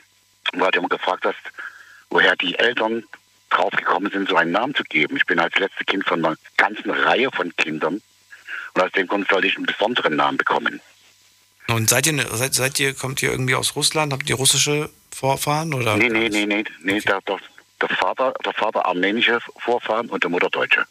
[0.54, 1.40] weil du immer gefragt hast,
[2.10, 3.04] woher die Eltern
[3.50, 5.18] draufgekommen sind, so einen Namen zu geben.
[5.18, 8.02] Ich bin als letztes Kind von einer ganzen Reihe von Kindern
[8.74, 10.80] und aus dem Grund sollte ich einen besonderen Namen bekommen.
[11.68, 14.14] Und seid ihr, seid, seid ihr, kommt ihr irgendwie aus Russland?
[14.14, 15.74] Habt ihr russische Vorfahren?
[15.74, 15.98] Oder?
[15.98, 17.40] Nee, nee, nee, nee, nee der, der,
[17.82, 20.86] der, Vater, der Vater armenische Vorfahren und der Mutter deutsche.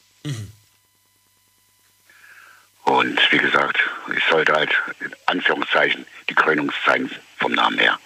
[2.91, 3.79] Und wie gesagt,
[4.17, 7.09] ich sollte halt in Anführungszeichen die Krönung sein
[7.39, 7.97] vom Namen her.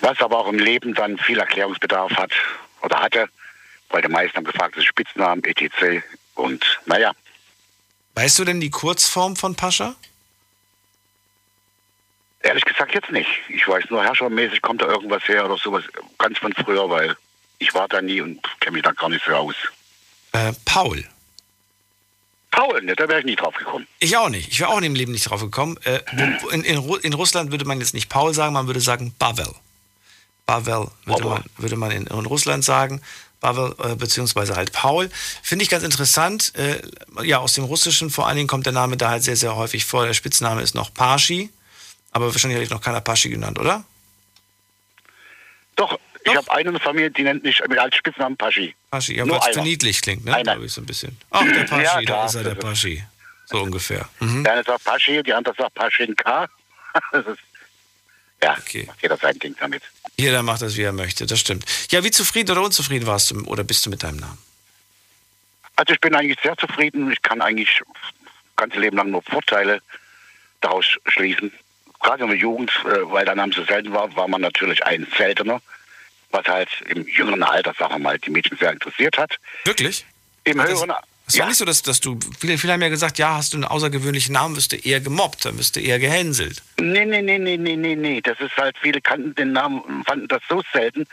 [0.00, 2.32] Was aber auch im Leben dann viel Erklärungsbedarf hat
[2.82, 3.28] oder hatte,
[3.90, 6.02] weil die meisten haben gefragt, das ist Spitznamen, etc.
[6.34, 7.12] Und naja,
[8.14, 9.94] Weißt du denn die Kurzform von Pascha?
[12.42, 13.28] ehrlich gesagt jetzt nicht.
[13.48, 15.84] Ich weiß nur, herrschermäßig kommt da irgendwas her oder sowas,
[16.18, 17.16] ganz von früher, weil
[17.58, 19.54] ich war da nie und kenne mich da gar nicht so aus.
[20.32, 21.04] Äh, Paul.
[22.60, 23.86] Paul, ne, da wäre ich nie drauf gekommen.
[24.00, 24.48] Ich auch nicht.
[24.52, 25.78] Ich wäre auch in dem Leben nicht drauf gekommen.
[25.84, 26.00] Äh,
[26.52, 29.48] in, in, Ru- in Russland würde man jetzt nicht Paul sagen, man würde sagen Pavel.
[30.46, 33.00] Pavel würde man, würde man in, in Russland sagen.
[33.40, 35.08] Pavel, äh, beziehungsweise halt Paul.
[35.42, 36.52] Finde ich ganz interessant.
[36.54, 36.82] Äh,
[37.22, 39.86] ja, aus dem Russischen vor allen Dingen kommt der Name da halt sehr, sehr häufig
[39.86, 40.04] vor.
[40.04, 41.48] Der Spitzname ist noch Paschi.
[42.12, 43.84] Aber wahrscheinlich habe ich noch keiner Paschi genannt, oder?
[45.76, 48.74] Doch, ich habe eine in der Familie, die nennt mich als Spitznamen Paschi.
[48.90, 49.62] Paschi, ja, weil es einer.
[49.62, 50.42] niedlich klingt, ne?
[50.42, 51.16] Glaube ich so ein bisschen.
[51.30, 53.02] Ach, der Paschi, Ja, da ist er, der Paschi.
[53.46, 54.08] So ungefähr.
[54.20, 54.44] Mhm.
[54.44, 56.48] Der eine sagt Paschi, die andere sagt Paschinka.
[57.12, 57.38] Das ist,
[58.42, 58.56] ja,
[58.86, 59.82] macht jeder sein Ding damit.
[60.16, 61.64] Jeder macht das, wie er möchte, das stimmt.
[61.90, 64.38] Ja, wie zufrieden oder unzufrieden warst du oder bist du mit deinem Namen?
[65.76, 67.12] Also ich bin eigentlich sehr zufrieden.
[67.12, 69.80] Ich kann eigentlich das ganze Leben lang nur Vorteile
[70.60, 71.52] daraus schließen.
[72.00, 75.06] Gerade in der Jugend, äh, weil der Name so selten war, war man natürlich ein
[75.16, 75.60] seltener,
[76.30, 79.36] was halt im jüngeren Alter, sagen wir mal, die Mädchen sehr interessiert hat.
[79.64, 80.04] Wirklich?
[80.44, 80.92] Im Das- höheren
[81.26, 83.56] Es war nicht so, dass, dass du, viele, viele haben ja gesagt, ja, hast du
[83.56, 86.62] einen außergewöhnlichen Namen, wirst du eher gemobbt, dann wirst du eher gehänselt.
[86.80, 88.20] Nee, nee, nee, nee, nee, nee, nee.
[88.20, 91.06] Das ist halt, viele kannten den Namen und fanden das so selten,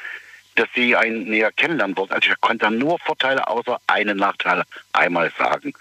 [0.56, 2.14] dass sie einen näher kennenlernen wollten.
[2.14, 4.64] Also ich konnte dann nur Vorteile außer einen Nachteil
[4.94, 5.74] einmal sagen.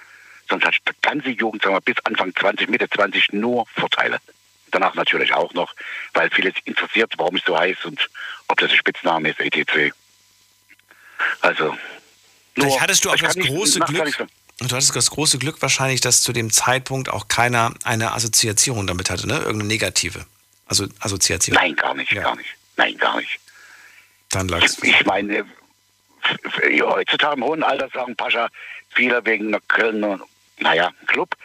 [0.51, 4.19] Sonst hatte ich die ganze Jugend, sagen wir, bis Anfang 20, Mitte 20 nur Vorteile.
[4.81, 5.75] Danach natürlich auch noch,
[6.13, 8.11] weil viele sich interessiert, warum ich so heiß und
[8.49, 9.95] ob das ein Spitzname ist, etc.
[11.41, 11.77] Also.
[12.55, 14.29] Vielleicht hattest du auch das nicht große nachteilig Glück,
[14.61, 19.11] du hattest das große Glück wahrscheinlich, dass zu dem Zeitpunkt auch keiner eine Assoziation damit
[19.11, 19.35] hatte, ne?
[19.39, 20.27] Irgendeine negative
[20.67, 21.55] also Assoziation.
[21.55, 22.23] Nein, gar nicht, ja.
[22.23, 22.51] gar nicht.
[22.77, 23.41] Nein, gar nicht.
[24.31, 24.79] Dann lag's.
[24.83, 25.45] Ich, ich meine,
[26.83, 28.49] heutzutage im hohen Alter sagen Pascha
[28.91, 30.21] viele wegen einer Kölner,
[30.59, 31.37] naja, Club,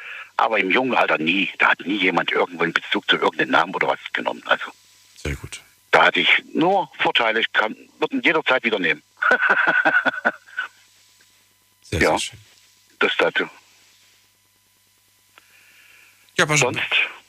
[0.42, 1.50] aber im jungen Alter nie.
[1.60, 4.42] Da hat nie jemand irgendwo einen Bezug zu irgendeinem Namen oder was genommen.
[4.46, 4.72] Also.
[5.16, 5.62] Sehr gut.
[5.92, 9.04] Da hatte ich nur Vorteile, ich kann, würde ihn jederzeit wieder nehmen.
[11.82, 12.40] sehr, ja, sehr schön.
[13.00, 13.50] Das dazu.
[16.38, 16.82] Ja, aber sonst,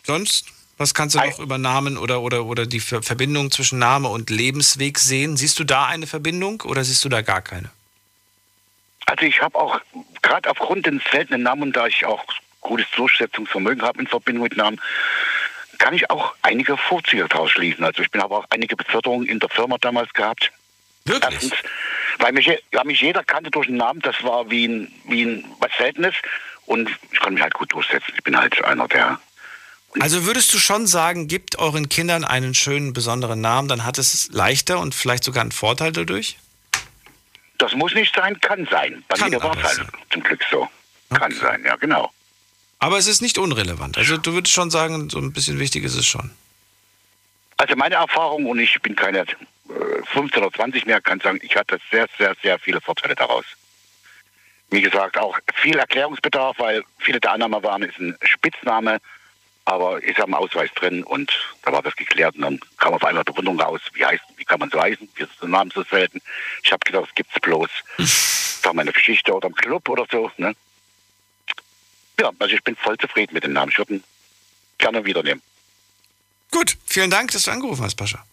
[0.05, 0.47] sonst,
[0.79, 4.99] was kannst du noch über Namen oder, oder, oder die Verbindung zwischen Name und Lebensweg
[4.99, 5.37] sehen?
[5.37, 7.71] Siehst du da eine Verbindung oder siehst du da gar keine?
[9.07, 9.81] Also ich habe auch,
[10.23, 12.25] gerade aufgrund des seltenen Namen, da ich auch
[12.63, 14.81] gutes Durchsetzungsvermögen habe in Verbindung mit Namen,
[15.79, 17.85] kann ich auch einige Vorzüge daraus schließen.
[17.85, 20.51] Also ich bin aber auch einige Beförderungen in der Firma damals gehabt.
[21.05, 21.33] Wirklich?
[21.33, 21.55] Erstens,
[22.19, 25.45] weil mich, weil mich jeder kannte durch den Namen, das war wie ein, wie ein
[25.59, 26.15] was Seltenes
[26.67, 28.13] und ich konnte mich halt gut durchsetzen.
[28.17, 29.19] Ich bin halt einer, der
[30.01, 34.31] also würdest du schon sagen, gibt euren Kindern einen schönen, besonderen Namen, dann hat es
[34.33, 36.39] leichter und vielleicht sogar einen Vorteil dadurch?
[37.59, 39.05] Das muss nicht sein, kann sein.
[39.09, 40.69] Bei kann mir war es halt zum Glück so.
[41.13, 42.11] Kann sein, ja, genau.
[42.83, 43.97] Aber es ist nicht unrelevant.
[43.97, 46.33] Also du würdest schon sagen, so ein bisschen wichtig ist es schon.
[47.57, 49.25] Also meine Erfahrung, und ich bin keine
[50.13, 53.45] 15 oder 20 mehr, kann sagen, ich hatte sehr, sehr, sehr viele Vorteile daraus.
[54.71, 59.01] Wie gesagt, auch viel Erklärungsbedarf, weil viele der Annahmen waren, ist ein Spitzname,
[59.65, 61.31] aber ist am Ausweis drin und
[61.63, 64.59] da war das geklärt und dann kam auf einmal Bewunderung raus, wie heißt, wie kann
[64.59, 66.21] man so heißen, wie ist der Name so selten.
[66.65, 67.71] Ich habe gedacht, das gibt's bloß.
[68.65, 70.33] da meine Geschichte oder im Club oder so.
[70.37, 70.57] Ne?
[72.23, 73.73] Ja, also ich bin voll zufrieden mit dem Namen.
[73.73, 74.05] Ich würde ihn
[74.79, 75.43] gerne wieder nehmen.
[76.53, 78.25] Gut, vielen Dank, dass du angerufen hast, Pascha.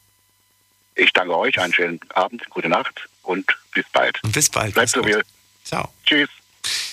[0.94, 4.24] Ich danke euch, einen schönen Abend, gute Nacht und bis bald.
[4.24, 4.76] Und bis bald.
[4.76, 5.16] Bleibt so wie.
[5.64, 5.92] Ciao.
[6.06, 6.30] Tschüss.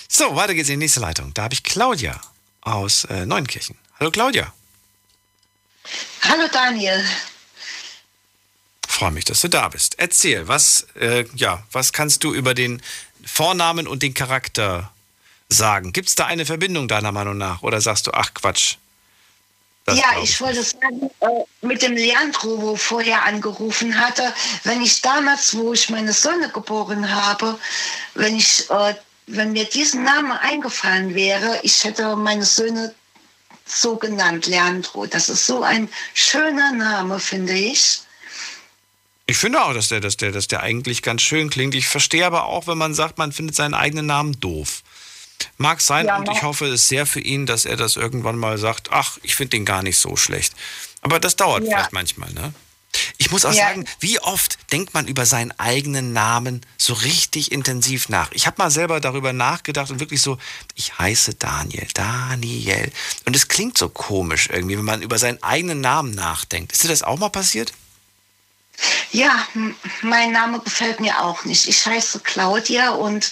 [0.07, 1.35] So, weiter geht's in die nächste Leitung.
[1.35, 2.19] Da habe ich Claudia
[2.61, 3.77] aus äh, Neunkirchen.
[3.99, 4.51] Hallo Claudia.
[6.23, 7.05] Hallo Daniel.
[8.87, 9.99] Freue mich, dass du da bist.
[9.99, 12.81] Erzähl, was, äh, ja, was kannst du über den
[13.23, 14.91] Vornamen und den Charakter
[15.49, 15.93] sagen?
[15.93, 17.63] Gibt es da eine Verbindung deiner Meinung nach?
[17.63, 18.75] Oder sagst du, ach Quatsch?
[19.85, 24.33] Das ja, ich wollte sagen, äh, mit dem Leandro, wo vorher angerufen hatte,
[24.65, 27.57] wenn ich damals, wo ich meine Sonne geboren habe,
[28.13, 28.95] wenn ich, äh,
[29.27, 32.93] wenn mir diesen Name eingefallen wäre, ich hätte meine Söhne
[33.65, 35.05] so genannt, Leandro.
[35.05, 38.01] Das ist so ein schöner Name, finde ich.
[39.25, 41.75] Ich finde auch, dass der, dass, der, dass der eigentlich ganz schön klingt.
[41.75, 44.83] Ich verstehe aber auch, wenn man sagt, man findet seinen eigenen Namen doof.
[45.57, 48.57] Mag sein Ja, und ich hoffe es sehr für ihn, dass er das irgendwann mal
[48.57, 50.53] sagt, ach, ich finde den gar nicht so schlecht.
[51.01, 51.69] Aber das dauert Ja.
[51.77, 52.53] vielleicht manchmal, ne?
[53.17, 53.67] Ich muss auch Ja.
[53.67, 58.31] sagen, wie oft denkt man über seinen eigenen Namen so richtig intensiv nach?
[58.31, 60.37] Ich habe mal selber darüber nachgedacht und wirklich so,
[60.75, 62.91] ich heiße Daniel, Daniel.
[63.25, 66.71] Und es klingt so komisch irgendwie, wenn man über seinen eigenen Namen nachdenkt.
[66.71, 67.73] Ist dir das auch mal passiert?
[69.11, 69.47] Ja,
[70.01, 71.67] mein Name gefällt mir auch nicht.
[71.67, 73.31] Ich heiße Claudia und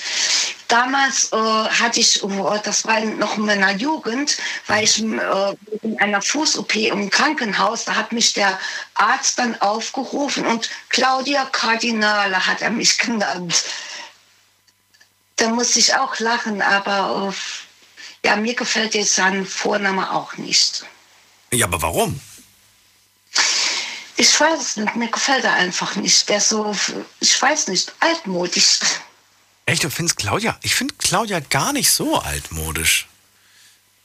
[0.68, 6.00] damals äh, hatte ich, oh, das war noch in meiner Jugend, war ich äh, in
[6.00, 7.86] einer Fuß-OP im Krankenhaus.
[7.86, 8.58] Da hat mich der
[8.96, 13.64] Arzt dann aufgerufen und Claudia Kardinale hat er mich genannt.
[15.36, 20.86] Da musste ich auch lachen, aber äh, ja, mir gefällt jetzt sein Vorname auch nicht.
[21.52, 22.20] Ja, aber warum?
[24.18, 26.30] Ich weiß es nicht, mir gefällt er einfach nicht.
[26.30, 26.76] Der ist so,
[27.20, 28.80] ich weiß nicht, altmodisch.
[29.66, 30.58] Echt, du findest Claudia?
[30.62, 33.08] Ich finde Claudia gar nicht so altmodisch.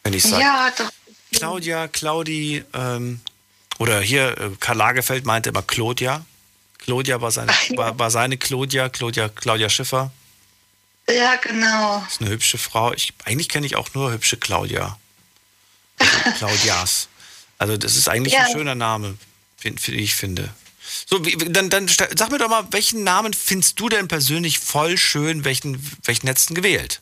[0.03, 0.43] Wenn ich sage.
[0.43, 0.91] Ja, doch.
[1.32, 3.20] Claudia, Claudi, ähm,
[3.78, 6.24] oder hier, äh, Karl Lagerfeld meinte immer Claudia.
[6.78, 10.11] Claudia war seine, war, war seine Claudia, Claudia, Claudia Schiffer.
[11.09, 12.05] Ja, genau.
[12.09, 12.93] Ist eine hübsche Frau.
[12.95, 14.99] Ich, eigentlich kenne ich auch nur hübsche Claudia.
[16.39, 17.09] Claudias.
[17.59, 18.47] Also das ist eigentlich Ja.
[18.47, 19.16] ein schöner Name,
[19.62, 20.51] wie ich finde.
[21.07, 25.45] So, dann, dann sag mir doch mal, welchen Namen findest du denn persönlich voll schön?
[25.45, 27.01] Welchen, welchen hättest du gewählt?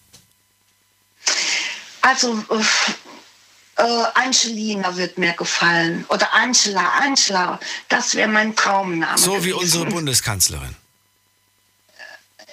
[2.02, 6.04] Also, äh, äh, Angelina wird mir gefallen.
[6.08, 7.60] Oder Angela, Angela.
[7.88, 9.18] Das wäre mein Traumname.
[9.18, 10.74] So wie unsere Bundeskanzlerin.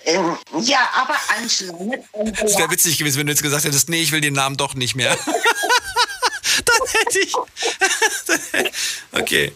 [0.06, 1.98] Ähm, Ja, aber Angela.
[2.44, 4.76] Es wäre witzig gewesen, wenn du jetzt gesagt hättest, nee, ich will den Namen doch
[4.76, 5.18] nicht mehr.
[6.65, 7.34] Dann hätte ich.
[9.11, 9.53] okay.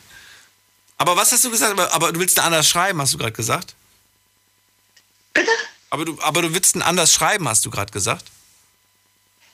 [0.99, 1.71] Aber was hast du gesagt?
[1.71, 3.73] Aber, aber du willst ihn anders schreiben, hast du gerade gesagt?
[5.33, 5.49] Bitte?
[5.89, 8.25] Aber du, aber du willst ihn anders schreiben, hast du gerade gesagt?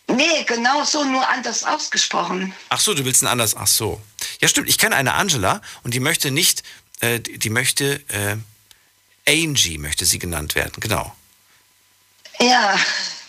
[0.08, 2.54] Nee, genau so, nur anders ausgesprochen.
[2.70, 3.56] Ach so, du willst ihn anders.
[3.56, 4.02] Ach so.
[4.42, 4.68] Ja, stimmt.
[4.70, 6.64] Ich kenne eine Angela und die möchte nicht,
[7.00, 8.38] äh, die, die möchte, äh,
[9.28, 11.16] Angie möchte sie genannt werden, genau.
[12.40, 12.78] Ja,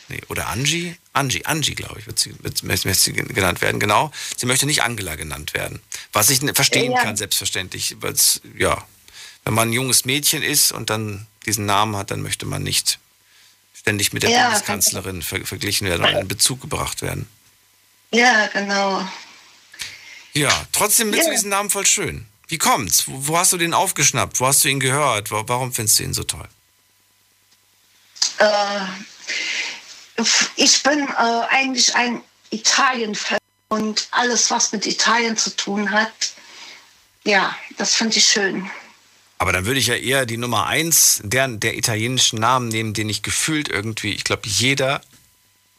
[0.08, 0.96] Nee, oder Angie?
[1.16, 4.12] Angie, Angie, glaube ich, wird sie, wird, möchte sie genannt werden, genau.
[4.36, 5.80] Sie möchte nicht Angela genannt werden.
[6.12, 7.02] Was ich verstehen ja.
[7.02, 8.86] kann, selbstverständlich, weil es, ja,
[9.44, 12.98] wenn man ein junges Mädchen ist und dann diesen Namen hat, dann möchte man nicht
[13.74, 17.28] ständig mit der ja, Bundeskanzlerin ver verglichen werden oder in Bezug gebracht werden.
[18.12, 19.08] Ja, genau.
[20.34, 21.24] Ja, trotzdem ja.
[21.24, 22.26] du diesen Namen voll schön.
[22.48, 23.08] Wie kommt's?
[23.08, 24.38] Wo, wo, hast du den aufgeschnappt?
[24.38, 25.30] Wo hast du ihn gehört?
[25.30, 26.48] Warum findest du ihn so toll?
[28.38, 28.80] Äh,
[30.56, 33.38] ich bin äh, eigentlich ein Italien-Fan
[33.68, 36.32] und alles, was mit Italien zu tun hat,
[37.24, 38.70] ja, das finde ich schön.
[39.38, 43.08] Aber dann würde ich ja eher die Nummer eins der, der italienischen Namen nehmen, den
[43.08, 45.02] ich gefühlt irgendwie, ich glaube, jeder,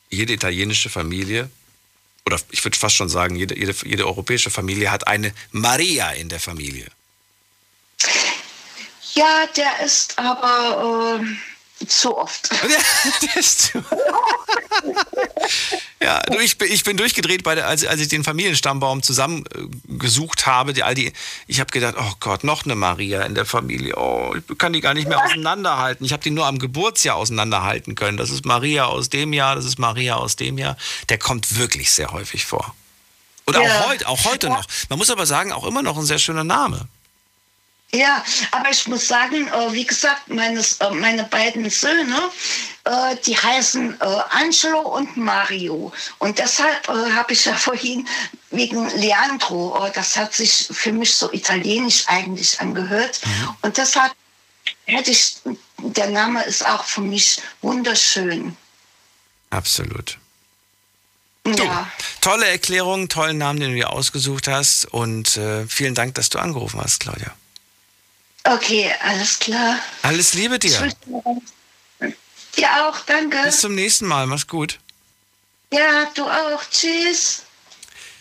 [0.09, 1.49] jede italienische Familie,
[2.25, 6.27] oder ich würde fast schon sagen, jede, jede, jede europäische Familie hat eine Maria in
[6.27, 6.87] der Familie.
[9.13, 11.21] Ja, der ist aber.
[11.21, 11.46] Äh
[11.87, 12.49] zu oft.
[16.01, 20.73] ja, ich bin, ich bin durchgedreht, bei der, als, als ich den Familienstammbaum zusammengesucht habe.
[20.73, 21.13] Die, all die,
[21.45, 23.95] ich habe gedacht, oh Gott, noch eine Maria in der Familie.
[23.95, 26.05] Oh, ich kann die gar nicht mehr auseinanderhalten.
[26.05, 28.17] Ich habe die nur am Geburtsjahr auseinanderhalten können.
[28.17, 30.77] Das ist Maria aus dem Jahr, das ist Maria aus dem Jahr.
[31.09, 32.75] Der kommt wirklich sehr häufig vor.
[33.45, 33.61] Und ja.
[33.61, 34.65] auch, heut, auch heute noch.
[34.89, 36.87] Man muss aber sagen, auch immer noch ein sehr schöner Name.
[37.93, 42.19] Ja, aber ich muss sagen, äh, wie gesagt, meines, äh, meine beiden Söhne,
[42.83, 45.93] äh, die heißen Angelo und Mario.
[46.19, 48.07] Und deshalb habe ich ja vorhin
[48.51, 53.21] wegen Leandro, das hat sich für mich so italienisch eigentlich angehört.
[53.25, 53.55] Mhm.
[53.61, 54.11] Und deshalb
[54.85, 55.37] hätte ich,
[55.77, 58.55] der Name ist auch für mich wunderschön.
[59.49, 60.17] Absolut.
[61.43, 61.89] Du, ja.
[62.19, 64.83] tolle Erklärung, tollen Namen, den du dir ausgesucht hast.
[64.85, 67.33] Und äh, vielen Dank, dass du angerufen hast, Claudia.
[68.53, 69.79] Okay, alles klar.
[70.03, 70.89] Alles Liebe dir.
[72.55, 73.37] Dir auch, danke.
[73.43, 74.79] Bis zum nächsten Mal, mach's gut.
[75.71, 76.63] Ja, du auch.
[76.71, 77.43] Tschüss.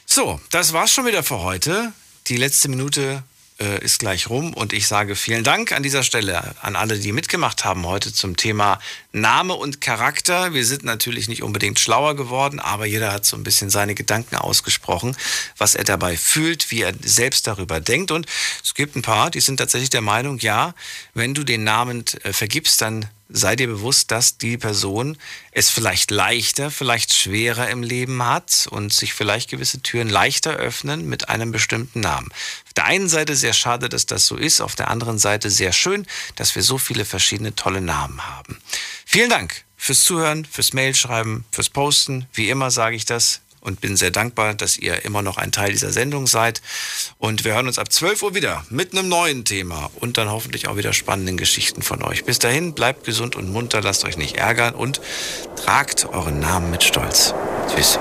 [0.04, 1.92] So, das war's schon wieder für heute.
[2.26, 3.22] Die letzte Minute
[3.58, 7.12] äh, ist gleich rum und ich sage vielen Dank an dieser Stelle an alle, die
[7.12, 8.78] mitgemacht haben heute zum Thema
[9.12, 10.52] Name und Charakter.
[10.52, 14.36] Wir sind natürlich nicht unbedingt schlauer geworden, aber jeder hat so ein bisschen seine Gedanken
[14.36, 15.16] ausgesprochen,
[15.56, 18.10] was er dabei fühlt, wie er selbst darüber denkt.
[18.10, 18.26] Und
[18.62, 20.74] es gibt ein paar, die sind tatsächlich der Meinung, ja,
[21.14, 25.16] wenn du den Namen äh, vergibst, dann sei dir bewusst, dass die Person
[25.50, 31.08] es vielleicht leichter, vielleicht schwerer im Leben hat und sich vielleicht gewisse Türen leichter öffnen
[31.08, 32.28] mit einem bestimmten Namen.
[32.66, 35.72] Auf der einen Seite sehr schade, dass das so ist, auf der anderen Seite sehr
[35.72, 38.58] schön, dass wir so viele verschiedene tolle Namen haben.
[39.04, 42.26] Vielen Dank fürs Zuhören, fürs Mailschreiben, fürs Posten.
[42.32, 45.72] Wie immer sage ich das und bin sehr dankbar, dass ihr immer noch ein Teil
[45.72, 46.62] dieser Sendung seid.
[47.18, 50.68] Und wir hören uns ab 12 Uhr wieder mit einem neuen Thema und dann hoffentlich
[50.68, 52.24] auch wieder spannenden Geschichten von euch.
[52.24, 55.00] Bis dahin, bleibt gesund und munter, lasst euch nicht ärgern und
[55.56, 57.34] tragt euren Namen mit Stolz.
[57.74, 57.98] Tschüss.